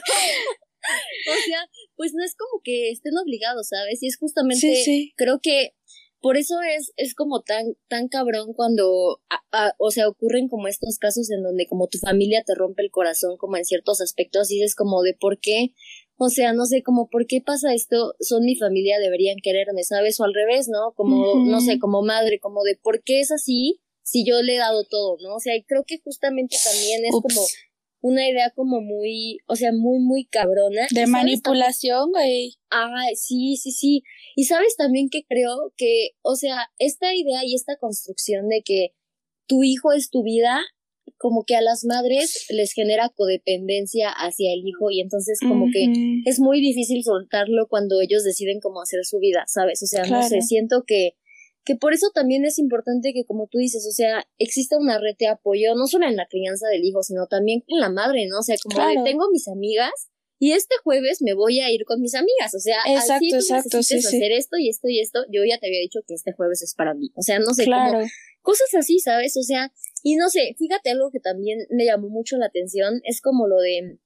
o 1.28 1.46
sea, 1.46 1.60
pues 1.96 2.13
no 2.13 2.24
es 2.24 2.36
como 2.36 2.62
que 2.63 2.92
estén 2.92 3.18
obligados, 3.18 3.70
¿sabes? 3.70 4.02
Y 4.02 4.08
es 4.08 4.18
justamente, 4.18 5.12
creo 5.15 5.39
que 5.42 5.74
por 6.22 6.38
eso 6.38 6.56
es, 6.62 6.92
es 6.98 7.15
como 7.15 7.42
tan, 7.42 7.78
tan 7.88 8.10
cabrón 8.10 8.54
cuando, 8.54 9.22
o 9.78 9.92
sea, 9.92 10.10
ocurren 10.10 10.50
como 10.50 10.68
estos 10.68 10.98
casos 10.98 11.32
en 11.32 11.44
donde 11.44 11.65
como 11.68 11.88
tu 11.88 11.98
familia 11.98 12.44
te 12.46 12.56
rompe 12.56 12.84
el 12.84 12.92
corazón 12.92 13.38
como 13.38 13.56
en 13.58 13.65
ciertos 13.65 14.02
aspectos 14.02 14.52
y 14.52 14.62
es 14.62 14.76
como 14.76 15.02
de 15.02 15.13
por 15.13 15.39
qué, 15.39 15.74
o 16.18 16.28
sea, 16.30 16.52
no 16.52 16.65
sé, 16.65 16.84
como 16.84 17.10
por 17.10 17.26
qué 17.26 17.42
pasa 17.42 17.74
esto, 17.74 18.15
son 18.20 18.44
mi 18.44 18.58
familia, 18.58 19.00
deberían 19.00 19.38
quererme, 19.42 19.84
¿sabes? 19.84 20.20
O 20.20 20.26
al 20.26 20.34
revés, 20.34 20.68
¿no? 20.68 20.94
Como, 20.94 21.46
no 21.46 21.62
sé, 21.62 21.80
como 21.80 22.02
madre, 22.02 22.39
como 22.39 22.63
de 22.63 22.76
por 22.76 23.02
qué 23.04 23.22
es 23.22 23.32
así 23.32 23.80
si 24.04 24.26
yo 24.26 24.42
le 24.42 24.56
he 24.56 24.58
dado 24.58 24.84
todo, 24.86 25.18
¿no? 25.22 25.36
O 25.36 25.39
sea, 25.39 25.56
y 25.56 25.63
creo 25.63 25.86
que 25.86 26.00
justamente 26.00 26.58
también 26.63 27.06
es 27.06 27.12
como 27.12 27.42
una 28.02 28.28
idea 28.30 28.52
como 28.56 28.82
muy, 28.82 29.40
o 29.48 29.56
sea, 29.56 29.72
muy, 29.72 30.00
muy 30.00 30.26
cabrona. 30.26 30.88
De 30.92 31.08
manipulación, 31.08 32.12
güey. 32.12 32.56
Ah, 32.70 33.08
sí, 33.16 33.58
sí, 33.58 33.72
sí. 33.72 34.04
Y 34.36 34.46
sabes 34.46 34.76
también 34.78 35.10
que 35.10 35.24
creo 35.28 35.74
que, 35.76 36.12
o 36.22 36.36
sea, 36.36 36.70
esta 36.78 37.14
idea 37.14 37.42
y 37.44 37.56
esta 37.56 37.78
construcción 37.78 38.48
de 38.48 38.62
que 38.64 38.90
tu 39.48 39.64
hijo 39.64 39.92
es 39.92 40.10
tu 40.10 40.24
vida, 40.24 40.62
como 41.18 41.44
que 41.44 41.56
a 41.56 41.62
las 41.62 41.84
madres 41.84 42.46
les 42.50 42.72
genera 42.72 43.10
codependencia 43.10 44.10
hacia 44.10 44.54
el 44.54 44.66
hijo 44.66 44.90
y 44.90 45.02
entonces 45.02 45.40
como 45.42 45.66
que 45.74 45.88
es 46.26 46.40
muy 46.40 46.62
difícil 46.62 47.04
soltarlo 47.04 47.68
cuando 47.68 48.00
ellos 48.00 48.24
deciden 48.24 48.60
cómo 48.62 48.82
hacer 48.82 49.04
su 49.04 49.20
vida, 49.20 49.44
¿sabes? 49.48 49.84
O 49.84 49.88
sea, 49.88 50.06
no 50.06 50.22
sé, 50.24 50.42
siento 50.42 50.84
que 50.88 51.16
que 51.65 51.76
por 51.76 51.93
eso 51.93 52.08
también 52.13 52.45
es 52.45 52.58
importante 52.58 53.13
que, 53.13 53.26
como 53.26 53.48
tú 53.48 53.58
dices, 53.58 53.86
o 53.88 53.91
sea, 53.91 54.26
exista 54.38 54.78
una 54.78 54.98
red 54.98 55.15
de 55.19 55.28
apoyo, 55.28 55.76
no 55.76 55.88
solo 55.88 56.08
en 56.08 56.15
la 56.15 56.28
crianza 56.28 56.67
del 56.67 56.84
hijo, 56.84 57.04
sino 57.04 57.28
también 57.28 57.63
en 57.67 57.80
la 57.80 57.89
madre, 57.89 58.28
¿no? 58.28 58.39
O 58.39 58.43
sea, 58.43 58.56
como 58.63 58.88
de, 58.88 58.95
tengo 59.04 59.30
mis 59.32 59.48
amigas 59.48 60.10
y 60.39 60.54
este 60.54 60.76
jueves 60.84 61.22
me 61.22 61.34
voy 61.34 61.60
a 61.60 61.69
ir 61.69 61.84
con 61.86 62.02
mis 62.02 62.15
amigas, 62.15 62.56
o 62.56 62.60
sea, 62.60 62.78
exacto, 62.88 63.13
así 63.13 63.30
tú 63.30 63.36
exacto, 63.36 63.78
hacer 63.80 64.32
esto 64.32 64.58
y 64.58 64.69
esto 64.69 64.88
y 64.88 65.00
esto, 65.02 65.26
yo 65.30 65.43
ya 65.43 65.60
te 65.60 65.67
había 65.67 65.82
dicho 65.82 66.00
que 66.08 66.13
este 66.13 66.32
jueves 66.32 66.62
es 66.62 66.74
para 66.76 66.93
mí, 66.93 67.12
o 67.15 67.22
sea, 67.22 67.39
no 67.39 67.54
sé, 67.54 67.65
claro. 67.65 68.00
cosas 68.41 68.74
así, 68.78 69.00
¿sabes? 69.00 69.36
O 69.36 69.43
sea, 69.43 69.74
y 70.02 70.15
no 70.15 70.30
sé, 70.30 70.56
fíjate 70.58 70.91
algo 70.91 71.12
que 71.12 71.19
también 71.19 71.60
me 71.69 71.86
llamó 71.86 72.08
mucho 72.10 72.38
la 72.38 72.45
atención, 72.45 73.02
es 73.04 73.19
como 73.19 73.48
lo 73.48 73.58
de, 73.58 74.00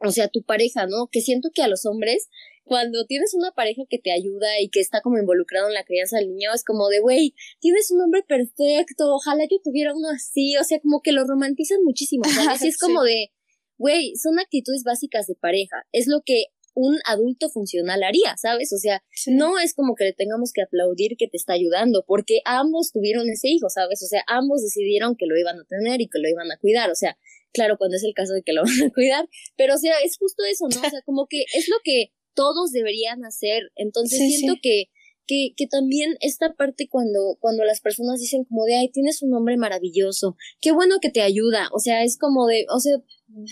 o 0.00 0.10
sea, 0.10 0.28
tu 0.28 0.42
pareja, 0.42 0.86
¿no? 0.86 1.08
Que 1.12 1.20
siento 1.20 1.50
que 1.54 1.62
a 1.62 1.68
los 1.68 1.84
hombres 1.84 2.28
cuando 2.68 3.06
tienes 3.06 3.32
una 3.32 3.50
pareja 3.52 3.82
que 3.88 3.98
te 3.98 4.12
ayuda 4.12 4.60
y 4.60 4.68
que 4.68 4.80
está 4.80 5.00
como 5.00 5.16
involucrado 5.16 5.68
en 5.68 5.74
la 5.74 5.84
crianza 5.84 6.18
del 6.18 6.28
niño, 6.28 6.50
es 6.54 6.64
como 6.64 6.88
de, 6.88 7.00
güey, 7.00 7.34
tienes 7.60 7.90
un 7.90 8.02
hombre 8.02 8.22
perfecto, 8.28 9.14
ojalá 9.14 9.44
yo 9.50 9.56
tuviera 9.64 9.94
uno 9.94 10.10
así, 10.10 10.54
o 10.58 10.64
sea, 10.64 10.78
como 10.78 11.00
que 11.00 11.12
lo 11.12 11.24
romantizan 11.24 11.82
muchísimo, 11.82 12.24
¿sabes? 12.26 12.60
es 12.62 12.78
como 12.78 13.02
de, 13.04 13.32
güey, 13.78 14.14
son 14.16 14.38
actitudes 14.38 14.82
básicas 14.84 15.26
de 15.26 15.34
pareja, 15.34 15.76
es 15.92 16.08
lo 16.08 16.20
que 16.26 16.44
un 16.74 16.98
adulto 17.06 17.48
funcional 17.48 18.02
haría, 18.02 18.36
¿sabes? 18.36 18.70
O 18.74 18.78
sea, 18.78 19.02
no 19.28 19.58
es 19.58 19.74
como 19.74 19.94
que 19.94 20.04
le 20.04 20.12
tengamos 20.12 20.52
que 20.52 20.62
aplaudir 20.62 21.16
que 21.18 21.26
te 21.26 21.38
está 21.38 21.54
ayudando, 21.54 22.04
porque 22.06 22.40
ambos 22.44 22.92
tuvieron 22.92 23.30
ese 23.30 23.48
hijo, 23.48 23.70
¿sabes? 23.70 24.02
O 24.04 24.06
sea, 24.06 24.22
ambos 24.26 24.62
decidieron 24.62 25.16
que 25.16 25.26
lo 25.26 25.38
iban 25.38 25.58
a 25.58 25.64
tener 25.64 26.02
y 26.02 26.08
que 26.08 26.20
lo 26.20 26.28
iban 26.28 26.52
a 26.52 26.58
cuidar, 26.58 26.90
o 26.90 26.94
sea, 26.94 27.16
claro, 27.52 27.78
cuando 27.78 27.96
es 27.96 28.04
el 28.04 28.12
caso 28.14 28.34
de 28.34 28.42
que 28.42 28.52
lo 28.52 28.62
van 28.64 28.90
a 28.90 28.92
cuidar, 28.92 29.26
pero 29.56 29.74
o 29.74 29.78
sea, 29.78 29.94
es 30.04 30.18
justo 30.18 30.44
eso, 30.44 30.68
¿no? 30.68 30.86
O 30.86 30.90
sea, 30.90 31.00
como 31.06 31.26
que 31.26 31.44
es 31.54 31.68
lo 31.70 31.78
que 31.82 32.12
todos 32.38 32.70
deberían 32.70 33.24
hacer. 33.24 33.72
Entonces 33.74 34.20
siento 34.20 34.54
que 34.62 34.90
que, 35.26 35.52
que 35.56 35.66
también 35.66 36.16
esta 36.20 36.54
parte 36.54 36.88
cuando, 36.88 37.36
cuando 37.38 37.62
las 37.64 37.80
personas 37.82 38.18
dicen 38.18 38.44
como 38.44 38.64
de, 38.64 38.76
ay, 38.76 38.88
tienes 38.88 39.20
un 39.22 39.34
hombre 39.34 39.58
maravilloso, 39.58 40.36
qué 40.60 40.72
bueno 40.72 41.00
que 41.02 41.10
te 41.10 41.20
ayuda, 41.20 41.68
o 41.74 41.80
sea, 41.80 42.02
es 42.02 42.16
como 42.16 42.46
de, 42.46 42.64
o 42.74 42.80
sea, 42.80 42.96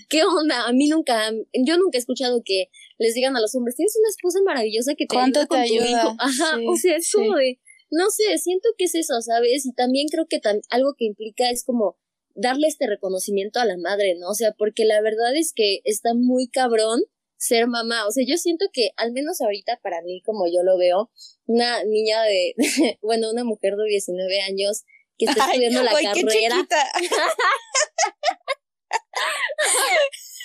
¿qué 0.09 0.25
onda? 0.25 0.67
A 0.67 0.73
mí 0.73 0.89
nunca, 0.89 1.31
yo 1.53 1.77
nunca 1.77 1.99
he 1.99 2.01
escuchado 2.01 2.41
que 2.43 2.71
les 2.97 3.13
digan 3.13 3.37
a 3.37 3.43
los 3.43 3.55
hombres, 3.55 3.77
tienes 3.77 3.95
una 4.01 4.09
esposa 4.09 4.39
maravillosa 4.43 4.95
que 4.95 5.05
te 5.07 5.19
ayuda 5.19 5.47
con 5.47 5.59
ayuda? 5.59 5.85
tu 5.85 5.91
hijo. 5.91 6.17
Ajá, 6.19 6.57
o 6.67 6.77
sea, 6.77 6.97
es 6.97 7.13
como 7.13 7.37
de, 7.37 7.61
no 7.91 8.09
sé, 8.09 8.39
siento 8.39 8.71
que 8.79 8.85
es 8.85 8.95
eso, 8.95 9.21
¿sabes? 9.21 9.67
Y 9.67 9.75
también 9.75 10.07
creo 10.09 10.27
que 10.27 10.41
algo 10.71 10.95
que 10.97 11.05
implica 11.05 11.51
es 11.51 11.63
como 11.63 11.99
darle 12.35 12.69
este 12.69 12.87
reconocimiento 12.87 13.61
a 13.61 13.67
la 13.67 13.77
madre, 13.77 14.17
¿no? 14.19 14.31
O 14.31 14.35
sea, 14.35 14.53
porque 14.57 14.87
la 14.87 15.03
verdad 15.03 15.37
es 15.37 15.53
que 15.55 15.81
está 15.85 16.15
muy 16.15 16.49
cabrón 16.49 17.03
ser 17.37 17.67
mamá. 17.67 18.07
O 18.07 18.11
sea, 18.11 18.25
yo 18.27 18.37
siento 18.37 18.67
que, 18.73 18.91
al 18.97 19.13
menos 19.13 19.41
ahorita 19.41 19.81
para 19.83 20.03
mí, 20.03 20.23
como 20.23 20.47
yo 20.47 20.63
lo 20.63 20.79
veo, 20.79 21.11
una 21.47 21.85
niña 21.85 22.23
de, 22.23 22.55
bueno, 23.03 23.31
una 23.31 23.45
mujer 23.45 23.77
de 23.77 23.85
19 23.89 24.41
años 24.43 24.85
que 25.19 25.27
está 25.27 25.47
estudiando 25.47 25.83
la 25.83 25.93
carrera. 25.93 26.67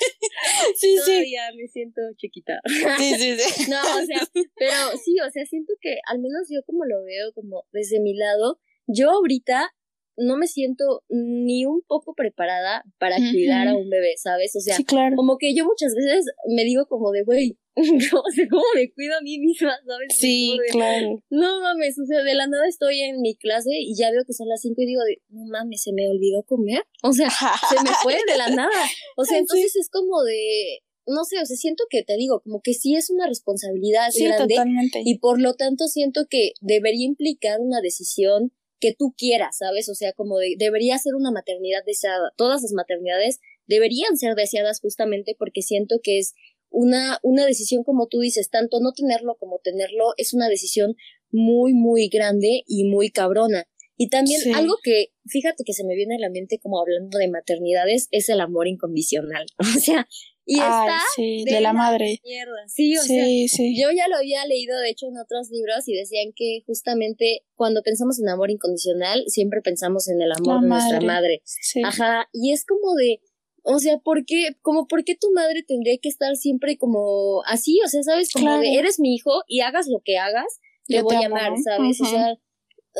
sí, 0.75 0.95
Todavía 0.95 1.51
sí. 1.51 1.57
me 1.57 1.67
siento 1.67 2.01
chiquita. 2.17 2.61
Sí, 2.97 3.15
sí, 3.15 3.37
sí. 3.37 3.69
no, 3.69 3.81
o 3.81 4.05
sea, 4.05 4.27
pero 4.55 4.97
sí, 5.03 5.19
o 5.19 5.29
sea, 5.29 5.45
siento 5.45 5.73
que 5.81 5.97
al 6.07 6.19
menos 6.19 6.47
yo 6.49 6.61
como 6.65 6.85
lo 6.85 7.03
veo, 7.03 7.33
como 7.33 7.65
desde 7.71 7.99
mi 7.99 8.15
lado, 8.15 8.59
yo 8.87 9.11
ahorita 9.11 9.73
no 10.17 10.37
me 10.37 10.47
siento 10.47 11.03
ni 11.09 11.65
un 11.65 11.81
poco 11.87 12.13
preparada 12.13 12.83
para 12.99 13.17
cuidar 13.17 13.67
a 13.67 13.75
un 13.75 13.89
bebé, 13.89 14.15
¿sabes? 14.17 14.55
O 14.55 14.59
sea, 14.59 14.77
como 15.15 15.37
que 15.37 15.53
yo 15.53 15.65
muchas 15.65 15.93
veces 15.95 16.25
me 16.47 16.63
digo 16.63 16.85
como 16.87 17.11
de, 17.11 17.23
güey, 17.23 17.57
¿cómo, 17.75 18.23
¿cómo 18.49 18.63
me 18.75 18.91
cuido 18.91 19.17
a 19.17 19.21
mí 19.21 19.39
misma, 19.39 19.73
sabes? 19.85 20.17
Sí, 20.17 20.57
claro. 20.71 21.23
No 21.29 21.61
mames, 21.61 21.97
o 21.99 22.05
sea, 22.05 22.21
de 22.23 22.35
la 22.35 22.47
nada 22.47 22.67
estoy 22.67 22.99
en 23.01 23.21
mi 23.21 23.35
clase 23.35 23.71
y 23.71 23.95
ya 23.95 24.11
veo 24.11 24.23
que 24.25 24.33
son 24.33 24.49
las 24.49 24.61
cinco 24.61 24.81
y 24.81 24.87
digo, 24.87 25.01
de, 25.03 25.21
no 25.29 25.45
mames, 25.45 25.81
se 25.83 25.93
me 25.93 26.07
olvidó 26.07 26.43
comer. 26.43 26.83
O 27.03 27.13
sea, 27.13 27.29
se 27.69 27.83
me 27.83 27.91
fue 28.03 28.17
de 28.27 28.37
la 28.37 28.49
nada. 28.49 28.69
O 29.15 29.23
sea, 29.23 29.37
entonces 29.37 29.75
es 29.75 29.89
como 29.89 30.21
de, 30.23 30.81
no 31.07 31.23
sé, 31.23 31.39
o 31.41 31.45
sea, 31.45 31.55
siento 31.55 31.85
que 31.89 32.03
te 32.03 32.17
digo, 32.17 32.41
como 32.41 32.61
que 32.61 32.73
sí 32.73 32.95
es 32.95 33.09
una 33.09 33.27
responsabilidad 33.27 34.09
sí, 34.11 34.25
grande 34.25 34.55
totalmente. 34.55 35.01
y 35.05 35.19
por 35.19 35.39
lo 35.39 35.53
tanto 35.53 35.87
siento 35.87 36.25
que 36.29 36.53
debería 36.61 37.05
implicar 37.05 37.59
una 37.59 37.81
decisión 37.81 38.51
que 38.81 38.93
tú 38.93 39.13
quieras, 39.17 39.57
¿sabes? 39.59 39.87
O 39.87 39.95
sea, 39.95 40.11
como 40.11 40.37
debería 40.57 40.97
ser 40.97 41.15
una 41.15 41.31
maternidad 41.31 41.83
deseada. 41.85 42.33
Todas 42.35 42.63
las 42.63 42.73
maternidades 42.73 43.39
deberían 43.67 44.17
ser 44.17 44.35
deseadas 44.35 44.81
justamente 44.81 45.35
porque 45.37 45.61
siento 45.61 45.99
que 46.03 46.17
es 46.17 46.33
una, 46.69 47.19
una 47.21 47.45
decisión, 47.45 47.83
como 47.83 48.07
tú 48.07 48.19
dices, 48.19 48.49
tanto 48.49 48.79
no 48.81 48.91
tenerlo 48.93 49.35
como 49.39 49.59
tenerlo, 49.59 50.13
es 50.17 50.33
una 50.33 50.49
decisión 50.49 50.95
muy, 51.29 51.73
muy 51.73 52.09
grande 52.09 52.63
y 52.65 52.85
muy 52.85 53.11
cabrona. 53.11 53.67
Y 53.97 54.09
también 54.09 54.55
algo 54.55 54.77
que, 54.81 55.09
fíjate 55.27 55.63
que 55.63 55.73
se 55.73 55.85
me 55.85 55.93
viene 55.95 56.15
a 56.15 56.19
la 56.19 56.31
mente 56.31 56.57
como 56.59 56.81
hablando 56.81 57.19
de 57.19 57.29
maternidades, 57.29 58.07
es 58.09 58.29
el 58.29 58.41
amor 58.41 58.67
incondicional. 58.67 59.45
O 59.59 59.79
sea, 59.79 60.07
y 60.45 60.55
está 60.55 60.99
de, 61.17 61.61
la, 61.61 61.73
madre. 61.73 62.19
Mierda. 62.23 62.67
Sí, 62.67 62.97
o 62.97 63.01
sea, 63.01 63.25
yo 63.25 63.91
ya 63.95 64.07
lo 64.07 64.17
había 64.17 64.45
leído, 64.45 64.77
de 64.79 64.89
hecho, 64.89 65.07
en 65.07 65.17
otros 65.17 65.49
libros 65.49 65.87
y 65.87 65.93
decían 65.93 66.33
que 66.35 66.61
justamente 66.65 67.45
cuando 67.55 67.81
pensamos 67.83 68.19
en 68.19 68.29
amor 68.29 68.49
incondicional, 68.49 69.23
siempre 69.27 69.61
pensamos 69.61 70.09
en 70.09 70.21
el 70.21 70.31
amor 70.31 70.61
de 70.61 70.67
nuestra 70.67 71.01
madre. 71.01 71.43
Ajá, 71.85 72.27
y 72.33 72.51
es 72.51 72.65
como 72.65 72.95
de, 72.95 73.21
o 73.63 73.79
sea, 73.79 73.99
¿por 73.99 74.25
qué, 74.25 74.55
como, 74.61 74.87
por 74.87 75.03
qué 75.03 75.15
tu 75.15 75.31
madre 75.31 75.63
tendría 75.63 75.97
que 76.01 76.09
estar 76.09 76.35
siempre 76.35 76.77
como 76.77 77.43
así? 77.45 77.79
O 77.85 77.87
sea, 77.87 78.01
¿sabes? 78.03 78.31
Como 78.31 78.57
de, 78.57 78.75
eres 78.75 78.99
mi 78.99 79.15
hijo 79.15 79.43
y 79.47 79.61
hagas 79.61 79.87
lo 79.87 80.01
que 80.03 80.17
hagas, 80.17 80.59
te 80.87 81.01
voy 81.01 81.17
a 81.17 81.27
amar, 81.27 81.53
¿sabes? 81.63 82.01
O 82.01 82.05
sea, 82.05 82.37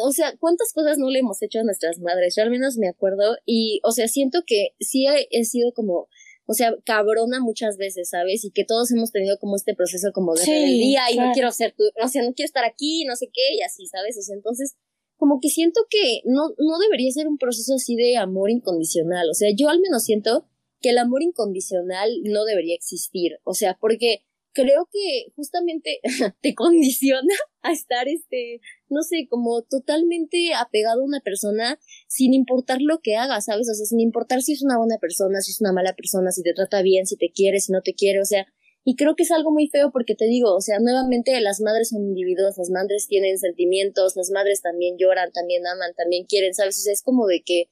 o 0.04 0.12
sea, 0.12 0.34
¿cuántas 0.40 0.72
cosas 0.74 0.98
no 0.98 1.10
le 1.10 1.20
hemos 1.20 1.42
hecho 1.42 1.60
a 1.60 1.64
nuestras 1.64 2.00
madres? 2.00 2.36
Yo 2.36 2.44
al 2.44 2.52
menos 2.52 2.78
me 2.78 2.88
acuerdo 2.88 3.36
y, 3.46 3.82
o 3.84 3.92
sea, 3.92 4.08
siento 4.08 4.44
que 4.46 4.70
sí 4.80 5.06
he 5.08 5.44
sido 5.44 5.74
como 5.74 6.08
o 6.52 6.54
sea, 6.54 6.76
cabrona 6.84 7.40
muchas 7.40 7.78
veces, 7.78 8.10
¿sabes? 8.10 8.44
Y 8.44 8.52
que 8.52 8.66
todos 8.66 8.92
hemos 8.92 9.12
tenido 9.14 9.40
como 9.40 9.56
este 9.56 9.74
proceso 9.74 10.10
como 10.14 10.36
de 10.36 10.44
día 10.44 11.10
y 11.10 11.16
no 11.16 11.32
quiero 11.32 11.50
ser 11.52 11.72
tu, 11.72 11.84
o 12.04 12.08
sea, 12.10 12.24
no 12.24 12.34
quiero 12.34 12.46
estar 12.46 12.66
aquí, 12.66 13.06
no 13.06 13.16
sé 13.16 13.28
qué, 13.34 13.56
y 13.56 13.62
así, 13.62 13.88
¿sabes? 13.88 14.18
O 14.18 14.22
sea, 14.22 14.36
entonces, 14.36 14.76
como 15.16 15.40
que 15.40 15.48
siento 15.48 15.80
que 15.90 16.20
no, 16.26 16.50
no 16.58 16.80
debería 16.80 17.10
ser 17.12 17.30
un 17.30 17.38
proceso 17.38 17.76
así 17.76 17.96
de 17.96 18.18
amor 18.18 18.52
incondicional, 18.52 19.30
o 19.30 19.34
sea, 19.34 19.50
yo 19.56 19.70
al 19.70 19.80
menos 19.80 20.04
siento 20.04 20.46
que 20.82 20.90
el 20.90 20.98
amor 20.98 21.24
incondicional 21.24 22.10
no 22.24 22.44
debería 22.44 22.76
existir, 22.76 23.40
o 23.46 23.54
sea, 23.54 23.78
porque 23.80 24.26
creo 24.54 24.88
que 24.92 25.32
justamente 25.36 26.00
te 26.42 26.54
condiciona 26.56 27.36
a 27.62 27.72
estar, 27.72 28.08
este, 28.08 28.60
no 28.90 29.02
sé, 29.02 29.28
como 29.30 29.62
totalmente 29.64 30.54
apegado 30.54 31.02
a 31.02 31.06
una 31.06 31.20
persona 31.22 31.80
sin 32.08 32.34
importar 32.34 32.80
lo 32.82 33.00
que 33.00 33.16
haga, 33.16 33.40
¿sabes? 33.42 33.70
O 33.70 33.74
sea, 33.74 33.86
sin 33.86 34.00
importar 34.00 34.42
si 34.42 34.54
es 34.54 34.64
una 34.64 34.78
buena 34.78 34.98
persona, 34.98 35.42
si 35.42 35.52
es 35.52 35.62
una 35.62 35.74
mala 35.74 35.96
persona, 35.96 36.32
si 36.32 36.44
te 36.44 36.54
trata 36.54 36.82
bien, 36.82 37.06
si 37.06 37.18
te 37.18 37.32
quiere, 37.32 37.60
si 37.60 37.72
no 37.72 37.82
te 37.82 37.94
quiere, 37.94 38.22
o 38.22 38.26
sea, 38.26 38.46
y 38.84 38.96
creo 38.96 39.16
que 39.16 39.24
es 39.24 39.32
algo 39.32 39.52
muy 39.52 39.68
feo 39.68 39.92
porque 39.92 40.16
te 40.16 40.26
digo, 40.26 40.56
o 40.56 40.62
sea, 40.62 40.80
nuevamente 40.80 41.40
las 41.42 41.62
madres 41.62 41.90
son 41.90 42.02
individuos, 42.02 42.58
las 42.58 42.72
madres 42.72 43.06
tienen 43.08 43.38
sentimientos, 43.38 44.16
las 44.16 44.32
madres 44.32 44.62
también 44.62 44.96
lloran, 44.98 45.32
también 45.32 45.68
aman, 45.68 45.94
también 45.96 46.26
quieren, 46.26 46.54
¿sabes? 46.56 46.80
O 46.80 46.82
sea, 46.82 46.94
es 46.94 47.04
como 47.04 47.28
de 47.28 47.44
que, 47.46 47.66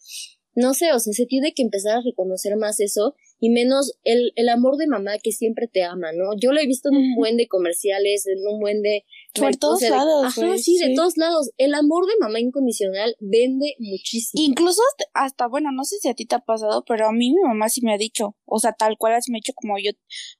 no 0.53 0.75
sé, 0.75 0.93
o 0.93 0.99
sea, 0.99 1.13
se 1.13 1.25
tiene 1.25 1.53
que 1.53 1.63
empezar 1.63 1.97
a 1.97 2.01
reconocer 2.01 2.55
más 2.57 2.80
eso 2.80 3.15
y 3.39 3.49
menos 3.49 3.93
el, 4.03 4.31
el 4.35 4.49
amor 4.49 4.77
de 4.77 4.87
mamá 4.87 5.17
que 5.21 5.31
siempre 5.31 5.67
te 5.67 5.83
ama, 5.83 6.11
¿no? 6.11 6.37
Yo 6.39 6.51
lo 6.51 6.59
he 6.59 6.67
visto 6.67 6.89
en 6.89 6.97
un 6.97 7.15
buen 7.15 7.37
de 7.37 7.47
comerciales, 7.47 8.27
en 8.27 8.45
un 8.45 8.59
buen 8.59 8.81
de... 8.81 9.05
Por 9.33 9.55
todos 9.55 9.81
lados. 9.81 10.25
Ajá, 10.25 10.57
sí, 10.57 10.77
de 10.77 10.93
todos 10.95 11.17
lados. 11.17 11.51
El 11.57 11.73
amor 11.73 12.05
de 12.05 12.13
mamá 12.19 12.39
incondicional 12.39 13.15
vende 13.19 13.75
muchísimo. 13.79 14.43
Incluso 14.43 14.81
hasta, 15.13 15.47
bueno, 15.47 15.71
no 15.71 15.83
sé 15.85 15.97
si 16.01 16.09
a 16.09 16.13
ti 16.13 16.25
te 16.25 16.35
ha 16.35 16.39
pasado, 16.39 16.83
pero 16.85 17.07
a 17.07 17.11
mí 17.11 17.31
mi 17.31 17.41
mamá 17.41 17.69
sí 17.69 17.81
me 17.81 17.93
ha 17.93 17.97
dicho, 17.97 18.35
o 18.45 18.59
sea, 18.59 18.73
tal 18.73 18.97
cual 18.97 19.13
así 19.13 19.31
me 19.31 19.37
ha 19.37 19.43
dicho 19.43 19.53
como 19.55 19.77
yo, 19.77 19.91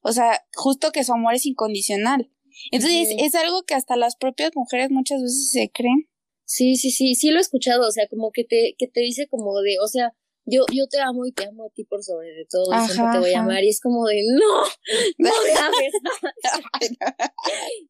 o 0.01 0.11
sea, 0.11 0.41
justo 0.53 0.91
que 0.91 1.03
su 1.03 1.13
amor 1.13 1.35
es 1.35 1.45
incondicional. 1.45 2.31
Entonces, 2.71 3.15
es 3.19 3.35
algo 3.35 3.63
que 3.63 3.75
hasta 3.75 3.95
las 3.95 4.17
propias 4.17 4.51
mujeres 4.55 4.91
muchas 4.91 5.21
veces 5.21 5.51
se 5.51 5.71
creen. 5.71 6.09
Sí, 6.43 6.75
sí, 6.75 6.91
sí, 6.91 7.15
sí 7.15 7.29
lo 7.29 7.37
he 7.37 7.41
escuchado, 7.41 7.87
o 7.87 7.91
sea, 7.91 8.07
como 8.09 8.31
que 8.31 8.43
te, 8.43 8.75
que 8.77 8.87
te 8.87 9.01
dice 9.01 9.27
como 9.27 9.61
de, 9.61 9.77
o 9.81 9.87
sea, 9.87 10.15
yo, 10.49 10.65
yo 10.73 10.87
te 10.87 10.99
amo 10.99 11.25
y 11.25 11.31
te 11.31 11.47
amo 11.47 11.65
a 11.65 11.69
ti 11.69 11.83
por 11.83 12.03
sobre 12.03 12.29
de 12.29 12.45
todo, 12.49 12.73
y 12.73 12.87
siempre 12.87 13.13
te 13.13 13.19
voy 13.19 13.33
a 13.33 13.39
amar, 13.39 13.63
y 13.63 13.69
es 13.69 13.79
como 13.79 14.07
de, 14.07 14.21
no, 14.25 14.63
no 15.17 15.17
me 15.43 15.51
ames, 15.51 15.93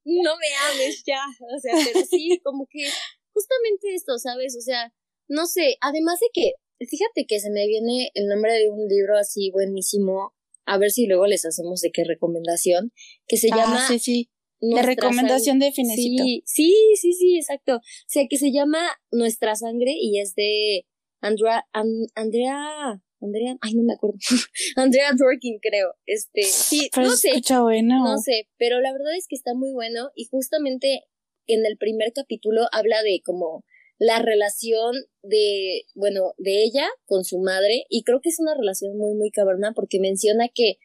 no 0.06 0.32
me 0.38 0.72
ames 0.72 1.04
ya, 1.06 1.22
o 1.56 1.60
sea, 1.60 1.74
pero 1.86 2.06
sí, 2.06 2.40
como 2.44 2.68
que 2.70 2.86
justamente 3.34 3.94
esto, 3.94 4.18
¿sabes? 4.18 4.56
O 4.58 4.62
sea, 4.62 4.94
no 5.28 5.46
sé, 5.46 5.78
además 5.82 6.20
de 6.20 6.28
que, 6.34 6.54
fíjate 6.86 7.26
que 7.28 7.40
se 7.40 7.50
me 7.50 7.68
viene 7.68 8.12
el 8.14 8.28
nombre 8.28 8.54
de 8.54 8.70
un 8.70 8.88
libro 8.88 9.18
así 9.18 9.52
buenísimo, 9.52 10.34
a 10.66 10.78
ver 10.78 10.92
si 10.92 11.08
luego 11.08 11.26
les 11.26 11.46
hacemos 11.46 11.82
de 11.82 11.92
qué 11.92 12.04
recomendación, 12.04 12.92
que 13.28 13.38
se 13.38 13.50
ah, 13.52 13.58
llama... 13.58 13.88
Sí, 13.88 14.00
sí. 14.00 14.30
La 14.62 14.82
recomendación 14.82 15.58
de 15.58 15.72
Finecito. 15.72 16.22
Sí, 16.22 16.44
sí, 16.46 16.76
sí, 16.96 17.14
sí, 17.14 17.38
exacto. 17.38 17.78
O 17.78 18.08
sea, 18.08 18.26
que 18.30 18.38
se 18.38 18.52
llama 18.52 18.90
Nuestra 19.10 19.56
Sangre 19.56 19.94
y 19.98 20.20
es 20.20 20.36
de 20.36 20.86
Andrea, 21.22 21.66
Andrea, 21.74 23.02
Andrea, 23.22 23.58
ay, 23.62 23.74
no 23.76 23.84
me 23.84 23.94
acuerdo. 23.94 24.18
Andrea 24.76 25.12
Dworkin, 25.18 25.60
creo. 25.60 25.94
Este, 26.06 26.44
sí, 26.44 26.90
no 26.98 27.16
sé. 27.16 27.42
Bueno. 27.62 28.04
No 28.04 28.18
sé, 28.18 28.48
pero 28.58 28.80
la 28.80 28.92
verdad 28.94 29.16
es 29.18 29.28
que 29.28 29.36
está 29.36 29.54
muy 29.54 29.72
bueno 29.72 30.12
y 30.16 30.26
justamente 30.26 31.04
en 31.48 31.66
el 31.66 31.78
primer 31.78 32.14
capítulo 32.14 32.68
habla 32.72 33.02
de 33.04 33.22
como 33.24 33.66
la 33.98 34.20
relación 34.20 34.96
de, 35.24 35.84
bueno, 35.94 36.34
de 36.38 36.64
ella 36.64 36.88
con 37.06 37.26
su 37.26 37.40
madre 37.40 37.86
y 37.90 38.04
creo 38.04 38.22
que 38.22 38.30
es 38.30 38.40
una 38.40 38.56
relación 38.56 38.98
muy, 38.98 39.14
muy 39.16 39.30
cabrona 39.30 39.74
porque 39.74 40.00
menciona 40.00 40.48
que 40.54 40.78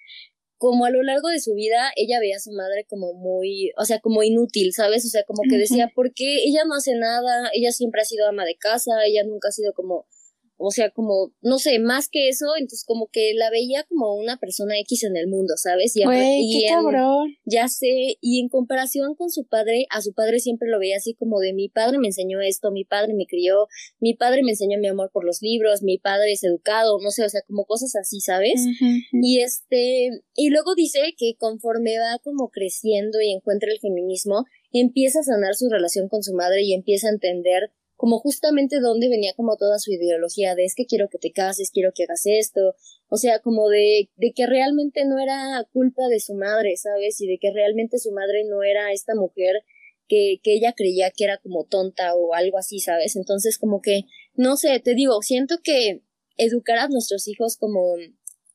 como 0.56 0.84
a 0.84 0.90
lo 0.90 1.02
largo 1.02 1.28
de 1.28 1.40
su 1.40 1.54
vida 1.54 1.92
ella 1.94 2.18
veía 2.18 2.36
a 2.36 2.40
su 2.40 2.50
madre 2.50 2.86
como 2.88 3.12
muy, 3.12 3.72
o 3.76 3.84
sea, 3.84 4.00
como 4.00 4.22
inútil, 4.22 4.72
¿sabes? 4.72 5.04
O 5.04 5.08
sea, 5.08 5.22
como 5.24 5.42
que 5.48 5.58
decía, 5.58 5.92
¿por 5.94 6.12
qué 6.12 6.44
ella 6.44 6.64
no 6.66 6.74
hace 6.74 6.94
nada? 6.94 7.50
Ella 7.52 7.70
siempre 7.70 8.00
ha 8.00 8.04
sido 8.04 8.26
ama 8.26 8.44
de 8.44 8.56
casa, 8.56 8.92
ella 9.06 9.22
nunca 9.24 9.48
ha 9.48 9.52
sido 9.52 9.74
como 9.74 10.06
o 10.56 10.70
sea, 10.70 10.90
como, 10.90 11.32
no 11.42 11.58
sé, 11.58 11.78
más 11.78 12.08
que 12.08 12.28
eso, 12.28 12.46
entonces 12.56 12.84
como 12.86 13.08
que 13.10 13.32
la 13.34 13.50
veía 13.50 13.84
como 13.88 14.14
una 14.14 14.38
persona 14.38 14.78
X 14.80 15.04
en 15.04 15.16
el 15.16 15.26
mundo, 15.26 15.54
¿sabes? 15.56 15.94
Y, 15.96 16.02
qué 16.02 16.66
cabrón. 16.68 17.36
Ya 17.44 17.68
sé, 17.68 18.16
y 18.20 18.40
en 18.40 18.48
comparación 18.48 19.14
con 19.14 19.30
su 19.30 19.46
padre, 19.46 19.86
a 19.90 20.00
su 20.00 20.12
padre 20.12 20.38
siempre 20.38 20.68
lo 20.68 20.78
veía 20.78 20.96
así 20.96 21.14
como 21.14 21.40
de 21.40 21.52
mi 21.52 21.68
padre 21.68 21.98
me 21.98 22.08
enseñó 22.08 22.40
esto, 22.40 22.70
mi 22.70 22.84
padre 22.84 23.14
me 23.14 23.26
crió, 23.26 23.66
mi 23.98 24.14
padre 24.14 24.42
me 24.42 24.52
enseñó 24.52 24.78
mi 24.78 24.86
amor 24.88 25.10
por 25.12 25.24
los 25.24 25.42
libros, 25.42 25.82
mi 25.82 25.98
padre 25.98 26.32
es 26.32 26.44
educado, 26.44 26.98
no 27.02 27.10
sé, 27.10 27.24
o 27.24 27.28
sea, 27.28 27.42
como 27.46 27.64
cosas 27.64 27.94
así, 27.96 28.20
¿sabes? 28.20 28.64
Y 29.12 29.40
este, 29.40 30.10
y 30.34 30.50
luego 30.50 30.74
dice 30.74 31.00
que 31.16 31.34
conforme 31.36 31.98
va 31.98 32.18
como 32.22 32.50
creciendo 32.50 33.20
y 33.20 33.32
encuentra 33.32 33.70
el 33.72 33.80
feminismo, 33.80 34.44
empieza 34.72 35.20
a 35.20 35.24
sanar 35.24 35.54
su 35.54 35.68
relación 35.68 36.08
con 36.08 36.22
su 36.22 36.34
madre 36.34 36.62
y 36.62 36.74
empieza 36.74 37.08
a 37.08 37.12
entender 37.12 37.72
como 37.96 38.18
justamente 38.18 38.80
donde 38.80 39.08
venía 39.08 39.34
como 39.34 39.56
toda 39.56 39.78
su 39.78 39.92
ideología 39.92 40.54
de 40.54 40.64
es 40.64 40.74
que 40.74 40.86
quiero 40.86 41.08
que 41.08 41.18
te 41.18 41.32
cases, 41.32 41.70
quiero 41.72 41.92
que 41.94 42.04
hagas 42.04 42.22
esto, 42.24 42.74
o 43.08 43.16
sea, 43.16 43.38
como 43.38 43.68
de, 43.68 44.10
de 44.16 44.32
que 44.34 44.46
realmente 44.46 45.04
no 45.04 45.18
era 45.18 45.66
culpa 45.72 46.08
de 46.08 46.20
su 46.20 46.34
madre, 46.34 46.76
¿sabes? 46.76 47.20
Y 47.20 47.26
de 47.26 47.38
que 47.38 47.52
realmente 47.52 47.98
su 47.98 48.12
madre 48.12 48.44
no 48.44 48.62
era 48.62 48.92
esta 48.92 49.14
mujer 49.14 49.62
que, 50.08 50.40
que 50.42 50.54
ella 50.54 50.72
creía 50.76 51.10
que 51.10 51.24
era 51.24 51.38
como 51.38 51.64
tonta 51.64 52.14
o 52.14 52.34
algo 52.34 52.58
así, 52.58 52.80
¿sabes? 52.80 53.16
Entonces 53.16 53.58
como 53.58 53.80
que, 53.80 54.02
no 54.34 54.56
sé, 54.56 54.80
te 54.80 54.94
digo, 54.94 55.22
siento 55.22 55.58
que 55.62 56.02
educar 56.36 56.78
a 56.78 56.88
nuestros 56.88 57.28
hijos 57.28 57.56
como 57.56 57.94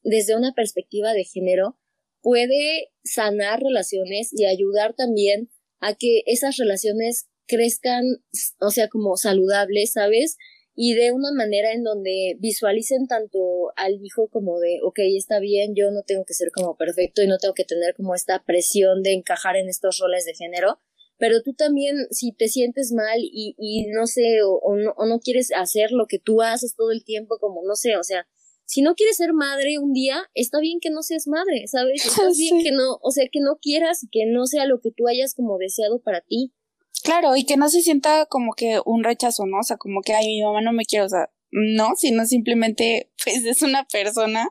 desde 0.04 0.36
una 0.36 0.54
perspectiva 0.54 1.14
de 1.14 1.24
género 1.24 1.78
puede 2.22 2.92
sanar 3.04 3.62
relaciones 3.62 4.32
y 4.34 4.46
ayudar 4.46 4.94
también 4.94 5.50
a 5.80 5.96
que 5.96 6.24
esas 6.26 6.58
relaciones 6.58 7.29
crezcan, 7.50 8.04
o 8.62 8.70
sea, 8.70 8.88
como 8.88 9.18
saludables, 9.18 9.94
¿sabes? 9.94 10.38
Y 10.76 10.94
de 10.94 11.12
una 11.12 11.34
manera 11.34 11.74
en 11.74 11.84
donde 11.84 12.38
visualicen 12.40 13.08
tanto 13.08 13.40
al 13.76 14.00
hijo 14.02 14.30
como 14.30 14.60
de, 14.60 14.80
ok, 14.84 15.00
está 15.18 15.40
bien, 15.40 15.74
yo 15.76 15.92
no 15.92 16.04
tengo 16.04 16.24
que 16.24 16.34
ser 16.34 16.52
como 16.54 16.78
perfecto 16.78 17.22
y 17.22 17.28
no 17.28 17.40
tengo 17.40 17.54
que 17.54 17.66
tener 17.66 17.96
como 17.96 18.16
esta 18.16 18.44
presión 18.46 19.04
de 19.04 19.14
encajar 19.14 19.58
en 19.58 19.68
estos 19.68 19.98
roles 19.98 20.26
de 20.26 20.36
género, 20.36 20.80
pero 21.18 21.42
tú 21.42 21.54
también, 21.54 21.98
si 22.12 22.32
te 22.32 22.48
sientes 22.48 22.94
mal 22.94 23.20
y, 23.20 23.56
y 23.58 23.88
no 23.88 24.08
sé, 24.08 24.38
o, 24.42 24.76
no, 24.78 24.94
o 24.96 25.06
no 25.06 25.20
quieres 25.20 25.50
hacer 25.54 25.92
lo 25.92 26.06
que 26.08 26.20
tú 26.20 26.42
haces 26.42 26.76
todo 26.76 26.92
el 26.92 27.04
tiempo, 27.04 27.40
como 27.40 27.62
no 27.68 27.76
sé, 27.76 27.98
o 27.98 28.04
sea, 28.04 28.26
si 28.70 28.84
no 28.84 28.94
quieres 28.94 29.18
ser 29.18 29.34
madre 29.34 29.80
un 29.80 29.92
día, 29.92 30.30
está 30.36 30.60
bien 30.60 30.80
que 30.80 30.92
no 30.92 31.02
seas 31.02 31.28
madre, 31.28 31.66
¿sabes? 31.66 32.04
Está 32.06 32.30
bien 32.38 32.64
que 32.64 32.72
no, 32.72 33.00
o 33.02 33.12
sea, 33.12 33.26
que 33.30 33.40
no 33.42 33.58
quieras 33.60 34.06
que 34.12 34.28
no 34.28 34.46
sea 34.46 34.66
lo 34.66 34.80
que 34.80 34.92
tú 34.92 35.08
hayas 35.08 35.34
como 35.34 35.58
deseado 35.58 36.00
para 36.02 36.22
ti. 36.22 36.54
Claro, 37.04 37.36
y 37.36 37.46
que 37.46 37.58
no 37.58 37.70
se 37.70 37.82
sienta 37.82 38.26
como 38.26 38.54
que 38.54 38.82
un 38.86 39.04
rechazo, 39.04 39.46
¿no? 39.46 39.60
O 39.60 39.64
sea, 39.64 39.78
como 39.78 40.02
que, 40.02 40.14
ay, 40.14 40.28
mi 40.28 40.42
mamá 40.42 40.62
no 40.62 40.74
me 40.74 40.86
quiere, 40.86 41.06
o 41.06 41.10
sea, 41.10 41.30
no, 41.52 41.96
sino 41.96 42.26
simplemente, 42.26 43.12
pues 43.24 43.46
es 43.46 43.62
una 43.62 43.86
persona 43.86 44.50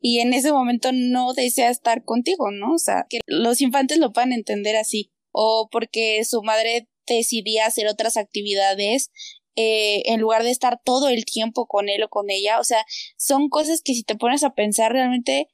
y 0.00 0.18
en 0.18 0.32
ese 0.34 0.52
momento 0.52 0.90
no 0.92 1.32
desea 1.32 1.70
estar 1.70 2.04
contigo, 2.04 2.50
¿no? 2.50 2.74
O 2.74 2.78
sea, 2.78 3.06
que 3.08 3.20
los 3.26 3.60
infantes 3.60 3.98
lo 3.98 4.12
puedan 4.12 4.32
entender 4.32 4.76
así, 4.76 5.12
o 5.30 5.68
porque 5.70 6.24
su 6.24 6.42
madre 6.42 6.88
decidía 7.06 7.66
hacer 7.66 7.86
otras 7.86 8.16
actividades 8.16 9.10
eh, 9.54 10.02
en 10.06 10.20
lugar 10.20 10.44
de 10.44 10.50
estar 10.50 10.80
todo 10.84 11.08
el 11.08 11.24
tiempo 11.24 11.66
con 11.66 11.88
él 11.88 12.02
o 12.02 12.08
con 12.08 12.30
ella, 12.30 12.58
o 12.58 12.64
sea, 12.64 12.84
son 13.16 13.48
cosas 13.48 13.82
que 13.82 13.94
si 13.94 14.02
te 14.02 14.16
pones 14.16 14.44
a 14.44 14.54
pensar 14.54 14.92
realmente 14.92 15.48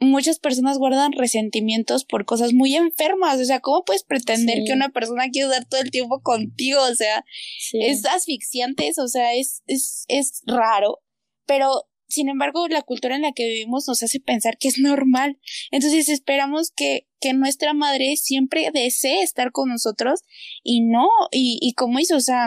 muchas 0.00 0.38
personas 0.38 0.78
guardan 0.78 1.12
resentimientos 1.12 2.04
por 2.04 2.24
cosas 2.24 2.52
muy 2.52 2.74
enfermas. 2.74 3.38
O 3.38 3.44
sea, 3.44 3.60
¿cómo 3.60 3.84
puedes 3.84 4.02
pretender 4.02 4.64
que 4.66 4.72
una 4.72 4.88
persona 4.88 5.28
quiere 5.30 5.48
dar 5.48 5.66
todo 5.66 5.80
el 5.80 5.90
tiempo 5.90 6.20
contigo? 6.22 6.80
O 6.82 6.94
sea, 6.94 7.24
es 7.72 8.04
asfixiante 8.06 8.88
eso, 8.88 9.04
o 9.04 9.08
sea, 9.08 9.34
es, 9.34 9.62
es, 9.66 10.04
es 10.08 10.42
raro. 10.46 11.00
Pero, 11.46 11.84
sin 12.08 12.28
embargo, 12.28 12.66
la 12.68 12.82
cultura 12.82 13.14
en 13.14 13.22
la 13.22 13.32
que 13.32 13.46
vivimos 13.46 13.86
nos 13.86 14.02
hace 14.02 14.20
pensar 14.20 14.56
que 14.58 14.68
es 14.68 14.78
normal. 14.78 15.38
Entonces 15.70 16.08
esperamos 16.08 16.72
que, 16.74 17.06
que 17.20 17.34
nuestra 17.34 17.74
madre 17.74 18.16
siempre 18.16 18.70
desee 18.72 19.22
estar 19.22 19.52
con 19.52 19.68
nosotros 19.68 20.20
y 20.62 20.80
no, 20.80 21.08
y, 21.30 21.58
y 21.60 21.74
como 21.74 21.98
hizo, 21.98 22.16
o 22.16 22.20
sea, 22.20 22.46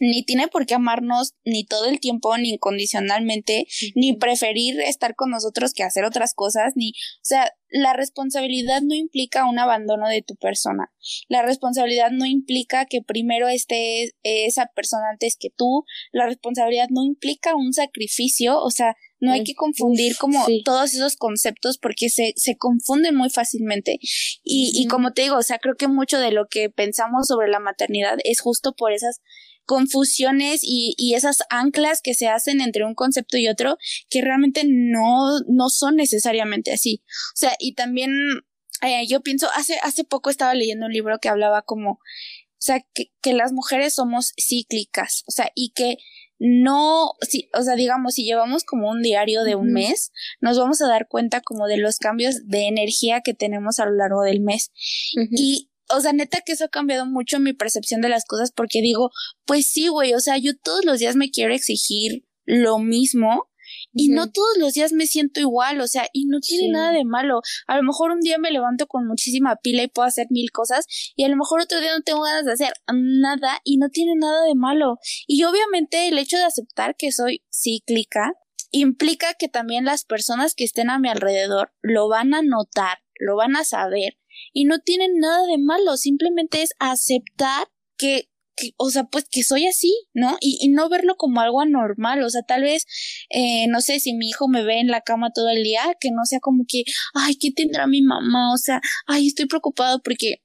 ni 0.00 0.24
tiene 0.24 0.48
por 0.48 0.66
qué 0.66 0.74
amarnos 0.74 1.34
ni 1.44 1.64
todo 1.64 1.86
el 1.86 2.00
tiempo, 2.00 2.36
ni 2.38 2.50
incondicionalmente, 2.50 3.66
ni 3.94 4.16
preferir 4.16 4.80
estar 4.80 5.14
con 5.14 5.30
nosotros 5.30 5.72
que 5.72 5.82
hacer 5.82 6.04
otras 6.04 6.34
cosas, 6.34 6.72
ni, 6.76 6.90
o 6.90 7.24
sea, 7.24 7.50
la 7.68 7.92
responsabilidad 7.92 8.82
no 8.82 8.94
implica 8.94 9.48
un 9.48 9.58
abandono 9.58 10.08
de 10.08 10.22
tu 10.22 10.36
persona. 10.36 10.92
La 11.28 11.42
responsabilidad 11.42 12.10
no 12.12 12.24
implica 12.24 12.86
que 12.86 13.02
primero 13.02 13.48
esté 13.48 14.12
esa 14.22 14.70
persona 14.74 15.10
antes 15.10 15.36
que 15.38 15.50
tú. 15.50 15.84
La 16.12 16.26
responsabilidad 16.26 16.86
no 16.90 17.04
implica 17.04 17.56
un 17.56 17.72
sacrificio, 17.72 18.60
o 18.60 18.70
sea, 18.70 18.94
no 19.18 19.32
hay 19.32 19.42
que 19.42 19.54
confundir 19.54 20.16
como 20.16 20.44
todos 20.64 20.94
esos 20.94 21.16
conceptos 21.16 21.78
porque 21.78 22.10
se, 22.10 22.32
se 22.36 22.56
confunden 22.56 23.16
muy 23.16 23.30
fácilmente. 23.30 23.98
Y, 24.44 24.70
y 24.74 24.86
como 24.86 25.12
te 25.12 25.22
digo, 25.22 25.36
o 25.36 25.42
sea, 25.42 25.58
creo 25.58 25.76
que 25.76 25.88
mucho 25.88 26.18
de 26.18 26.30
lo 26.30 26.46
que 26.48 26.70
pensamos 26.70 27.26
sobre 27.26 27.48
la 27.48 27.58
maternidad 27.58 28.18
es 28.24 28.40
justo 28.40 28.74
por 28.76 28.92
esas 28.92 29.20
confusiones 29.66 30.60
y, 30.62 30.94
y 30.96 31.14
esas 31.14 31.42
anclas 31.50 32.00
que 32.02 32.14
se 32.14 32.28
hacen 32.28 32.60
entre 32.60 32.84
un 32.84 32.94
concepto 32.94 33.36
y 33.36 33.48
otro 33.48 33.76
que 34.08 34.22
realmente 34.22 34.62
no, 34.66 35.40
no 35.48 35.68
son 35.68 35.96
necesariamente 35.96 36.72
así. 36.72 37.02
O 37.06 37.36
sea, 37.36 37.54
y 37.58 37.74
también 37.74 38.12
eh, 38.82 39.06
yo 39.08 39.20
pienso, 39.20 39.48
hace, 39.54 39.78
hace 39.82 40.04
poco 40.04 40.30
estaba 40.30 40.54
leyendo 40.54 40.86
un 40.86 40.92
libro 40.92 41.18
que 41.18 41.28
hablaba 41.28 41.62
como, 41.62 41.92
o 41.92 42.00
sea, 42.58 42.84
que, 42.94 43.12
que 43.22 43.32
las 43.32 43.52
mujeres 43.52 43.94
somos 43.94 44.32
cíclicas, 44.38 45.22
o 45.26 45.30
sea, 45.30 45.50
y 45.54 45.72
que 45.74 45.96
no, 46.38 47.12
si, 47.22 47.48
o 47.54 47.62
sea, 47.62 47.74
digamos, 47.76 48.14
si 48.14 48.24
llevamos 48.24 48.64
como 48.64 48.90
un 48.90 49.02
diario 49.02 49.44
de 49.44 49.54
un 49.54 49.72
mes, 49.72 50.12
nos 50.40 50.58
vamos 50.58 50.82
a 50.82 50.88
dar 50.88 51.08
cuenta 51.08 51.40
como 51.40 51.66
de 51.66 51.78
los 51.78 51.98
cambios 51.98 52.46
de 52.46 52.66
energía 52.66 53.20
que 53.22 53.34
tenemos 53.34 53.78
a 53.78 53.86
lo 53.86 53.92
largo 53.92 54.22
del 54.22 54.40
mes. 54.40 54.72
Y 55.30 55.70
o 55.90 56.00
sea, 56.00 56.12
neta 56.12 56.40
que 56.44 56.52
eso 56.52 56.64
ha 56.64 56.68
cambiado 56.68 57.06
mucho 57.06 57.40
mi 57.40 57.52
percepción 57.52 58.00
de 58.00 58.08
las 58.08 58.24
cosas 58.24 58.52
porque 58.52 58.80
digo, 58.80 59.10
pues 59.44 59.70
sí, 59.70 59.88
güey, 59.88 60.14
o 60.14 60.20
sea, 60.20 60.38
yo 60.38 60.52
todos 60.56 60.84
los 60.84 60.98
días 60.98 61.16
me 61.16 61.30
quiero 61.30 61.54
exigir 61.54 62.24
lo 62.46 62.78
mismo 62.78 63.48
y 63.92 64.08
no 64.08 64.30
todos 64.30 64.56
los 64.58 64.74
días 64.74 64.92
me 64.92 65.06
siento 65.06 65.40
igual, 65.40 65.80
o 65.80 65.86
sea, 65.86 66.06
y 66.12 66.26
no 66.26 66.40
tiene 66.40 66.68
nada 66.70 66.92
de 66.92 67.04
malo. 67.04 67.40
A 67.66 67.76
lo 67.76 67.82
mejor 67.82 68.10
un 68.10 68.20
día 68.20 68.38
me 68.38 68.50
levanto 68.50 68.86
con 68.86 69.06
muchísima 69.06 69.56
pila 69.56 69.82
y 69.82 69.88
puedo 69.88 70.06
hacer 70.06 70.26
mil 70.30 70.50
cosas 70.50 70.86
y 71.16 71.24
a 71.24 71.28
lo 71.28 71.36
mejor 71.36 71.60
otro 71.60 71.80
día 71.80 71.92
no 71.92 72.02
tengo 72.02 72.22
ganas 72.22 72.44
de 72.44 72.52
hacer 72.52 72.72
nada 72.92 73.60
y 73.64 73.78
no 73.78 73.88
tiene 73.88 74.12
nada 74.16 74.44
de 74.44 74.54
malo. 74.54 74.98
Y 75.26 75.44
obviamente 75.44 76.08
el 76.08 76.18
hecho 76.18 76.36
de 76.36 76.44
aceptar 76.44 76.96
que 76.96 77.12
soy 77.12 77.42
cíclica 77.52 78.32
implica 78.70 79.34
que 79.34 79.48
también 79.48 79.84
las 79.84 80.04
personas 80.04 80.54
que 80.54 80.64
estén 80.64 80.90
a 80.90 80.98
mi 80.98 81.08
alrededor 81.08 81.72
lo 81.80 82.08
van 82.08 82.34
a 82.34 82.42
notar, 82.42 82.98
lo 83.20 83.36
van 83.36 83.54
a 83.56 83.64
saber 83.64 84.18
y 84.54 84.64
no 84.64 84.78
tienen 84.78 85.18
nada 85.18 85.46
de 85.46 85.58
malo, 85.58 85.98
simplemente 85.98 86.62
es 86.62 86.70
aceptar 86.78 87.68
que 87.98 88.30
o 88.76 88.90
sea, 88.90 89.04
pues 89.04 89.26
que 89.30 89.42
soy 89.42 89.66
así, 89.66 89.92
¿no? 90.14 90.36
Y, 90.40 90.58
y, 90.60 90.68
no 90.68 90.88
verlo 90.88 91.16
como 91.16 91.40
algo 91.40 91.60
anormal, 91.60 92.22
o 92.22 92.30
sea, 92.30 92.42
tal 92.42 92.62
vez, 92.62 92.86
eh, 93.30 93.66
no 93.68 93.80
sé, 93.80 94.00
si 94.00 94.14
mi 94.14 94.28
hijo 94.28 94.48
me 94.48 94.62
ve 94.64 94.78
en 94.80 94.88
la 94.88 95.00
cama 95.00 95.32
todo 95.34 95.48
el 95.48 95.62
día, 95.64 95.96
que 96.00 96.10
no 96.12 96.24
sea 96.24 96.40
como 96.40 96.64
que, 96.68 96.84
ay, 97.14 97.36
¿qué 97.36 97.50
tendrá 97.50 97.86
mi 97.86 98.02
mamá? 98.02 98.52
O 98.52 98.56
sea, 98.56 98.80
ay, 99.06 99.26
estoy 99.26 99.46
preocupado 99.46 100.00
porque 100.02 100.42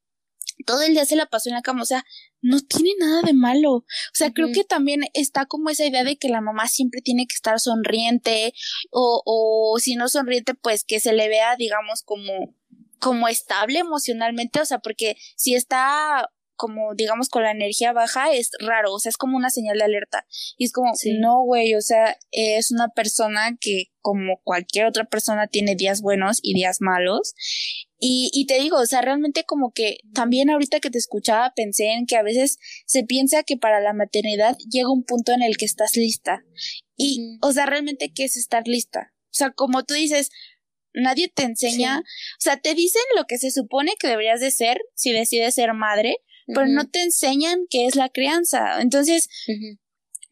todo 0.65 0.81
el 0.81 0.93
día 0.93 1.05
se 1.05 1.15
la 1.15 1.27
pasó 1.27 1.49
en 1.49 1.55
la 1.55 1.61
cama, 1.61 1.83
o 1.83 1.85
sea, 1.85 2.03
no 2.41 2.59
tiene 2.61 2.91
nada 2.99 3.21
de 3.21 3.33
malo. 3.33 3.71
O 3.73 3.85
sea, 4.13 4.31
creo 4.31 4.49
que 4.53 4.63
también 4.63 5.01
está 5.13 5.45
como 5.45 5.69
esa 5.69 5.85
idea 5.85 6.03
de 6.03 6.17
que 6.17 6.29
la 6.29 6.41
mamá 6.41 6.67
siempre 6.67 7.01
tiene 7.01 7.27
que 7.27 7.35
estar 7.35 7.59
sonriente 7.59 8.53
o, 8.91 9.21
o 9.25 9.79
si 9.79 9.95
no 9.95 10.07
sonriente, 10.07 10.53
pues 10.55 10.83
que 10.83 10.99
se 10.99 11.13
le 11.13 11.27
vea, 11.27 11.55
digamos, 11.57 12.01
como 12.03 12.55
como 12.99 13.27
estable 13.27 13.79
emocionalmente, 13.79 14.59
o 14.61 14.65
sea, 14.65 14.79
porque 14.79 15.15
si 15.35 15.55
está 15.55 16.29
como 16.59 16.93
digamos 16.93 17.29
con 17.29 17.43
la 17.43 17.51
energía 17.51 17.93
baja 17.93 18.33
es 18.33 18.51
raro, 18.59 18.93
o 18.93 18.99
sea, 18.99 19.09
es 19.09 19.15
como 19.15 19.37
una 19.37 19.49
señal 19.49 19.77
de 19.77 19.85
alerta. 19.85 20.25
Y 20.57 20.65
es 20.65 20.73
como, 20.73 20.91
no, 21.17 21.41
güey, 21.43 21.73
o 21.73 21.81
sea, 21.81 22.17
es 22.31 22.71
una 22.71 22.89
persona 22.89 23.57
que 23.59 23.85
como 24.01 24.41
cualquier 24.43 24.85
otra 24.85 25.05
persona 25.05 25.47
tiene 25.47 25.75
días 25.75 26.01
buenos 26.01 26.39
y 26.41 26.53
días 26.53 26.81
malos. 26.81 27.33
Y, 27.97 28.29
y 28.33 28.45
te 28.45 28.59
digo, 28.59 28.77
o 28.77 28.85
sea, 28.85 29.01
realmente 29.01 29.45
como 29.45 29.71
que 29.71 29.99
también 30.13 30.49
ahorita 30.49 30.81
que 30.81 30.89
te 30.89 30.97
escuchaba 30.97 31.53
pensé 31.55 31.93
en 31.93 32.05
que 32.05 32.17
a 32.17 32.23
veces 32.23 32.57
se 32.85 33.05
piensa 33.05 33.43
que 33.43 33.55
para 33.55 33.79
la 33.79 33.93
maternidad 33.93 34.57
llega 34.69 34.91
un 34.91 35.05
punto 35.05 35.31
en 35.31 35.41
el 35.41 35.55
que 35.55 35.65
estás 35.65 35.95
lista. 35.95 36.43
Y, 36.97 37.39
o 37.41 37.53
sea, 37.53 37.67
realmente, 37.67 38.11
¿qué 38.13 38.25
es 38.25 38.35
estar 38.35 38.63
lista? 38.67 39.13
O 39.27 39.33
sea, 39.33 39.51
como 39.51 39.85
tú 39.85 39.93
dices, 39.93 40.29
nadie 40.93 41.29
te 41.29 41.43
enseña, 41.43 41.99
o 41.99 42.41
sea, 42.41 42.57
te 42.57 42.73
dicen 42.73 43.01
lo 43.15 43.25
que 43.25 43.37
se 43.37 43.51
supone 43.51 43.93
que 43.99 44.07
deberías 44.07 44.39
de 44.39 44.51
ser 44.51 44.79
si 44.95 45.11
decides 45.11 45.55
ser 45.55 45.73
madre, 45.73 46.17
pero 46.47 46.67
no 46.67 46.89
te 46.89 47.03
enseñan 47.03 47.67
qué 47.69 47.85
es 47.85 47.95
la 47.95 48.09
crianza. 48.09 48.81
Entonces, 48.81 49.29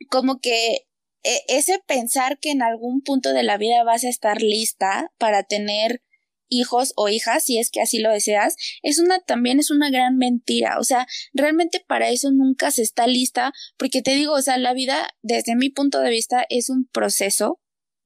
como 0.09 0.39
que 0.39 0.87
e, 1.23 1.43
ese 1.47 1.79
pensar 1.85 2.39
que 2.39 2.51
en 2.51 2.61
algún 2.61 3.01
punto 3.01 3.33
de 3.33 3.43
la 3.43 3.57
vida 3.57 3.83
vas 3.83 4.03
a 4.03 4.09
estar 4.09 4.41
lista 4.41 5.11
para 5.17 5.43
tener 5.43 6.01
hijos 6.49 6.93
o 6.95 7.09
hijas, 7.09 7.43
si 7.43 7.59
es 7.59 7.69
que 7.69 7.81
así 7.81 7.99
lo 7.99 8.11
deseas, 8.11 8.55
es 8.81 8.99
una 8.99 9.19
también 9.19 9.59
es 9.59 9.69
una 9.69 9.89
gran 9.89 10.17
mentira. 10.17 10.79
O 10.79 10.83
sea, 10.83 11.07
realmente 11.33 11.83
para 11.85 12.09
eso 12.09 12.31
nunca 12.31 12.71
se 12.71 12.81
está 12.81 13.07
lista, 13.07 13.53
porque 13.77 14.01
te 14.01 14.15
digo, 14.15 14.33
o 14.33 14.41
sea, 14.41 14.57
la 14.57 14.73
vida, 14.73 15.09
desde 15.21 15.55
mi 15.55 15.69
punto 15.69 15.99
de 15.99 16.09
vista, 16.09 16.45
es 16.49 16.69
un 16.69 16.87
proceso 16.87 17.59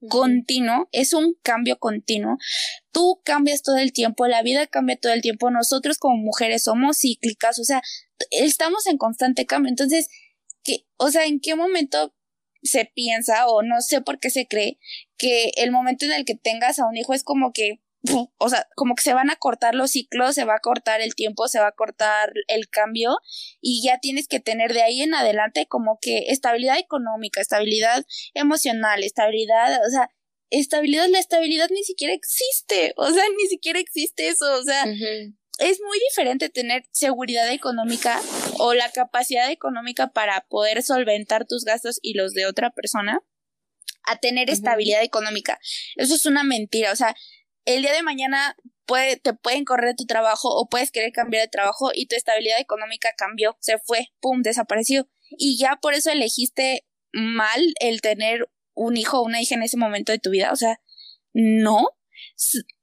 continuo, 0.09 0.87
es 0.91 1.13
un 1.13 1.35
cambio 1.43 1.77
continuo. 1.79 2.37
Tú 2.91 3.21
cambias 3.23 3.61
todo 3.61 3.77
el 3.77 3.93
tiempo, 3.93 4.27
la 4.27 4.41
vida 4.41 4.67
cambia 4.67 4.97
todo 4.97 5.13
el 5.13 5.21
tiempo, 5.21 5.51
nosotros 5.51 5.97
como 5.97 6.17
mujeres 6.17 6.63
somos 6.63 6.99
cíclicas, 6.99 7.59
o 7.59 7.63
sea, 7.63 7.81
estamos 8.31 8.85
en 8.87 8.97
constante 8.97 9.45
cambio. 9.45 9.69
Entonces, 9.69 10.07
¿qué, 10.63 10.85
o 10.97 11.09
sea, 11.09 11.25
¿en 11.25 11.39
qué 11.39 11.55
momento 11.55 12.13
se 12.63 12.85
piensa 12.85 13.47
o 13.47 13.63
no 13.63 13.81
sé 13.81 14.01
por 14.01 14.19
qué 14.19 14.29
se 14.29 14.47
cree 14.47 14.77
que 15.17 15.51
el 15.55 15.71
momento 15.71 16.05
en 16.05 16.11
el 16.13 16.25
que 16.25 16.35
tengas 16.35 16.79
a 16.79 16.87
un 16.87 16.97
hijo 16.97 17.13
es 17.13 17.23
como 17.23 17.53
que 17.53 17.81
o 18.37 18.49
sea, 18.49 18.67
como 18.75 18.95
que 18.95 19.03
se 19.03 19.13
van 19.13 19.29
a 19.29 19.35
cortar 19.35 19.75
los 19.75 19.91
ciclos, 19.91 20.35
se 20.35 20.45
va 20.45 20.55
a 20.55 20.59
cortar 20.59 21.01
el 21.01 21.15
tiempo, 21.15 21.47
se 21.47 21.59
va 21.59 21.67
a 21.67 21.71
cortar 21.71 22.33
el 22.47 22.67
cambio 22.69 23.17
y 23.61 23.83
ya 23.83 23.99
tienes 23.99 24.27
que 24.27 24.39
tener 24.39 24.73
de 24.73 24.81
ahí 24.81 25.01
en 25.01 25.13
adelante 25.13 25.67
como 25.67 25.99
que 26.01 26.25
estabilidad 26.29 26.79
económica, 26.79 27.41
estabilidad 27.41 28.03
emocional, 28.33 29.03
estabilidad, 29.03 29.79
o 29.85 29.89
sea, 29.89 30.09
estabilidad, 30.49 31.07
la 31.09 31.19
estabilidad 31.19 31.69
ni 31.69 31.83
siquiera 31.83 32.13
existe, 32.13 32.93
o 32.97 33.09
sea, 33.11 33.23
ni 33.37 33.47
siquiera 33.47 33.79
existe 33.79 34.27
eso, 34.27 34.51
o 34.59 34.63
sea, 34.63 34.83
es 34.83 35.79
muy 35.79 35.99
diferente 36.09 36.49
tener 36.49 36.83
seguridad 36.91 37.51
económica 37.51 38.19
o 38.57 38.73
la 38.73 38.89
capacidad 38.89 39.51
económica 39.51 40.11
para 40.11 40.47
poder 40.49 40.81
solventar 40.81 41.45
tus 41.47 41.65
gastos 41.65 41.99
y 42.01 42.15
los 42.15 42.33
de 42.33 42.47
otra 42.47 42.71
persona 42.71 43.21
a 44.07 44.17
tener 44.17 44.49
estabilidad 44.49 45.03
económica. 45.03 45.59
Eso 45.95 46.15
es 46.15 46.25
una 46.25 46.43
mentira, 46.43 46.91
o 46.91 46.95
sea, 46.95 47.15
el 47.66 47.82
día 47.82 47.93
de 47.93 48.03
mañana 48.03 48.55
te 49.24 49.34
pueden 49.34 49.64
correr 49.64 49.95
tu 49.95 50.05
trabajo 50.05 50.49
o 50.49 50.68
puedes 50.68 50.91
querer 50.91 51.12
cambiar 51.12 51.43
de 51.43 51.49
trabajo 51.49 51.91
y 51.93 52.07
tu 52.07 52.16
estabilidad 52.16 52.59
económica 52.59 53.14
cambió, 53.18 53.57
se 53.59 53.78
fue, 53.80 54.09
pum, 54.20 54.41
desapareció. 54.41 55.09
Y 55.30 55.57
ya 55.57 55.78
por 55.82 55.93
eso 55.93 56.12
elegiste 56.12 56.86
mal 57.14 57.62
el 57.80 58.01
tener 58.01 58.49
un 58.74 58.97
hijo 58.97 59.20
o 59.20 59.26
una 59.26 59.41
hija 59.41 59.55
en 59.55 59.64
ese 59.64 59.78
momento 59.78 60.12
de 60.12 60.20
tu 60.20 60.30
vida. 60.30 60.51
O 60.51 60.55
sea, 60.55 60.82
no. 61.34 61.89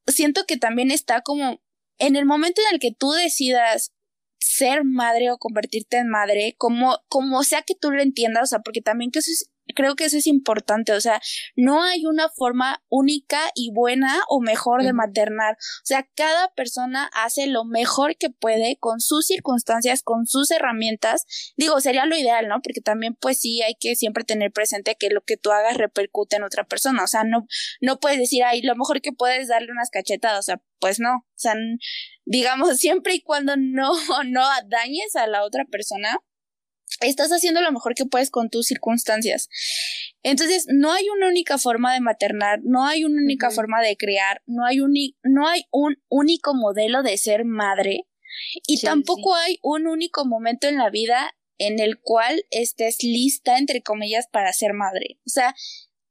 siento 0.06 0.46
que 0.46 0.56
también 0.56 0.90
está 0.90 1.20
como 1.20 1.60
en 1.98 2.16
el 2.16 2.24
momento 2.24 2.62
en 2.62 2.74
el 2.74 2.80
que 2.80 2.92
tú 2.92 3.12
decidas 3.12 3.92
ser 4.38 4.84
madre 4.84 5.30
o 5.30 5.38
convertirte 5.38 5.98
en 5.98 6.08
madre, 6.08 6.54
como, 6.56 7.00
como 7.08 7.42
sea 7.42 7.62
que 7.62 7.74
tú 7.74 7.90
lo 7.90 8.00
entiendas, 8.00 8.44
o 8.44 8.46
sea, 8.46 8.60
porque 8.60 8.80
también 8.80 9.10
que 9.10 9.18
eso 9.18 9.30
es 9.30 9.50
creo 9.74 9.96
que 9.96 10.04
eso 10.04 10.16
es 10.18 10.26
importante, 10.26 10.92
o 10.92 11.00
sea, 11.00 11.20
no 11.56 11.82
hay 11.82 12.06
una 12.06 12.28
forma 12.28 12.82
única 12.88 13.40
y 13.54 13.70
buena 13.72 14.20
o 14.28 14.40
mejor 14.40 14.82
de 14.82 14.92
maternar, 14.92 15.54
o 15.54 15.84
sea, 15.84 16.08
cada 16.14 16.48
persona 16.54 17.10
hace 17.14 17.46
lo 17.46 17.64
mejor 17.64 18.16
que 18.16 18.30
puede 18.30 18.76
con 18.78 19.00
sus 19.00 19.26
circunstancias, 19.26 20.02
con 20.02 20.26
sus 20.26 20.50
herramientas, 20.50 21.24
digo, 21.56 21.80
sería 21.80 22.06
lo 22.06 22.16
ideal, 22.16 22.48
¿no? 22.48 22.60
Porque 22.62 22.80
también 22.80 23.16
pues 23.20 23.40
sí 23.40 23.62
hay 23.62 23.74
que 23.78 23.96
siempre 23.96 24.24
tener 24.24 24.52
presente 24.52 24.96
que 24.98 25.10
lo 25.10 25.22
que 25.22 25.36
tú 25.36 25.50
hagas 25.50 25.76
repercute 25.76 26.36
en 26.36 26.44
otra 26.44 26.64
persona, 26.64 27.04
o 27.04 27.06
sea, 27.06 27.24
no, 27.24 27.46
no 27.80 28.00
puedes 28.00 28.18
decir, 28.18 28.44
ay, 28.44 28.62
lo 28.62 28.74
mejor 28.76 29.00
que 29.00 29.12
puedes 29.12 29.48
darle 29.48 29.72
unas 29.72 29.90
cachetadas, 29.90 30.38
o 30.40 30.42
sea, 30.42 30.62
pues 30.80 31.00
no, 31.00 31.16
o 31.16 31.24
sea, 31.36 31.54
digamos, 32.24 32.76
siempre 32.78 33.14
y 33.14 33.22
cuando 33.22 33.56
no, 33.56 33.92
no 34.26 34.42
dañes 34.68 35.16
a 35.16 35.26
la 35.26 35.44
otra 35.44 35.64
persona, 35.64 36.18
estás 37.00 37.30
haciendo 37.30 37.60
lo 37.60 37.72
mejor 37.72 37.94
que 37.94 38.06
puedes 38.06 38.30
con 38.30 38.50
tus 38.50 38.66
circunstancias. 38.66 39.48
Entonces, 40.22 40.66
no 40.68 40.92
hay 40.92 41.08
una 41.08 41.28
única 41.28 41.58
forma 41.58 41.94
de 41.94 42.00
maternar, 42.00 42.60
no 42.64 42.84
hay 42.86 43.04
una 43.04 43.22
única 43.22 43.50
forma 43.50 43.80
de 43.82 43.96
crear, 43.96 44.42
no 44.46 44.64
hay, 44.64 44.80
un, 44.80 44.94
no 45.22 45.48
hay 45.48 45.64
un 45.70 45.96
único 46.08 46.54
modelo 46.54 47.02
de 47.02 47.16
ser 47.18 47.44
madre 47.44 48.06
y 48.66 48.80
tampoco 48.80 49.34
hay 49.34 49.58
un 49.62 49.86
único 49.86 50.24
momento 50.24 50.68
en 50.68 50.76
la 50.76 50.90
vida 50.90 51.34
en 51.58 51.80
el 51.80 51.98
cual 52.00 52.44
estés 52.50 53.02
lista, 53.02 53.58
entre 53.58 53.82
comillas, 53.82 54.28
para 54.30 54.52
ser 54.52 54.74
madre. 54.74 55.18
O 55.26 55.30
sea, 55.30 55.54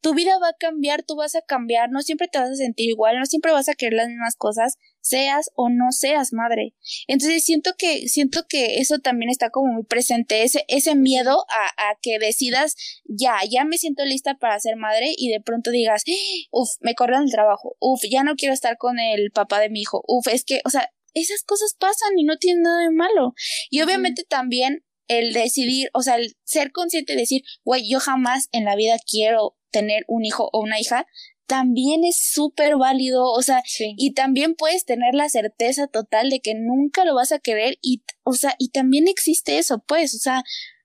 tu 0.01 0.13
vida 0.13 0.37
va 0.39 0.49
a 0.49 0.57
cambiar, 0.59 1.03
tú 1.03 1.15
vas 1.15 1.35
a 1.35 1.41
cambiar, 1.41 1.89
no 1.89 2.01
siempre 2.01 2.27
te 2.27 2.39
vas 2.39 2.49
a 2.49 2.55
sentir 2.55 2.89
igual, 2.89 3.17
no 3.17 3.25
siempre 3.25 3.51
vas 3.51 3.69
a 3.69 3.75
querer 3.75 3.93
las 3.93 4.07
mismas 4.07 4.35
cosas, 4.35 4.77
seas 5.07 5.51
o 5.55 5.69
no 5.69 5.91
seas 5.91 6.33
madre. 6.33 6.73
Entonces 7.07 7.43
siento 7.43 7.75
que, 7.77 8.07
siento 8.07 8.45
que 8.47 8.77
eso 8.77 8.99
también 8.99 9.29
está 9.29 9.49
como 9.49 9.73
muy 9.73 9.83
presente, 9.83 10.43
ese, 10.43 10.65
ese 10.67 10.95
miedo 10.95 11.45
a, 11.49 11.89
a 11.89 11.97
que 12.01 12.19
decidas, 12.19 12.75
ya, 13.05 13.37
ya 13.49 13.65
me 13.65 13.77
siento 13.77 14.05
lista 14.05 14.35
para 14.35 14.59
ser 14.59 14.75
madre 14.75 15.13
y 15.17 15.29
de 15.29 15.41
pronto 15.41 15.71
digas, 15.71 16.03
uff, 16.51 16.69
me 16.81 16.95
corren 16.95 17.23
el 17.23 17.31
trabajo, 17.31 17.75
uff, 17.79 18.01
ya 18.09 18.23
no 18.23 18.35
quiero 18.35 18.53
estar 18.53 18.77
con 18.77 18.99
el 18.99 19.31
papá 19.31 19.59
de 19.59 19.69
mi 19.69 19.81
hijo, 19.81 20.03
uff, 20.07 20.27
es 20.27 20.43
que, 20.43 20.61
o 20.65 20.69
sea, 20.69 20.89
esas 21.13 21.43
cosas 21.43 21.75
pasan 21.79 22.17
y 22.17 22.23
no 22.23 22.37
tienen 22.37 22.63
nada 22.63 22.83
de 22.83 22.91
malo. 22.91 23.33
Y 23.69 23.81
obviamente 23.81 24.23
también 24.23 24.83
el 25.07 25.33
decidir, 25.33 25.89
o 25.93 26.01
sea, 26.01 26.15
el 26.15 26.35
ser 26.43 26.71
consciente 26.71 27.13
de 27.13 27.21
decir, 27.21 27.41
güey, 27.63 27.89
yo 27.89 27.99
jamás 27.99 28.49
en 28.51 28.65
la 28.65 28.75
vida 28.75 28.97
quiero 29.09 29.57
tener 29.71 30.03
un 30.07 30.25
hijo 30.25 30.49
o 30.51 30.61
una 30.61 30.79
hija, 30.79 31.05
también 31.47 32.03
es 32.03 32.19
súper 32.19 32.75
válido, 32.75 33.23
o 33.31 33.41
sea, 33.41 33.63
y 33.79 34.13
también 34.13 34.55
puedes 34.55 34.85
tener 34.85 35.15
la 35.15 35.29
certeza 35.29 35.87
total 35.87 36.29
de 36.29 36.41
que 36.41 36.53
nunca 36.55 37.05
lo 37.05 37.15
vas 37.15 37.31
a 37.31 37.39
querer 37.39 37.77
y, 37.81 38.03
o 38.23 38.33
sea, 38.33 38.55
y 38.59 38.69
también 38.69 39.07
existe 39.07 39.57
eso, 39.57 39.83
pues, 39.87 40.13
o 40.13 40.19
sea, 40.19 40.43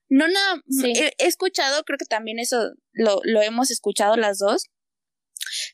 no 0.08 0.28
nada, 0.28 0.62
he, 0.84 1.26
escuchado, 1.26 1.82
creo 1.84 1.98
que 1.98 2.04
también 2.04 2.38
eso 2.38 2.70
lo, 2.92 3.20
lo 3.24 3.42
hemos 3.42 3.70
escuchado 3.70 4.16
las 4.16 4.38
dos, 4.38 4.70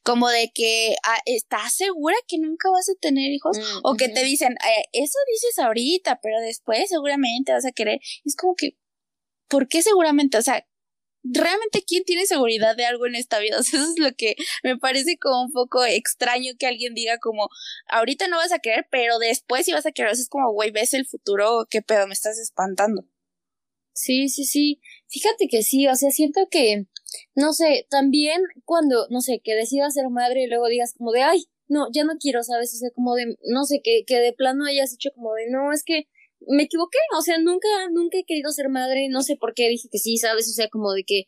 como 0.02 0.28
de 0.28 0.50
que 0.54 0.96
ah, 1.04 1.18
estás 1.26 1.74
segura 1.74 2.16
que 2.26 2.38
nunca 2.38 2.70
vas 2.70 2.88
a 2.88 2.98
tener 3.00 3.30
hijos 3.30 3.58
mm, 3.58 3.80
o 3.82 3.94
que 3.96 4.08
te 4.08 4.24
dicen 4.24 4.52
eh, 4.52 4.84
eso 4.92 5.18
dices 5.30 5.58
ahorita 5.58 6.20
pero 6.22 6.40
después 6.40 6.88
seguramente 6.88 7.52
vas 7.52 7.66
a 7.66 7.72
querer 7.72 8.00
es 8.24 8.34
como 8.34 8.54
que 8.54 8.78
¿por 9.46 9.68
qué 9.68 9.82
seguramente? 9.82 10.38
o 10.38 10.42
sea 10.42 10.66
realmente 11.32 11.84
quién 11.86 12.04
tiene 12.04 12.26
seguridad 12.26 12.76
de 12.76 12.84
algo 12.84 13.06
en 13.06 13.14
esta 13.14 13.38
vida. 13.38 13.58
Eso 13.60 13.76
es 13.76 13.98
lo 13.98 14.12
que 14.16 14.36
me 14.62 14.76
parece 14.76 15.18
como 15.18 15.42
un 15.42 15.52
poco 15.52 15.84
extraño 15.84 16.52
que 16.58 16.66
alguien 16.66 16.94
diga 16.94 17.18
como, 17.18 17.48
ahorita 17.88 18.28
no 18.28 18.36
vas 18.36 18.52
a 18.52 18.58
querer, 18.58 18.86
pero 18.90 19.18
después 19.18 19.64
sí 19.64 19.72
vas 19.72 19.86
a 19.86 19.92
querer. 19.92 20.10
O 20.10 20.14
es 20.14 20.28
como, 20.28 20.52
güey, 20.52 20.70
ves 20.70 20.94
el 20.94 21.06
futuro, 21.06 21.66
qué 21.70 21.82
pedo, 21.82 22.06
me 22.06 22.14
estás 22.14 22.38
espantando. 22.38 23.04
Sí, 23.92 24.28
sí, 24.28 24.44
sí. 24.44 24.80
Fíjate 25.08 25.48
que 25.48 25.62
sí, 25.62 25.88
o 25.88 25.94
sea, 25.96 26.10
siento 26.10 26.48
que, 26.50 26.86
no 27.34 27.52
sé, 27.52 27.86
también 27.90 28.42
cuando, 28.64 29.08
no 29.10 29.20
sé, 29.20 29.40
que 29.42 29.54
decidas 29.54 29.94
ser 29.94 30.08
madre 30.10 30.44
y 30.44 30.46
luego 30.46 30.68
digas 30.68 30.94
como 30.96 31.10
de, 31.12 31.22
ay, 31.22 31.46
no, 31.66 31.88
ya 31.92 32.04
no 32.04 32.16
quiero, 32.18 32.42
¿sabes? 32.42 32.72
O 32.74 32.78
sea, 32.78 32.90
como 32.94 33.14
de, 33.14 33.36
no 33.44 33.64
sé, 33.64 33.80
que, 33.82 34.04
que 34.06 34.16
de 34.20 34.32
plano 34.32 34.66
hayas 34.66 34.94
hecho 34.94 35.10
como 35.14 35.34
de, 35.34 35.50
no, 35.50 35.72
es 35.72 35.82
que 35.84 36.08
me 36.46 36.64
equivoqué, 36.64 36.98
o 37.16 37.22
sea, 37.22 37.38
nunca, 37.38 37.68
nunca 37.92 38.18
he 38.18 38.24
querido 38.24 38.50
ser 38.52 38.68
madre, 38.68 39.08
no 39.08 39.22
sé 39.22 39.36
por 39.36 39.54
qué 39.54 39.68
dije 39.68 39.88
que 39.90 39.98
sí, 39.98 40.16
¿sabes? 40.16 40.48
O 40.48 40.52
sea, 40.52 40.68
como 40.68 40.92
de 40.92 41.04
que 41.04 41.24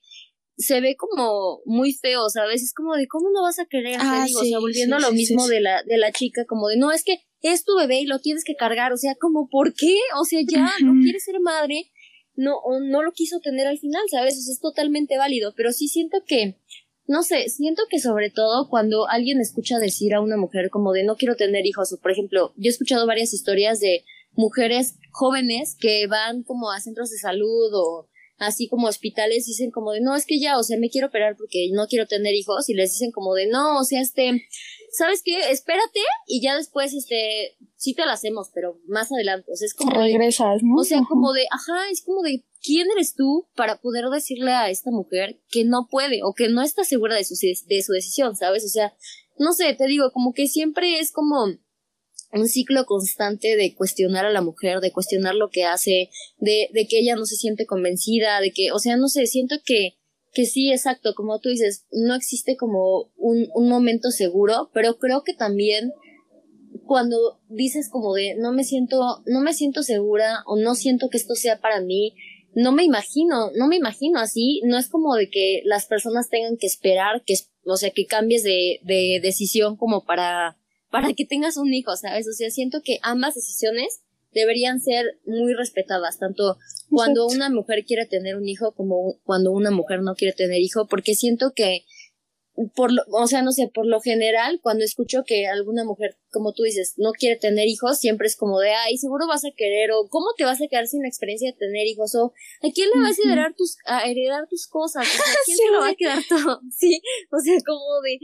se 0.56 0.80
ve 0.80 0.94
como 0.96 1.61
muy 1.64 1.92
feo, 1.94 2.28
¿sabes? 2.28 2.62
Es 2.62 2.74
como 2.74 2.94
de, 2.94 3.08
¿cómo 3.08 3.30
no 3.30 3.42
vas 3.42 3.58
a 3.58 3.66
querer? 3.66 3.96
Ah, 3.98 4.24
digo, 4.26 4.40
o 4.40 4.44
sea, 4.44 4.58
volviendo 4.58 4.96
a 4.96 5.00
lo 5.00 5.12
mismo 5.12 5.46
de 5.48 5.61
la, 5.61 5.82
de 5.82 5.96
la 5.96 6.12
chica, 6.12 6.44
como 6.46 6.68
de, 6.68 6.76
no, 6.76 6.92
es 6.92 7.02
que 7.02 7.18
es 7.42 7.64
tu 7.64 7.76
bebé 7.76 8.00
y 8.00 8.06
lo 8.06 8.18
tienes 8.18 8.44
que 8.44 8.54
cargar, 8.54 8.92
o 8.92 8.96
sea, 8.96 9.14
como, 9.14 9.48
¿por 9.48 9.72
qué? 9.74 9.96
O 10.18 10.24
sea, 10.24 10.40
ya 10.46 10.70
no 10.82 11.00
quieres 11.02 11.24
ser 11.24 11.40
madre, 11.40 11.90
no, 12.34 12.56
o 12.58 12.78
no 12.80 13.02
lo 13.02 13.12
quiso 13.12 13.40
tener 13.40 13.66
al 13.66 13.78
final, 13.78 14.02
¿sabes? 14.11 14.38
O 14.38 14.42
sea, 14.42 14.52
es 14.52 14.61
totalmente 14.61 15.16
válido, 15.16 15.54
pero 15.56 15.72
sí 15.72 15.88
siento 15.88 16.18
que, 16.26 16.58
no 17.06 17.22
sé, 17.22 17.48
siento 17.48 17.84
que 17.88 17.98
sobre 17.98 18.30
todo 18.30 18.68
cuando 18.68 19.08
alguien 19.08 19.40
escucha 19.40 19.78
decir 19.78 20.14
a 20.14 20.20
una 20.20 20.36
mujer 20.36 20.68
como 20.70 20.92
de 20.92 21.04
no 21.04 21.16
quiero 21.16 21.36
tener 21.36 21.66
hijos, 21.66 21.92
o 21.92 21.98
por 21.98 22.11
ejemplo, 22.11 22.52
yo 22.56 22.68
he 22.68 22.68
escuchado 22.68 23.06
varias 23.06 23.32
historias 23.32 23.80
de 23.80 24.04
mujeres 24.33 24.97
jóvenes 25.12 25.76
que 25.78 26.07
van 26.07 26.43
como 26.43 26.70
a 26.70 26.81
centros 26.81 27.11
de 27.11 27.18
salud 27.18 27.70
o 27.74 28.09
así 28.41 28.68
como 28.68 28.87
hospitales 28.89 29.45
dicen 29.45 29.70
como 29.70 29.93
de 29.93 30.01
no 30.01 30.16
es 30.16 30.24
que 30.24 30.41
ya 30.41 30.59
o 30.59 30.62
sea 30.62 30.78
me 30.78 30.89
quiero 30.89 31.09
operar 31.09 31.37
porque 31.37 31.68
no 31.72 31.87
quiero 31.87 32.07
tener 32.07 32.35
hijos 32.35 32.68
y 32.68 32.74
les 32.74 32.93
dicen 32.93 33.12
como 33.12 33.35
de 33.35 33.47
no 33.47 33.78
o 33.78 33.85
sea 33.85 34.01
este 34.01 34.47
sabes 34.93 35.22
qué 35.22 35.51
espérate 35.51 36.01
y 36.26 36.43
ya 36.43 36.57
después 36.57 36.95
este 36.95 37.57
sí 37.76 37.95
te 37.95 38.05
lo 38.05 38.11
hacemos 38.11 38.51
pero 38.55 38.81
más 38.89 39.12
adelante 39.12 39.53
o 39.53 39.57
sea 39.57 39.66
es 39.66 39.74
como 39.74 39.91
regresas 39.91 40.62
¿no? 40.62 40.81
o 40.81 40.85
sea 40.85 41.03
como 41.07 41.33
de 41.35 41.45
ajá 41.51 41.91
es 41.91 42.03
como 42.03 42.22
de 42.22 42.43
quién 42.62 42.87
eres 42.97 43.14
tú 43.14 43.47
para 43.55 43.76
poder 43.76 44.07
decirle 44.07 44.53
a 44.53 44.70
esta 44.70 44.91
mujer 44.91 45.39
que 45.51 45.64
no 45.64 45.87
puede 45.91 46.20
o 46.24 46.33
que 46.33 46.49
no 46.49 46.62
está 46.62 46.83
segura 46.83 47.16
de 47.16 47.24
su 47.24 47.35
de 47.35 47.83
su 47.83 47.93
decisión 47.93 48.37
sabes 48.37 48.64
o 48.64 48.68
sea 48.68 48.95
no 49.39 49.53
sé 49.53 49.74
te 49.74 49.87
digo 49.87 50.11
como 50.12 50.33
que 50.33 50.47
siempre 50.47 50.99
es 50.99 51.12
como 51.12 51.47
un 52.33 52.49
ciclo 52.49 52.85
constante 52.87 53.57
de 53.57 53.74
cuestionar 53.74 54.24
a 54.24 54.33
la 54.33 54.41
mujer, 54.41 54.81
de 54.81 54.93
cuestionar 54.93 55.35
lo 55.35 55.51
que 55.51 55.64
hace, 55.64 56.11
de, 56.39 56.68
de 56.72 56.87
que 56.87 56.99
ella 57.01 57.16
no 57.16 57.24
se 57.24 57.37
siente 57.37 57.66
convencida, 57.66 58.41
de 58.41 58.53
que, 58.53 58.72
o 58.72 58.78
sea, 58.78 58.97
no 58.97 59.09
sé, 59.09 59.26
siento 59.26 59.57
que, 59.64 59.97
que 60.33 60.47
sí, 60.47 60.70
exacto, 60.70 61.14
como 61.14 61.41
tú 61.41 61.49
dices, 61.49 61.87
no 61.91 62.14
existe 62.14 62.57
como 62.57 63.11
un, 63.16 63.49
un 63.55 63.68
momento 63.68 64.11
seguro, 64.11 64.70
pero 64.72 64.99
creo 64.99 65.22
que 65.24 65.35
también 65.35 65.93
cuando 66.87 67.41
dices 67.49 67.89
como 67.89 68.14
de 68.14 68.37
no 68.37 68.53
me 68.53 68.64
siento, 68.64 69.22
no 69.26 69.41
me 69.41 69.53
siento 69.53 69.83
segura 69.83 70.43
o 70.47 70.57
no 70.57 70.74
siento 70.74 71.09
que 71.09 71.18
esto 71.18 71.35
sea 71.35 71.61
para 71.61 71.81
mí, 71.81 72.14
no 72.55 72.72
me 72.72 72.85
imagino, 72.85 73.51
no 73.57 73.68
me 73.68 73.76
imagino 73.76 74.18
así, 74.18 74.61
no 74.64 74.78
es 74.78 74.89
como 74.89 75.14
de 75.14 75.31
que 75.31 75.62
las 75.64 75.87
personas 75.87 76.28
tengan 76.28 76.57
que 76.57 76.66
esperar 76.66 77.22
que, 77.24 77.35
o 77.64 77.76
sea, 77.76 77.91
que 77.91 78.07
cambies 78.07 78.43
de, 78.43 78.81
de 78.83 79.20
decisión 79.22 79.76
como 79.76 80.05
para 80.05 80.59
para 80.91 81.12
que 81.12 81.24
tengas 81.24 81.57
un 81.57 81.72
hijo, 81.72 81.97
¿sabes? 81.97 82.28
O 82.28 82.32
sea, 82.32 82.51
siento 82.51 82.82
que 82.84 82.99
ambas 83.03 83.34
decisiones 83.34 84.01
deberían 84.32 84.80
ser 84.80 85.18
muy 85.24 85.55
respetadas, 85.55 86.18
tanto 86.18 86.57
cuando 86.88 87.26
una 87.26 87.51
mujer 87.51 87.84
quiere 87.84 88.07
tener 88.07 88.36
un 88.36 88.49
hijo 88.49 88.72
como 88.74 89.18
cuando 89.24 89.51
una 89.51 89.70
mujer 89.70 90.03
no 90.03 90.14
quiere 90.14 90.34
tener 90.34 90.61
hijo, 90.61 90.86
porque 90.86 91.14
siento 91.14 91.53
que 91.55 91.84
por 92.74 92.93
lo, 92.93 93.03
o 93.12 93.26
sea, 93.26 93.43
no 93.43 93.53
sé, 93.53 93.70
por 93.72 93.86
lo 93.86 94.01
general, 94.01 94.61
cuando 94.62 94.84
escucho 94.84 95.22
que 95.24 95.47
alguna 95.47 95.84
mujer, 95.84 96.18
como 96.30 96.53
tú 96.53 96.64
dices, 96.64 96.95
no 96.97 97.12
quiere 97.12 97.36
tener 97.36 97.68
hijos, 97.68 97.99
siempre 97.99 98.26
es 98.26 98.36
como 98.36 98.59
de, 98.59 98.70
ay, 98.70 98.99
seguro 98.99 99.26
vas 99.26 99.45
a 99.45 99.53
querer, 99.57 99.93
o 99.93 100.09
cómo 100.09 100.26
te 100.36 100.45
vas 100.45 100.61
a 100.61 100.66
quedar 100.68 100.86
sin 100.86 101.03
la 101.03 101.09
experiencia 101.09 101.53
de 101.53 101.57
tener 101.57 101.86
hijos, 101.86 102.14
o 102.16 102.32
a 102.62 102.72
quién 102.74 102.91
le 102.95 103.01
vas 103.01 103.18
a 103.18 103.22
heredar 103.22 103.55
tus, 103.55 103.76
a 103.86 104.05
heredar 104.09 104.47
tus 104.49 104.66
cosas, 104.66 105.07
o 105.07 105.11
sea, 105.11 105.24
¿a 105.24 105.36
quién 105.45 105.57
se 105.57 105.70
lo 105.72 105.80
va 105.80 105.88
a 105.88 105.95
quedar 105.95 106.22
todo? 106.28 106.61
Sí, 106.76 107.01
o 107.30 107.38
sea, 107.41 107.57
como 107.64 108.01
de, 108.03 108.18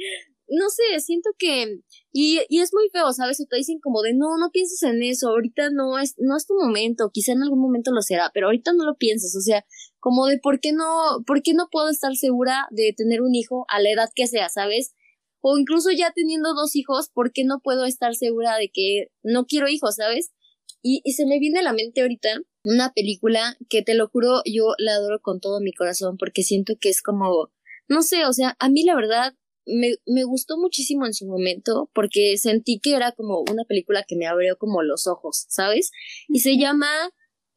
no 0.48 0.68
sé, 0.70 1.00
siento 1.00 1.30
que, 1.38 1.80
y, 2.12 2.40
y 2.48 2.60
es 2.60 2.72
muy 2.72 2.88
feo, 2.90 3.12
¿sabes? 3.12 3.40
O 3.40 3.46
te 3.48 3.56
dicen 3.56 3.78
como 3.80 4.02
de, 4.02 4.14
no, 4.14 4.38
no 4.38 4.50
pienses 4.50 4.82
en 4.82 5.02
eso, 5.02 5.28
ahorita 5.28 5.70
no 5.70 5.98
es, 5.98 6.14
no 6.18 6.36
es 6.36 6.46
tu 6.46 6.54
momento, 6.54 7.10
quizá 7.12 7.32
en 7.32 7.42
algún 7.42 7.60
momento 7.60 7.90
lo 7.92 8.02
será, 8.02 8.30
pero 8.32 8.46
ahorita 8.46 8.72
no 8.72 8.84
lo 8.84 8.96
pienses, 8.96 9.34
o 9.36 9.40
sea, 9.40 9.64
como 9.98 10.26
de, 10.26 10.38
¿por 10.38 10.60
qué 10.60 10.72
no, 10.72 11.22
por 11.26 11.42
qué 11.42 11.54
no 11.54 11.68
puedo 11.70 11.88
estar 11.88 12.14
segura 12.14 12.68
de 12.70 12.94
tener 12.96 13.22
un 13.22 13.34
hijo 13.34 13.66
a 13.68 13.80
la 13.80 13.90
edad 13.90 14.08
que 14.14 14.26
sea, 14.26 14.48
¿sabes? 14.48 14.94
O 15.40 15.58
incluso 15.58 15.90
ya 15.90 16.12
teniendo 16.14 16.54
dos 16.54 16.76
hijos, 16.76 17.08
¿por 17.12 17.32
qué 17.32 17.44
no 17.44 17.60
puedo 17.60 17.84
estar 17.84 18.14
segura 18.14 18.56
de 18.56 18.70
que 18.72 19.08
no 19.22 19.46
quiero 19.46 19.68
hijos, 19.68 19.96
¿sabes? 19.96 20.32
Y, 20.82 21.00
y 21.04 21.12
se 21.12 21.26
me 21.26 21.38
viene 21.38 21.60
a 21.60 21.62
la 21.62 21.72
mente 21.72 22.02
ahorita 22.02 22.40
una 22.64 22.92
película 22.92 23.56
que 23.68 23.82
te 23.82 23.94
lo 23.94 24.08
juro, 24.08 24.42
yo 24.44 24.74
la 24.78 24.94
adoro 24.94 25.20
con 25.20 25.40
todo 25.40 25.60
mi 25.60 25.72
corazón 25.72 26.16
porque 26.18 26.42
siento 26.42 26.74
que 26.80 26.88
es 26.88 27.00
como, 27.00 27.50
no 27.88 28.02
sé, 28.02 28.26
o 28.26 28.32
sea, 28.32 28.56
a 28.58 28.68
mí 28.68 28.82
la 28.82 28.96
verdad 28.96 29.34
me, 29.66 29.96
me 30.06 30.24
gustó 30.24 30.56
muchísimo 30.56 31.06
en 31.06 31.14
su 31.14 31.26
momento 31.26 31.90
porque 31.92 32.36
sentí 32.38 32.80
que 32.80 32.94
era 32.94 33.12
como 33.12 33.44
una 33.50 33.64
película 33.64 34.04
que 34.06 34.16
me 34.16 34.26
abrió 34.26 34.56
como 34.56 34.82
los 34.82 35.06
ojos, 35.06 35.46
¿sabes? 35.48 35.90
Y 36.28 36.40
se 36.40 36.56
llama 36.56 36.88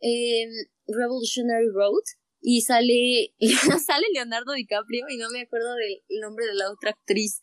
eh, 0.01 0.45
Revolutionary 0.87 1.67
Road 1.73 2.03
y 2.41 2.61
sale, 2.61 3.33
sale 3.85 4.05
Leonardo 4.13 4.53
DiCaprio 4.53 5.05
y 5.09 5.17
no 5.17 5.29
me 5.29 5.41
acuerdo 5.41 5.75
del 5.75 6.01
nombre 6.21 6.45
de 6.45 6.55
la 6.55 6.71
otra 6.71 6.91
actriz, 6.91 7.41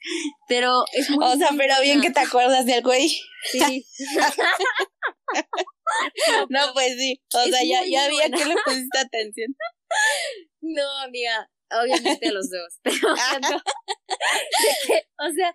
pero 0.49 0.85
es 0.93 1.11
muy... 1.11 1.25
O 1.25 1.37
sea, 1.37 1.51
pero 1.57 1.75
bien 1.83 2.01
que 2.01 2.11
te 2.11 2.21
acuerdas 2.21 2.67
del 2.67 2.83
güey. 2.83 3.09
Sí. 3.53 3.87
no, 6.49 6.61
pues 6.75 6.97
sí, 6.99 7.23
o 7.35 7.45
sea, 7.45 7.65
ya, 7.65 7.87
ya 7.87 8.07
había 8.07 8.31
que 8.31 8.45
le 8.45 8.57
pusiste 8.65 8.99
atención. 8.99 9.55
No, 10.69 10.83
amiga, 11.05 11.49
obviamente 11.71 12.29
a 12.29 12.33
los 12.33 12.51
dos, 12.51 12.79
pero 12.83 13.09
o 15.19 15.33
sea, 15.35 15.55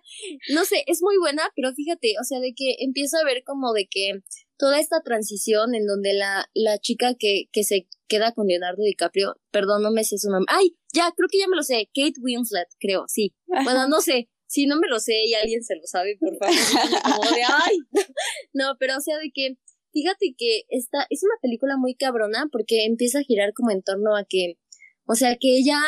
no. 0.50 0.64
Sé, 0.64 0.84
es 0.86 1.02
muy 1.02 1.18
buena, 1.18 1.42
pero 1.56 1.72
fíjate, 1.74 2.14
o 2.20 2.24
sea, 2.24 2.40
de 2.40 2.54
que 2.54 2.76
empiezo 2.78 3.18
a 3.18 3.24
ver 3.24 3.42
como 3.44 3.72
de 3.72 3.88
que 3.90 4.20
toda 4.56 4.78
esta 4.78 5.02
transición 5.02 5.74
en 5.74 5.86
donde 5.86 6.14
la, 6.14 6.48
la 6.54 6.78
chica 6.78 7.14
que, 7.18 7.48
que 7.52 7.64
se 7.64 7.88
queda 8.08 8.32
con 8.32 8.46
Leonardo 8.46 8.82
DiCaprio, 8.82 9.36
perdón, 9.50 9.82
no 9.82 9.90
me 9.90 10.04
sé 10.04 10.18
su 10.18 10.30
nombre, 10.30 10.46
ay, 10.54 10.76
ya, 10.94 11.12
creo 11.16 11.28
que 11.30 11.38
ya 11.38 11.48
me 11.48 11.56
lo 11.56 11.62
sé, 11.62 11.90
Kate 11.94 12.20
Winslet, 12.20 12.68
creo, 12.78 13.04
sí, 13.08 13.34
bueno, 13.46 13.88
no 13.88 14.00
sé, 14.00 14.28
si 14.46 14.66
no 14.66 14.78
me 14.78 14.86
lo 14.88 15.00
sé 15.00 15.14
y 15.26 15.34
alguien 15.34 15.64
se 15.64 15.74
lo 15.74 15.82
sabe, 15.84 16.16
por 16.20 16.36
favor, 16.36 16.54
como 17.02 17.34
de, 17.34 17.42
ay, 17.42 17.78
no, 18.52 18.76
pero 18.78 18.98
o 18.98 19.00
sea, 19.00 19.18
de 19.18 19.32
que, 19.34 19.56
fíjate 19.92 20.34
que 20.38 20.62
esta 20.68 21.06
es 21.10 21.22
una 21.24 21.34
película 21.42 21.76
muy 21.76 21.96
cabrona 21.96 22.48
porque 22.52 22.84
empieza 22.84 23.18
a 23.18 23.24
girar 23.24 23.52
como 23.54 23.72
en 23.72 23.82
torno 23.82 24.16
a 24.16 24.24
que 24.24 24.58
o 25.06 25.14
sea, 25.14 25.36
que 25.36 25.58
ella 25.58 25.78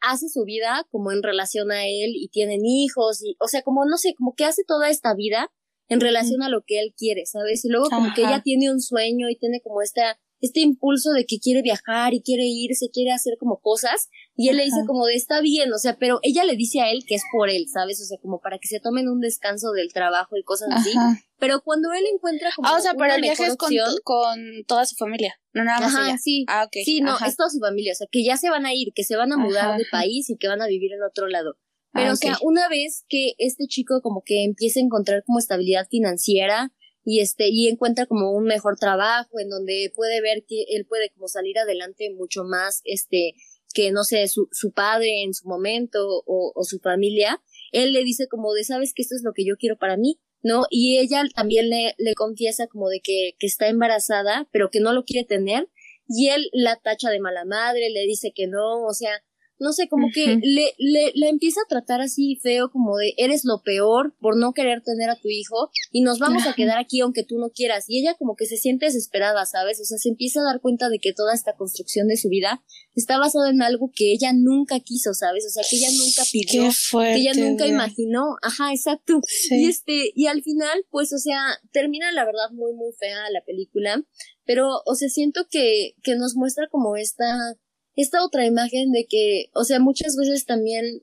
hace 0.00 0.28
su 0.28 0.44
vida 0.44 0.86
como 0.90 1.12
en 1.12 1.22
relación 1.22 1.70
a 1.70 1.86
él 1.86 2.12
y 2.14 2.28
tienen 2.28 2.64
hijos 2.64 3.22
y, 3.22 3.36
o 3.40 3.48
sea, 3.48 3.62
como 3.62 3.84
no 3.84 3.96
sé, 3.96 4.14
como 4.14 4.34
que 4.34 4.44
hace 4.44 4.64
toda 4.64 4.90
esta 4.90 5.14
vida 5.14 5.50
en 5.88 6.00
relación 6.00 6.42
a 6.42 6.48
lo 6.48 6.62
que 6.66 6.80
él 6.80 6.94
quiere, 6.96 7.24
¿sabes? 7.26 7.64
Y 7.64 7.68
luego 7.68 7.88
como 7.88 8.12
que 8.14 8.20
ella 8.20 8.42
tiene 8.42 8.70
un 8.70 8.80
sueño 8.80 9.28
y 9.30 9.36
tiene 9.36 9.60
como 9.62 9.80
esta 9.82 10.18
este 10.40 10.60
impulso 10.60 11.10
de 11.12 11.26
que 11.26 11.38
quiere 11.38 11.62
viajar 11.62 12.14
y 12.14 12.22
quiere 12.22 12.44
irse, 12.44 12.90
quiere 12.92 13.12
hacer 13.12 13.36
como 13.38 13.60
cosas, 13.60 14.08
y 14.40 14.50
él 14.50 14.56
le 14.56 14.64
dice 14.66 14.84
como 14.86 15.04
de 15.06 15.16
está 15.16 15.40
bien, 15.40 15.72
o 15.72 15.78
sea, 15.78 15.96
pero 15.98 16.20
ella 16.22 16.44
le 16.44 16.54
dice 16.54 16.80
a 16.80 16.92
él 16.92 17.04
que 17.04 17.16
es 17.16 17.24
por 17.32 17.50
él, 17.50 17.66
¿sabes? 17.68 18.00
O 18.00 18.04
sea, 18.04 18.18
como 18.22 18.40
para 18.40 18.60
que 18.60 18.68
se 18.68 18.78
tomen 18.78 19.08
un 19.08 19.18
descanso 19.18 19.72
del 19.72 19.92
trabajo 19.92 20.36
y 20.36 20.44
cosas 20.44 20.68
así. 20.70 20.92
Pero 21.40 21.60
cuando 21.62 21.92
él 21.92 22.04
encuentra 22.14 22.50
como. 22.54 22.68
Ah, 22.68 22.76
o 22.76 22.80
sea, 22.80 22.94
pero 22.94 23.14
el 23.14 23.20
viaje 23.20 23.46
es 23.46 23.56
con, 23.56 23.72
con, 24.04 24.38
toda 24.68 24.86
su 24.86 24.94
familia, 24.94 25.34
no 25.54 25.64
nada 25.64 25.80
más 25.80 25.92
Ajá, 25.92 26.18
Sí, 26.18 26.44
ah, 26.46 26.66
ok. 26.66 26.76
Sí, 26.84 27.00
no, 27.00 27.16
es 27.26 27.36
toda 27.36 27.50
su 27.50 27.58
familia, 27.58 27.92
o 27.92 27.96
sea, 27.96 28.06
que 28.08 28.22
ya 28.22 28.36
se 28.36 28.48
van 28.48 28.64
a 28.64 28.72
ir, 28.72 28.92
que 28.94 29.02
se 29.02 29.16
van 29.16 29.32
a 29.32 29.36
mudar 29.36 29.76
de 29.76 29.84
país 29.90 30.30
y 30.30 30.36
que 30.36 30.46
van 30.46 30.62
a 30.62 30.68
vivir 30.68 30.92
en 30.92 31.02
otro 31.02 31.26
lado. 31.26 31.56
Pero, 31.92 32.10
ah, 32.10 32.12
o 32.12 32.16
sea, 32.16 32.36
una 32.40 32.68
vez 32.68 33.04
que 33.08 33.32
este 33.38 33.66
chico 33.66 34.00
como 34.02 34.22
que 34.24 34.44
empieza 34.44 34.78
a 34.78 34.84
encontrar 34.84 35.24
como 35.24 35.40
estabilidad 35.40 35.88
financiera, 35.90 36.72
y 37.04 37.20
este 37.20 37.48
y 37.48 37.66
encuentra 37.68 38.06
como 38.06 38.32
un 38.32 38.44
mejor 38.44 38.76
trabajo 38.76 39.40
en 39.40 39.48
donde 39.48 39.90
puede 39.96 40.20
ver 40.20 40.44
que 40.46 40.64
él 40.68 40.84
puede 40.86 41.10
como 41.10 41.26
salir 41.26 41.58
adelante 41.58 42.14
mucho 42.14 42.44
más 42.44 42.82
este 42.84 43.34
que 43.78 43.92
no 43.92 44.02
sé 44.02 44.26
su, 44.26 44.48
su 44.50 44.72
padre 44.72 45.22
en 45.22 45.34
su 45.34 45.46
momento 45.46 46.24
o, 46.26 46.64
su 46.64 46.80
familia 46.80 47.40
él 47.70 47.92
le 47.92 48.02
dice 48.02 48.26
como 48.26 48.52
de 48.52 48.64
sabes 48.64 48.92
que 48.92 49.02
esto 49.02 49.14
es 49.14 49.22
lo 49.22 49.32
que 49.32 49.44
yo 49.46 49.54
quiero 49.56 49.78
para 49.78 49.96
mí 49.96 50.18
no 50.42 50.64
y 50.68 50.98
ella 50.98 51.22
también 51.32 51.70
le, 51.70 51.94
le 51.96 52.14
confiesa 52.14 52.66
como 52.66 52.88
de 52.88 53.00
que, 53.00 53.36
que 53.38 53.46
está 53.46 53.68
embarazada 53.68 54.48
pero 54.50 54.68
que 54.68 54.80
no 54.80 54.92
lo 54.92 55.04
quiere 55.04 55.24
tener 55.24 55.68
y 56.08 56.30
él 56.30 56.48
la 56.52 56.74
tacha 56.74 57.08
de 57.10 57.20
mala 57.20 57.44
madre 57.44 57.90
le 57.90 58.00
dice 58.00 58.32
que 58.34 58.48
no 58.48 58.82
o 58.82 58.92
sea 58.94 59.12
no 59.58 59.72
sé, 59.72 59.88
como 59.88 60.08
que 60.12 60.38
le, 60.42 60.74
le, 60.78 61.12
la 61.14 61.28
empieza 61.28 61.60
a 61.60 61.68
tratar 61.68 62.00
así 62.00 62.38
feo, 62.42 62.70
como 62.70 62.96
de 62.96 63.14
eres 63.16 63.44
lo 63.44 63.62
peor 63.62 64.14
por 64.20 64.36
no 64.36 64.52
querer 64.52 64.82
tener 64.82 65.10
a 65.10 65.16
tu 65.16 65.28
hijo 65.28 65.70
y 65.90 66.02
nos 66.02 66.18
vamos 66.18 66.46
a 66.46 66.54
quedar 66.54 66.78
aquí 66.78 67.00
aunque 67.00 67.24
tú 67.24 67.38
no 67.38 67.50
quieras. 67.50 67.84
Y 67.88 68.00
ella 68.00 68.14
como 68.18 68.36
que 68.36 68.46
se 68.46 68.56
siente 68.56 68.86
desesperada, 68.86 69.44
¿sabes? 69.46 69.80
O 69.80 69.84
sea, 69.84 69.98
se 69.98 70.08
empieza 70.10 70.40
a 70.40 70.44
dar 70.44 70.60
cuenta 70.60 70.88
de 70.88 70.98
que 70.98 71.12
toda 71.12 71.34
esta 71.34 71.54
construcción 71.56 72.08
de 72.08 72.16
su 72.16 72.28
vida 72.28 72.62
está 72.94 73.18
basada 73.18 73.50
en 73.50 73.62
algo 73.62 73.90
que 73.94 74.12
ella 74.12 74.32
nunca 74.34 74.80
quiso, 74.80 75.14
¿sabes? 75.14 75.46
O 75.46 75.50
sea, 75.50 75.62
que 75.68 75.76
ella 75.76 75.90
nunca 75.96 76.22
pidió, 76.30 76.70
que 76.92 77.14
ella 77.14 77.32
nunca 77.34 77.66
imaginó. 77.66 78.36
Ajá, 78.42 78.72
exacto. 78.72 79.20
Y 79.50 79.66
este, 79.68 80.12
y 80.14 80.26
al 80.26 80.42
final, 80.42 80.84
pues, 80.90 81.12
o 81.12 81.18
sea, 81.18 81.40
termina 81.72 82.12
la 82.12 82.24
verdad 82.24 82.50
muy, 82.52 82.72
muy 82.74 82.92
fea 82.98 83.30
la 83.30 83.42
película, 83.44 84.04
pero, 84.44 84.68
o 84.86 84.94
sea, 84.94 85.08
siento 85.08 85.46
que, 85.50 85.94
que 86.02 86.16
nos 86.16 86.34
muestra 86.34 86.68
como 86.70 86.96
esta 86.96 87.54
esta 88.02 88.24
otra 88.24 88.46
imagen 88.46 88.92
de 88.92 89.06
que, 89.08 89.50
o 89.54 89.64
sea, 89.64 89.80
muchas 89.80 90.14
veces 90.16 90.46
también 90.46 91.02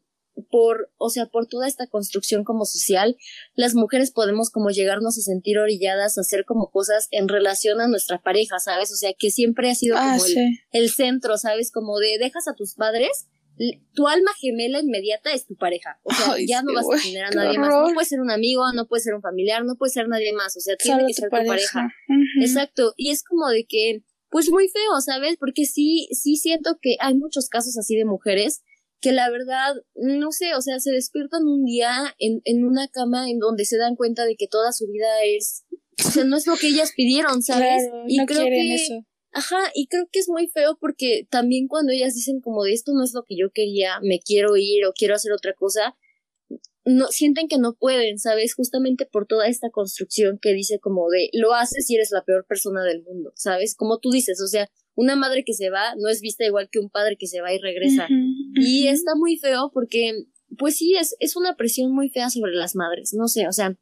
por, 0.49 0.89
o 0.97 1.09
sea, 1.09 1.25
por 1.25 1.47
toda 1.47 1.67
esta 1.67 1.87
construcción 1.87 2.43
como 2.43 2.65
social, 2.65 3.17
las 3.53 3.75
mujeres 3.75 4.11
podemos 4.11 4.49
como 4.49 4.69
llegarnos 4.69 5.17
a 5.17 5.21
sentir 5.21 5.57
orilladas 5.59 6.17
a 6.17 6.21
hacer 6.21 6.45
como 6.45 6.71
cosas 6.71 7.07
en 7.11 7.27
relación 7.27 7.81
a 7.81 7.87
nuestra 7.87 8.21
pareja, 8.21 8.59
¿sabes? 8.59 8.91
O 8.91 8.95
sea, 8.95 9.11
que 9.17 9.29
siempre 9.29 9.69
ha 9.69 9.75
sido 9.75 9.97
ah, 9.97 10.17
como 10.17 10.25
el, 10.71 10.89
centro, 10.89 11.37
¿sabes? 11.37 11.71
Como 11.71 11.99
de 11.99 12.17
dejas 12.17 12.47
a 12.47 12.53
tus 12.53 12.75
padres, 12.75 13.27
tu 13.93 14.07
alma 14.07 14.31
gemela 14.39 14.79
inmediata 14.79 15.33
es 15.33 15.45
tu 15.45 15.55
pareja. 15.55 15.99
O 16.03 16.13
sea, 16.13 16.35
ya 16.45 16.61
no 16.61 16.73
vas 16.73 16.85
a 16.85 17.01
tener 17.01 17.25
a 17.25 17.29
nadie 17.31 17.57
más. 17.57 17.69
No 17.69 17.93
puede 17.93 18.05
ser 18.05 18.21
un 18.21 18.31
amigo, 18.31 18.63
no 18.73 18.87
puede 18.87 19.03
ser 19.03 19.15
un 19.15 19.21
familiar, 19.21 19.65
no 19.65 19.75
puede 19.75 19.91
ser 19.91 20.07
nadie 20.07 20.33
más. 20.33 20.55
O 20.55 20.59
sea, 20.61 20.75
tiene 20.75 21.05
que 21.07 21.13
ser 21.13 21.29
tu 21.29 21.45
pareja. 21.45 21.89
Exacto. 22.41 22.93
Y 22.97 23.11
es 23.11 23.23
como 23.23 23.49
de 23.49 23.65
que 23.65 24.03
pues 24.29 24.49
muy 24.49 24.67
feo, 24.67 25.01
¿sabes? 25.01 25.37
Porque 25.39 25.65
sí, 25.65 26.07
sí 26.11 26.35
siento 26.35 26.77
que 26.81 26.97
hay 26.99 27.15
muchos 27.15 27.49
casos 27.49 27.77
así 27.77 27.95
de 27.95 28.05
mujeres 28.05 28.63
que 29.01 29.11
la 29.11 29.29
verdad, 29.29 29.75
no 29.95 30.31
sé, 30.31 30.55
o 30.55 30.61
sea, 30.61 30.79
se 30.79 30.91
despiertan 30.91 31.45
un 31.45 31.63
día 31.65 32.15
en, 32.17 32.41
en 32.43 32.65
una 32.65 32.87
cama 32.87 33.29
en 33.29 33.39
donde 33.39 33.65
se 33.65 33.77
dan 33.77 33.95
cuenta 33.95 34.25
de 34.25 34.35
que 34.35 34.47
toda 34.47 34.71
su 34.71 34.87
vida 34.87 35.23
es, 35.23 35.63
o 36.03 36.09
sea, 36.09 36.23
no 36.23 36.37
es 36.37 36.47
lo 36.47 36.55
que 36.55 36.69
ellas 36.69 36.91
pidieron, 36.95 37.43
¿sabes? 37.43 37.83
y 38.07 38.25
creo 38.25 38.45
que, 38.45 38.73
eso. 38.73 39.05
Ajá, 39.31 39.59
y 39.75 39.87
creo 39.87 40.07
que 40.11 40.19
es 40.19 40.29
muy 40.29 40.47
feo 40.47 40.77
porque 40.79 41.27
también 41.29 41.67
cuando 41.67 41.91
ellas 41.91 42.15
dicen 42.15 42.39
como 42.41 42.63
de 42.63 42.73
esto 42.73 42.93
no 42.93 43.03
es 43.03 43.13
lo 43.13 43.23
que 43.23 43.35
yo 43.37 43.51
quería, 43.53 43.99
me 44.01 44.19
quiero 44.19 44.55
ir 44.57 44.85
o 44.85 44.93
quiero 44.93 45.13
hacer 45.13 45.33
otra 45.33 45.53
cosa, 45.53 45.95
no 46.85 47.07
sienten 47.07 47.47
que 47.47 47.57
no 47.57 47.75
pueden, 47.75 48.19
¿sabes? 48.19 48.53
Justamente 48.53 49.05
por 49.05 49.25
toda 49.25 49.47
esta 49.47 49.69
construcción 49.71 50.37
que 50.39 50.53
dice 50.53 50.79
como 50.79 51.09
de 51.09 51.29
lo 51.33 51.53
haces 51.53 51.89
y 51.89 51.95
eres 51.95 52.11
la 52.11 52.23
peor 52.23 52.45
persona 52.47 52.83
del 52.83 53.01
mundo, 53.01 53.31
¿sabes? 53.35 53.75
Como 53.75 53.99
tú 53.99 54.11
dices, 54.11 54.39
o 54.41 54.47
sea, 54.47 54.69
una 54.93 55.15
madre 55.15 55.43
que 55.43 55.53
se 55.53 55.69
va 55.69 55.95
no 55.97 56.09
es 56.09 56.21
vista 56.21 56.45
igual 56.45 56.69
que 56.71 56.79
un 56.79 56.89
padre 56.89 57.17
que 57.19 57.27
se 57.27 57.41
va 57.41 57.53
y 57.53 57.59
regresa. 57.59 58.07
Y 58.55 58.87
está 58.87 59.15
muy 59.15 59.37
feo 59.37 59.71
porque, 59.73 60.25
pues 60.57 60.77
sí, 60.77 60.95
es, 60.95 61.15
es 61.19 61.35
una 61.35 61.55
presión 61.55 61.91
muy 61.91 62.09
fea 62.09 62.29
sobre 62.29 62.53
las 62.53 62.75
madres, 62.75 63.13
no 63.13 63.27
sé, 63.27 63.47
o 63.47 63.51
sea, 63.51 63.77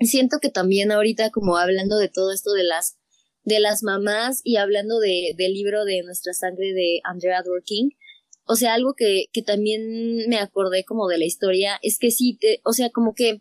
siento 0.00 0.38
que 0.40 0.48
también 0.48 0.90
ahorita 0.90 1.30
como 1.30 1.58
hablando 1.58 1.98
de 1.98 2.08
todo 2.08 2.32
esto 2.32 2.52
de 2.52 2.64
las 2.64 2.96
de 3.44 3.60
las 3.60 3.82
mamás 3.82 4.40
y 4.44 4.56
hablando 4.56 5.00
de, 5.00 5.34
del 5.36 5.52
libro 5.52 5.84
de 5.84 6.02
Nuestra 6.04 6.32
Sangre 6.32 6.72
de 6.72 7.00
Andrea 7.02 7.42
Dworkin, 7.42 7.90
o 8.52 8.54
sea, 8.54 8.74
algo 8.74 8.92
que, 8.94 9.30
que 9.32 9.40
también 9.40 10.28
me 10.28 10.38
acordé 10.38 10.84
como 10.84 11.08
de 11.08 11.16
la 11.16 11.24
historia 11.24 11.78
es 11.80 11.98
que 11.98 12.10
sí, 12.10 12.36
te, 12.38 12.60
o 12.66 12.74
sea, 12.74 12.90
como 12.90 13.14
que 13.14 13.40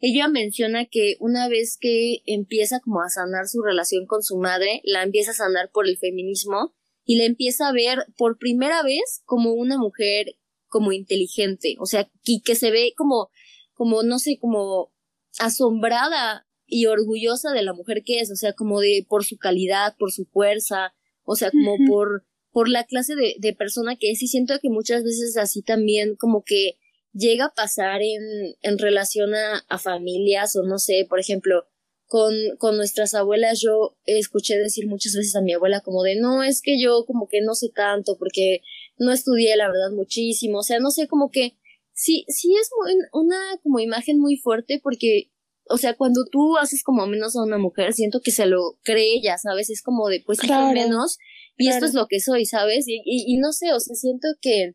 ella 0.00 0.26
menciona 0.26 0.86
que 0.86 1.16
una 1.20 1.48
vez 1.48 1.78
que 1.80 2.22
empieza 2.26 2.80
como 2.80 3.00
a 3.00 3.08
sanar 3.08 3.46
su 3.46 3.62
relación 3.62 4.06
con 4.06 4.24
su 4.24 4.36
madre, 4.36 4.80
la 4.82 5.04
empieza 5.04 5.30
a 5.30 5.34
sanar 5.34 5.70
por 5.72 5.86
el 5.86 5.96
feminismo 5.96 6.74
y 7.04 7.18
la 7.18 7.24
empieza 7.24 7.68
a 7.68 7.72
ver 7.72 7.98
por 8.16 8.36
primera 8.36 8.82
vez 8.82 9.22
como 9.26 9.52
una 9.52 9.78
mujer 9.78 10.34
como 10.66 10.90
inteligente, 10.90 11.76
o 11.78 11.86
sea, 11.86 12.10
y 12.24 12.42
que 12.42 12.56
se 12.56 12.72
ve 12.72 12.94
como, 12.96 13.30
como, 13.74 14.02
no 14.02 14.18
sé, 14.18 14.38
como 14.40 14.92
asombrada 15.38 16.48
y 16.66 16.86
orgullosa 16.86 17.52
de 17.52 17.62
la 17.62 17.74
mujer 17.74 18.02
que 18.04 18.18
es, 18.18 18.32
o 18.32 18.36
sea, 18.36 18.54
como 18.54 18.80
de 18.80 19.06
por 19.08 19.24
su 19.24 19.38
calidad, 19.38 19.94
por 19.96 20.10
su 20.10 20.24
fuerza, 20.24 20.94
o 21.22 21.36
sea, 21.36 21.52
como 21.52 21.76
por 21.88 22.26
por 22.58 22.68
la 22.68 22.82
clase 22.82 23.14
de, 23.14 23.36
de 23.38 23.54
persona 23.54 23.94
que 23.94 24.10
es 24.10 24.20
y 24.20 24.26
siento 24.26 24.58
que 24.60 24.68
muchas 24.68 25.04
veces 25.04 25.36
así 25.36 25.62
también 25.62 26.16
como 26.16 26.42
que 26.42 26.76
llega 27.12 27.44
a 27.44 27.54
pasar 27.54 28.02
en, 28.02 28.56
en 28.62 28.78
relación 28.78 29.32
a, 29.32 29.64
a 29.68 29.78
familias 29.78 30.56
o 30.56 30.64
no 30.64 30.80
sé, 30.80 31.06
por 31.08 31.20
ejemplo, 31.20 31.68
con, 32.06 32.34
con 32.58 32.76
nuestras 32.76 33.14
abuelas 33.14 33.60
yo 33.60 33.96
escuché 34.06 34.58
decir 34.58 34.88
muchas 34.88 35.14
veces 35.14 35.36
a 35.36 35.40
mi 35.40 35.52
abuela 35.52 35.82
como 35.82 36.02
de 36.02 36.16
no, 36.16 36.42
es 36.42 36.60
que 36.60 36.82
yo 36.82 37.04
como 37.06 37.28
que 37.28 37.42
no 37.42 37.54
sé 37.54 37.68
tanto 37.72 38.18
porque 38.18 38.62
no 38.96 39.12
estudié 39.12 39.56
la 39.56 39.68
verdad 39.68 39.92
muchísimo, 39.92 40.58
o 40.58 40.64
sea, 40.64 40.80
no 40.80 40.90
sé, 40.90 41.06
como 41.06 41.30
que 41.30 41.56
sí, 41.92 42.24
sí 42.26 42.56
es 42.60 42.70
una 43.12 43.38
como 43.62 43.78
imagen 43.78 44.18
muy 44.18 44.36
fuerte 44.36 44.80
porque, 44.82 45.30
o 45.70 45.76
sea, 45.76 45.94
cuando 45.94 46.24
tú 46.24 46.56
haces 46.56 46.82
como 46.82 47.06
menos 47.06 47.36
a 47.36 47.44
una 47.44 47.58
mujer, 47.58 47.92
siento 47.92 48.20
que 48.20 48.32
se 48.32 48.46
lo 48.46 48.80
cree 48.82 49.14
ella, 49.14 49.38
¿sabes? 49.38 49.70
Es 49.70 49.80
como 49.80 50.08
de 50.08 50.24
pues 50.26 50.40
claro. 50.40 50.72
menos 50.72 51.18
y 51.58 51.68
esto 51.68 51.86
es 51.86 51.94
lo 51.94 52.06
que 52.06 52.20
soy, 52.20 52.46
¿sabes? 52.46 52.86
Y, 52.86 53.02
y, 53.04 53.36
no 53.38 53.52
sé, 53.52 53.72
o 53.72 53.80
sea, 53.80 53.94
siento 53.96 54.28
que, 54.40 54.74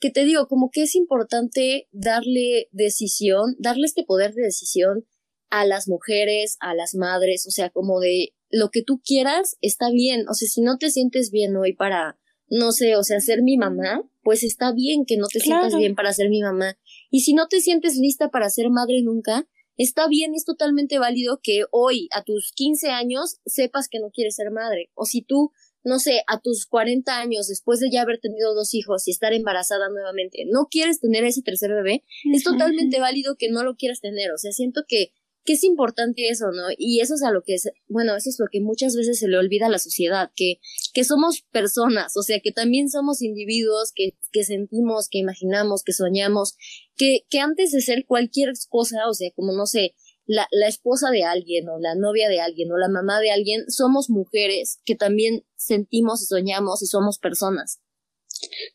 que 0.00 0.10
te 0.10 0.24
digo, 0.24 0.48
como 0.48 0.70
que 0.70 0.82
es 0.82 0.94
importante 0.94 1.88
darle 1.92 2.68
decisión, 2.72 3.56
darle 3.58 3.86
este 3.86 4.04
poder 4.04 4.34
de 4.34 4.42
decisión 4.42 5.06
a 5.50 5.66
las 5.66 5.86
mujeres, 5.86 6.56
a 6.60 6.74
las 6.74 6.94
madres, 6.94 7.46
o 7.46 7.50
sea, 7.50 7.70
como 7.70 8.00
de 8.00 8.34
lo 8.50 8.70
que 8.70 8.82
tú 8.82 9.00
quieras 9.04 9.56
está 9.60 9.90
bien, 9.90 10.26
o 10.28 10.34
sea, 10.34 10.48
si 10.48 10.62
no 10.62 10.78
te 10.78 10.90
sientes 10.90 11.30
bien 11.30 11.56
hoy 11.56 11.74
para, 11.74 12.18
no 12.48 12.72
sé, 12.72 12.96
o 12.96 13.02
sea, 13.02 13.20
ser 13.20 13.42
mi 13.42 13.56
mamá, 13.56 14.02
pues 14.22 14.42
está 14.42 14.72
bien 14.72 15.04
que 15.04 15.16
no 15.16 15.26
te 15.26 15.40
sientas 15.40 15.76
bien 15.76 15.94
para 15.94 16.12
ser 16.12 16.30
mi 16.30 16.40
mamá. 16.40 16.78
Y 17.10 17.20
si 17.20 17.34
no 17.34 17.48
te 17.48 17.60
sientes 17.60 17.96
lista 17.96 18.30
para 18.30 18.48
ser 18.48 18.70
madre 18.70 19.02
nunca, 19.02 19.46
está 19.76 20.08
bien, 20.08 20.34
es 20.34 20.44
totalmente 20.44 20.98
válido 20.98 21.40
que 21.42 21.64
hoy, 21.70 22.08
a 22.12 22.22
tus 22.22 22.52
15 22.54 22.88
años, 22.88 23.40
sepas 23.44 23.88
que 23.88 23.98
no 24.00 24.10
quieres 24.10 24.36
ser 24.36 24.50
madre. 24.50 24.90
O 24.94 25.04
si 25.04 25.22
tú 25.22 25.52
no 25.84 25.98
sé, 25.98 26.22
a 26.26 26.40
tus 26.40 26.66
40 26.66 27.18
años, 27.18 27.46
después 27.46 27.78
de 27.78 27.90
ya 27.90 28.02
haber 28.02 28.18
tenido 28.18 28.54
dos 28.54 28.74
hijos 28.74 29.06
y 29.06 29.10
estar 29.10 29.32
embarazada 29.32 29.88
nuevamente, 29.90 30.44
no 30.50 30.66
quieres 30.70 31.00
tener 31.00 31.24
ese 31.24 31.42
tercer 31.42 31.70
bebé, 31.70 32.02
es 32.32 32.42
totalmente 32.42 32.98
válido 33.00 33.36
que 33.36 33.50
no 33.50 33.62
lo 33.62 33.76
quieras 33.76 34.00
tener. 34.00 34.32
O 34.32 34.38
sea, 34.38 34.52
siento 34.52 34.84
que, 34.88 35.12
que 35.44 35.52
es 35.52 35.64
importante 35.64 36.28
eso, 36.28 36.46
¿no? 36.52 36.68
Y 36.78 37.00
eso 37.00 37.14
es 37.14 37.22
a 37.22 37.30
lo 37.30 37.42
que 37.42 37.54
es, 37.54 37.68
bueno, 37.86 38.16
eso 38.16 38.30
es 38.30 38.36
lo 38.38 38.46
que 38.50 38.60
muchas 38.60 38.96
veces 38.96 39.18
se 39.18 39.28
le 39.28 39.36
olvida 39.36 39.66
a 39.66 39.70
la 39.70 39.78
sociedad, 39.78 40.30
que, 40.34 40.58
que 40.94 41.04
somos 41.04 41.42
personas, 41.52 42.16
o 42.16 42.22
sea, 42.22 42.40
que 42.40 42.50
también 42.50 42.88
somos 42.88 43.20
individuos, 43.20 43.92
que, 43.94 44.16
que 44.32 44.44
sentimos, 44.44 45.08
que 45.10 45.18
imaginamos, 45.18 45.82
que 45.84 45.92
soñamos, 45.92 46.56
que, 46.96 47.26
que 47.28 47.40
antes 47.40 47.72
de 47.72 47.82
ser 47.82 48.06
cualquier 48.06 48.52
cosa, 48.70 49.06
o 49.08 49.12
sea, 49.12 49.30
como 49.36 49.52
no 49.52 49.66
sé, 49.66 49.94
la, 50.26 50.46
la 50.50 50.68
esposa 50.68 51.10
de 51.10 51.24
alguien 51.24 51.68
o 51.68 51.78
la 51.78 51.94
novia 51.94 52.28
de 52.28 52.40
alguien 52.40 52.70
o 52.72 52.78
la 52.78 52.88
mamá 52.88 53.20
de 53.20 53.30
alguien, 53.30 53.64
somos 53.68 54.10
mujeres 54.10 54.80
que 54.84 54.94
también 54.94 55.44
sentimos 55.56 56.22
y 56.22 56.26
soñamos 56.26 56.82
y 56.82 56.86
somos 56.86 57.18
personas. 57.18 57.80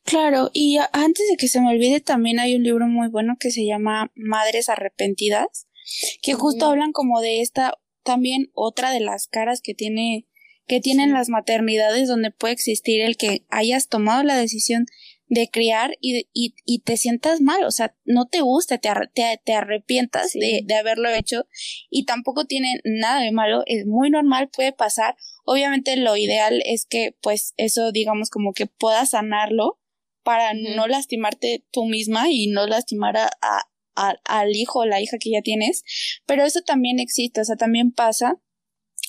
Claro, 0.04 0.50
y 0.54 0.78
antes 0.94 1.28
de 1.30 1.38
que 1.38 1.48
se 1.48 1.62
me 1.62 1.70
olvide, 1.70 2.00
también 2.00 2.40
hay 2.40 2.56
un 2.56 2.64
libro 2.64 2.88
muy 2.88 3.10
bueno 3.10 3.36
que 3.40 3.52
se 3.52 3.66
llama 3.66 4.12
Madres 4.16 4.70
Arrepentidas, 4.70 5.68
que 6.22 6.34
justo 6.34 6.66
hablan 6.66 6.92
como 6.92 7.22
de 7.22 7.42
esta, 7.42 7.74
también 8.04 8.50
otra 8.54 8.92
de 8.92 9.00
las 9.00 9.28
caras 9.28 9.62
que 9.62 9.74
tiene, 9.74 10.28
que 10.68 10.80
tienen 10.80 11.14
las 11.14 11.30
maternidades, 11.30 12.08
donde 12.08 12.32
puede 12.32 12.54
existir 12.54 13.02
el 13.02 13.18
que 13.18 13.46
hayas 13.50 13.88
tomado 13.88 14.24
la 14.24 14.38
decisión 14.38 14.86
de 15.30 15.48
criar 15.48 15.96
y, 16.02 16.28
y, 16.34 16.56
y, 16.66 16.80
te 16.80 16.98
sientas 16.98 17.40
mal, 17.40 17.64
o 17.64 17.72
sea, 17.72 17.96
no 18.04 18.28
te 18.28 18.42
gusta, 18.42 18.80
te, 18.80 18.90
te, 19.14 19.40
te 19.46 19.54
arrepientas 19.54 20.34
de, 20.34 20.62
de, 20.66 20.76
haberlo 20.76 21.08
hecho 21.10 21.46
y 21.90 22.06
tampoco 22.06 22.46
tiene 22.46 22.82
nada 22.84 23.22
de 23.22 23.32
malo, 23.32 23.62
es 23.68 23.86
muy 23.86 24.10
normal, 24.10 24.50
puede 24.50 24.74
pasar. 24.74 25.16
Obviamente 25.46 25.96
lo 25.98 26.18
ideal 26.18 26.62
es 26.66 26.86
que 26.86 27.16
pues 27.22 27.54
eso 27.58 27.92
digamos 27.92 28.30
como 28.30 28.54
que 28.54 28.66
puedas 28.66 29.12
sanarlo 29.12 29.80
para 30.24 30.54
no 30.54 30.88
lastimarte 30.88 31.64
tú 31.72 31.86
misma 31.86 32.30
y 32.30 32.48
no 32.48 32.66
lastimar 32.66 33.18
a, 33.18 33.30
a, 33.42 34.16
al 34.26 34.56
hijo 34.56 34.80
o 34.80 34.86
la 34.86 35.00
hija 35.00 35.18
que 35.20 35.32
ya 35.32 35.42
tienes, 35.44 35.84
pero 36.26 36.44
eso 36.44 36.62
también 36.62 37.00
existe, 37.00 37.42
o 37.42 37.46
sea, 37.46 37.56
también 37.56 37.92
pasa. 37.92 38.42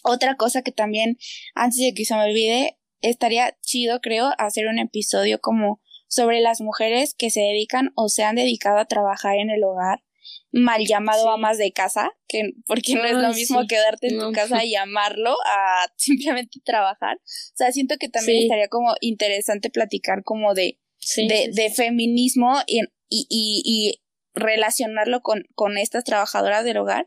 Otra 0.03 0.37
cosa 0.37 0.63
que 0.63 0.73
también, 0.73 1.19
antes 1.55 1.79
de 1.79 1.93
que 1.95 2.05
se 2.05 2.15
me 2.15 2.25
olvide, 2.25 2.79
estaría 3.03 3.57
chido, 3.63 4.01
creo, 4.01 4.33
hacer 4.39 4.67
un 4.67 4.79
episodio 4.79 5.41
como 5.41 5.81
sobre 6.11 6.41
las 6.41 6.61
mujeres 6.61 7.15
que 7.15 7.31
se 7.31 7.41
dedican 7.41 7.93
o 7.95 8.09
se 8.09 8.25
han 8.25 8.35
dedicado 8.35 8.79
a 8.79 8.85
trabajar 8.85 9.37
en 9.37 9.49
el 9.49 9.63
hogar, 9.63 10.03
mal 10.51 10.85
llamado 10.85 11.31
amas 11.31 11.57
de 11.57 11.71
casa, 11.73 12.11
que 12.27 12.51
porque 12.67 12.97
no 12.97 13.05
es 13.05 13.15
lo 13.15 13.33
mismo 13.33 13.67
quedarte 13.69 14.09
en 14.09 14.19
tu 14.19 14.33
casa 14.33 14.65
y 14.65 14.73
llamarlo 14.73 15.37
a 15.47 15.87
simplemente 15.97 16.59
trabajar. 16.65 17.17
O 17.19 17.57
sea, 17.57 17.71
siento 17.71 17.95
que 17.99 18.09
también 18.09 18.43
estaría 18.43 18.69
como 18.69 18.95
interesante 19.01 19.71
platicar 19.71 20.25
como 20.25 20.55
de, 20.55 20.81
de, 21.17 21.51
de, 21.53 21.71
feminismo 21.71 22.59
y, 22.67 22.81
y, 23.09 23.27
y, 23.31 24.03
relacionarlo 24.35 25.23
con, 25.23 25.45
con 25.55 25.79
estas 25.79 26.03
trabajadoras 26.03 26.65
del 26.65 26.79
hogar. 26.79 27.07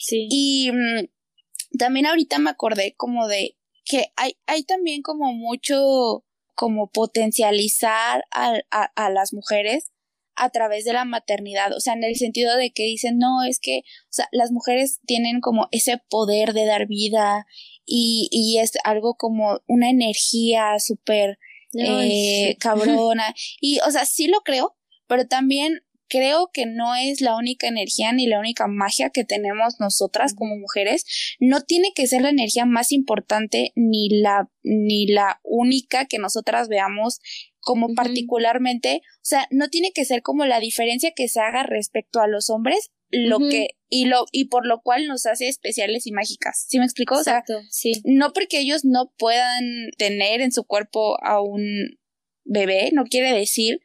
Sí. 0.00 0.28
Y 0.30 0.70
mm, 0.72 1.78
también 1.78 2.06
ahorita 2.06 2.38
me 2.38 2.50
acordé 2.50 2.94
como 2.96 3.26
de 3.26 3.56
que 3.84 4.12
hay, 4.16 4.36
hay 4.46 4.62
también 4.62 5.02
como 5.02 5.32
mucho 5.32 6.24
como 6.54 6.90
potencializar 6.90 8.24
a, 8.30 8.60
a, 8.70 9.10
las 9.10 9.32
mujeres 9.32 9.90
a 10.36 10.50
través 10.50 10.84
de 10.84 10.92
la 10.92 11.04
maternidad, 11.04 11.72
o 11.76 11.80
sea, 11.80 11.94
en 11.94 12.04
el 12.04 12.16
sentido 12.16 12.56
de 12.56 12.72
que 12.72 12.84
dicen, 12.84 13.18
no, 13.18 13.44
es 13.44 13.60
que, 13.60 13.78
o 13.78 14.12
sea, 14.12 14.28
las 14.32 14.50
mujeres 14.50 15.00
tienen 15.06 15.40
como 15.40 15.68
ese 15.70 15.98
poder 16.10 16.52
de 16.52 16.66
dar 16.66 16.86
vida 16.86 17.46
y, 17.86 18.28
y 18.32 18.58
es 18.58 18.72
algo 18.84 19.14
como 19.14 19.60
una 19.66 19.90
energía 19.90 20.78
súper 20.78 21.38
eh, 21.78 22.56
cabrona. 22.58 23.34
Y, 23.60 23.78
o 23.80 23.90
sea, 23.90 24.04
sí 24.04 24.26
lo 24.26 24.40
creo, 24.40 24.76
pero 25.06 25.26
también 25.26 25.83
creo 26.14 26.50
que 26.52 26.64
no 26.64 26.94
es 26.94 27.20
la 27.20 27.36
única 27.36 27.66
energía 27.66 28.12
ni 28.12 28.28
la 28.28 28.38
única 28.38 28.68
magia 28.68 29.10
que 29.10 29.24
tenemos 29.24 29.80
nosotras 29.80 30.32
como 30.32 30.56
mujeres. 30.56 31.04
No 31.40 31.62
tiene 31.62 31.92
que 31.92 32.06
ser 32.06 32.22
la 32.22 32.28
energía 32.28 32.66
más 32.66 32.92
importante 32.92 33.72
ni 33.74 34.08
la, 34.20 34.48
ni 34.62 35.08
la 35.08 35.40
única 35.42 36.06
que 36.06 36.18
nosotras 36.18 36.68
veamos 36.68 37.18
como 37.58 37.94
particularmente, 37.94 39.00
o 39.14 39.24
sea, 39.24 39.48
no 39.50 39.68
tiene 39.68 39.90
que 39.92 40.04
ser 40.04 40.22
como 40.22 40.44
la 40.44 40.60
diferencia 40.60 41.12
que 41.16 41.28
se 41.28 41.40
haga 41.40 41.64
respecto 41.64 42.20
a 42.20 42.28
los 42.28 42.48
hombres, 42.48 42.92
lo 43.10 43.38
que, 43.38 43.70
y 43.88 44.04
lo, 44.04 44.26
y 44.30 44.44
por 44.44 44.66
lo 44.66 44.82
cual 44.82 45.08
nos 45.08 45.26
hace 45.26 45.48
especiales 45.48 46.06
y 46.06 46.12
mágicas. 46.12 46.66
¿Sí 46.68 46.78
me 46.78 46.84
explico? 46.84 47.16
Exacto, 47.16 47.54
sí. 47.70 48.02
No 48.04 48.32
porque 48.32 48.60
ellos 48.60 48.84
no 48.84 49.12
puedan 49.18 49.64
tener 49.96 50.42
en 50.42 50.52
su 50.52 50.64
cuerpo 50.64 51.16
a 51.24 51.40
un 51.40 51.98
bebé, 52.44 52.90
no 52.92 53.04
quiere 53.04 53.32
decir 53.32 53.80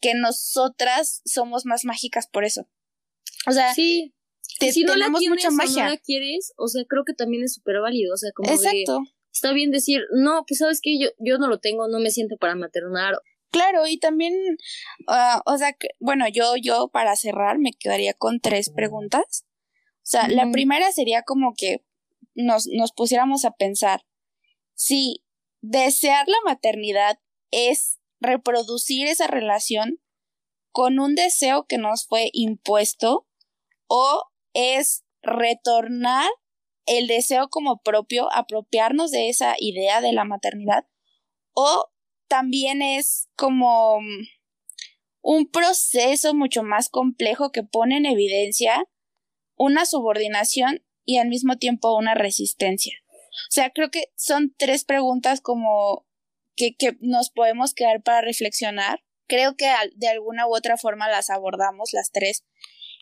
que 0.00 0.14
nosotras 0.14 1.22
somos 1.24 1.66
más 1.66 1.84
mágicas 1.84 2.26
por 2.26 2.44
eso. 2.44 2.68
O 3.46 3.52
sea, 3.52 3.74
sí. 3.74 4.14
si 4.58 4.84
no 4.84 4.96
la 4.96 5.08
mucha 5.08 5.50
magia. 5.50 5.84
no 5.84 5.90
la 5.90 5.98
quieres, 5.98 6.52
o 6.56 6.68
sea, 6.68 6.84
creo 6.88 7.04
que 7.04 7.14
también 7.14 7.44
es 7.44 7.54
súper 7.54 7.80
válido, 7.80 8.14
o 8.14 8.16
sea, 8.16 8.30
como 8.32 8.50
Exacto. 8.50 9.02
está 9.32 9.52
bien 9.52 9.70
decir, 9.70 10.02
no, 10.12 10.44
pues 10.46 10.58
sabes 10.58 10.80
que 10.82 10.98
yo, 10.98 11.08
yo 11.18 11.38
no 11.38 11.48
lo 11.48 11.58
tengo, 11.58 11.88
no 11.88 12.00
me 12.00 12.10
siento 12.10 12.36
para 12.36 12.54
maternar. 12.54 13.14
Claro, 13.50 13.86
y 13.86 13.98
también, 13.98 14.34
uh, 15.08 15.40
o 15.44 15.58
sea, 15.58 15.76
bueno, 15.98 16.26
yo, 16.28 16.54
yo 16.56 16.88
para 16.88 17.16
cerrar 17.16 17.58
me 17.58 17.72
quedaría 17.72 18.14
con 18.14 18.40
tres 18.40 18.70
preguntas. 18.70 19.44
O 19.96 20.10
sea, 20.10 20.28
la 20.28 20.50
primera 20.50 20.90
sería 20.92 21.22
como 21.22 21.54
que 21.56 21.84
nos, 22.34 22.68
nos 22.68 22.92
pusiéramos 22.92 23.44
a 23.44 23.52
pensar 23.52 24.04
si 24.74 25.24
desear 25.60 26.26
la 26.28 26.38
maternidad 26.44 27.18
es 27.50 27.99
reproducir 28.20 29.06
esa 29.06 29.26
relación 29.26 30.00
con 30.72 30.98
un 30.98 31.14
deseo 31.14 31.66
que 31.66 31.78
nos 31.78 32.06
fue 32.06 32.30
impuesto 32.32 33.26
o 33.86 34.24
es 34.52 35.04
retornar 35.22 36.28
el 36.86 37.06
deseo 37.06 37.48
como 37.48 37.82
propio, 37.82 38.32
apropiarnos 38.32 39.10
de 39.10 39.28
esa 39.28 39.54
idea 39.58 40.00
de 40.00 40.12
la 40.12 40.24
maternidad 40.24 40.86
o 41.52 41.90
también 42.28 42.82
es 42.82 43.28
como 43.36 43.98
un 45.22 45.50
proceso 45.50 46.34
mucho 46.34 46.62
más 46.62 46.88
complejo 46.88 47.50
que 47.50 47.62
pone 47.62 47.96
en 47.96 48.06
evidencia 48.06 48.84
una 49.56 49.84
subordinación 49.84 50.82
y 51.04 51.18
al 51.18 51.28
mismo 51.28 51.58
tiempo 51.58 51.96
una 51.96 52.14
resistencia. 52.14 52.94
O 53.48 53.50
sea, 53.52 53.70
creo 53.70 53.90
que 53.90 54.12
son 54.16 54.54
tres 54.56 54.84
preguntas 54.84 55.40
como 55.40 56.06
que, 56.60 56.74
que 56.74 56.96
nos 57.00 57.30
podemos 57.30 57.72
quedar 57.72 58.02
para 58.02 58.20
reflexionar. 58.20 59.02
Creo 59.26 59.56
que 59.56 59.66
de 59.94 60.08
alguna 60.08 60.46
u 60.46 60.54
otra 60.54 60.76
forma 60.76 61.08
las 61.08 61.30
abordamos 61.30 61.90
las 61.92 62.10
tres 62.10 62.44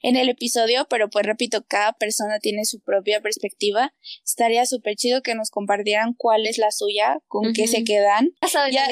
en 0.02 0.14
el 0.16 0.28
episodio, 0.28 0.86
pero 0.88 1.10
pues 1.10 1.26
repito, 1.26 1.64
cada 1.66 1.92
persona 1.92 2.38
tiene 2.38 2.64
su 2.64 2.80
propia 2.80 3.20
perspectiva. 3.20 3.92
Estaría 4.24 4.64
súper 4.64 4.94
chido 4.94 5.22
que 5.22 5.34
nos 5.34 5.50
compartieran 5.50 6.14
cuál 6.14 6.46
es 6.46 6.58
la 6.58 6.70
suya, 6.70 7.18
con 7.26 7.52
qué 7.52 7.66
se 7.66 7.82
quedan. 7.82 8.30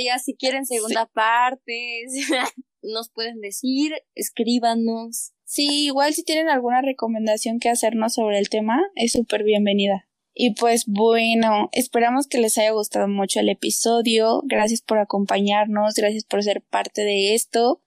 Ya 0.01 0.19
si 0.19 0.35
quieren 0.35 0.67
segunda 0.67 1.07
parte, 1.07 2.07
nos 2.83 3.11
pueden 3.11 3.41
decir, 3.41 3.93
escríbanos. 4.15 5.33
Sí, 5.45 5.85
igual 5.85 6.13
si 6.13 6.25
tienen 6.25 6.49
alguna 6.49 6.83
recomendación 6.83 7.61
que 7.61 7.69
hacernos 7.69 8.15
sobre 8.15 8.39
el 8.39 8.49
tema, 8.49 8.83
es 8.97 9.13
súper 9.13 9.45
bienvenida. 9.45 10.09
Y 10.39 10.51
pues 10.51 10.85
bueno, 10.87 11.71
esperamos 11.73 12.27
que 12.27 12.37
les 12.37 12.59
haya 12.59 12.73
gustado 12.73 13.09
mucho 13.09 13.41
el 13.41 13.49
episodio. 13.49 14.43
Gracias 14.45 14.83
por 14.83 14.99
acompañarnos, 14.99 15.95
gracias 15.95 16.25
por 16.25 16.43
ser 16.43 16.61
parte 16.61 17.01
de 17.01 17.35
esto. 17.35 17.81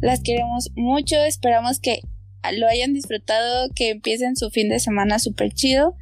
Las 0.00 0.22
queremos 0.22 0.70
mucho, 0.76 1.16
esperamos 1.24 1.80
que 1.80 2.02
lo 2.56 2.68
hayan 2.68 2.94
disfrutado, 2.94 3.70
que 3.74 3.90
empiecen 3.90 4.36
su 4.36 4.50
fin 4.50 4.68
de 4.68 4.78
semana 4.78 5.18
súper 5.18 5.52
chido, 5.52 5.96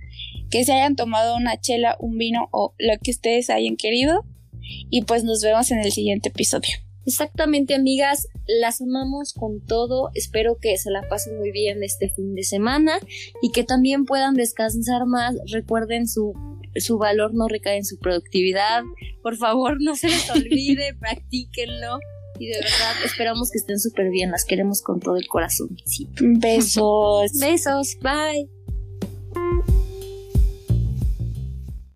que 0.50 0.66
se 0.66 0.74
hayan 0.74 0.96
tomado 0.96 1.34
una 1.34 1.58
chela, 1.58 1.96
un 2.00 2.18
vino 2.18 2.50
o 2.52 2.74
lo 2.78 2.98
que 3.02 3.12
ustedes 3.12 3.48
hayan 3.48 3.76
querido. 3.76 4.26
Y 4.90 5.04
pues 5.04 5.24
nos 5.24 5.42
vemos 5.42 5.70
en 5.70 5.78
el 5.78 5.90
siguiente 5.90 6.28
episodio. 6.28 6.84
Exactamente, 7.06 7.74
amigas, 7.74 8.28
las 8.46 8.80
amamos 8.80 9.32
con 9.34 9.60
todo. 9.60 10.10
Espero 10.14 10.58
que 10.60 10.76
se 10.76 10.90
la 10.90 11.08
pasen 11.08 11.38
muy 11.38 11.50
bien 11.50 11.82
este 11.82 12.08
fin 12.08 12.34
de 12.34 12.42
semana 12.42 12.98
y 13.42 13.50
que 13.52 13.64
también 13.64 14.04
puedan 14.04 14.34
descansar 14.34 15.06
más. 15.06 15.36
Recuerden 15.52 16.06
su 16.08 16.32
su 16.76 16.98
valor 16.98 17.34
no 17.34 17.48
recae 17.48 17.76
en 17.76 17.84
su 17.84 17.98
productividad. 17.98 18.82
Por 19.22 19.36
favor, 19.36 19.80
no 19.80 19.96
se 19.96 20.08
les 20.08 20.30
olvide, 20.30 20.94
practíquenlo. 21.00 21.98
Y 22.38 22.48
de 22.48 22.56
verdad, 22.56 22.94
esperamos 23.04 23.50
que 23.50 23.58
estén 23.58 23.78
súper 23.78 24.10
bien. 24.10 24.30
Las 24.30 24.44
queremos 24.44 24.82
con 24.82 25.00
todo 25.00 25.16
el 25.16 25.28
corazón. 25.28 25.76
Besos. 26.20 27.32
Besos. 27.38 27.96
Bye. 28.02 28.53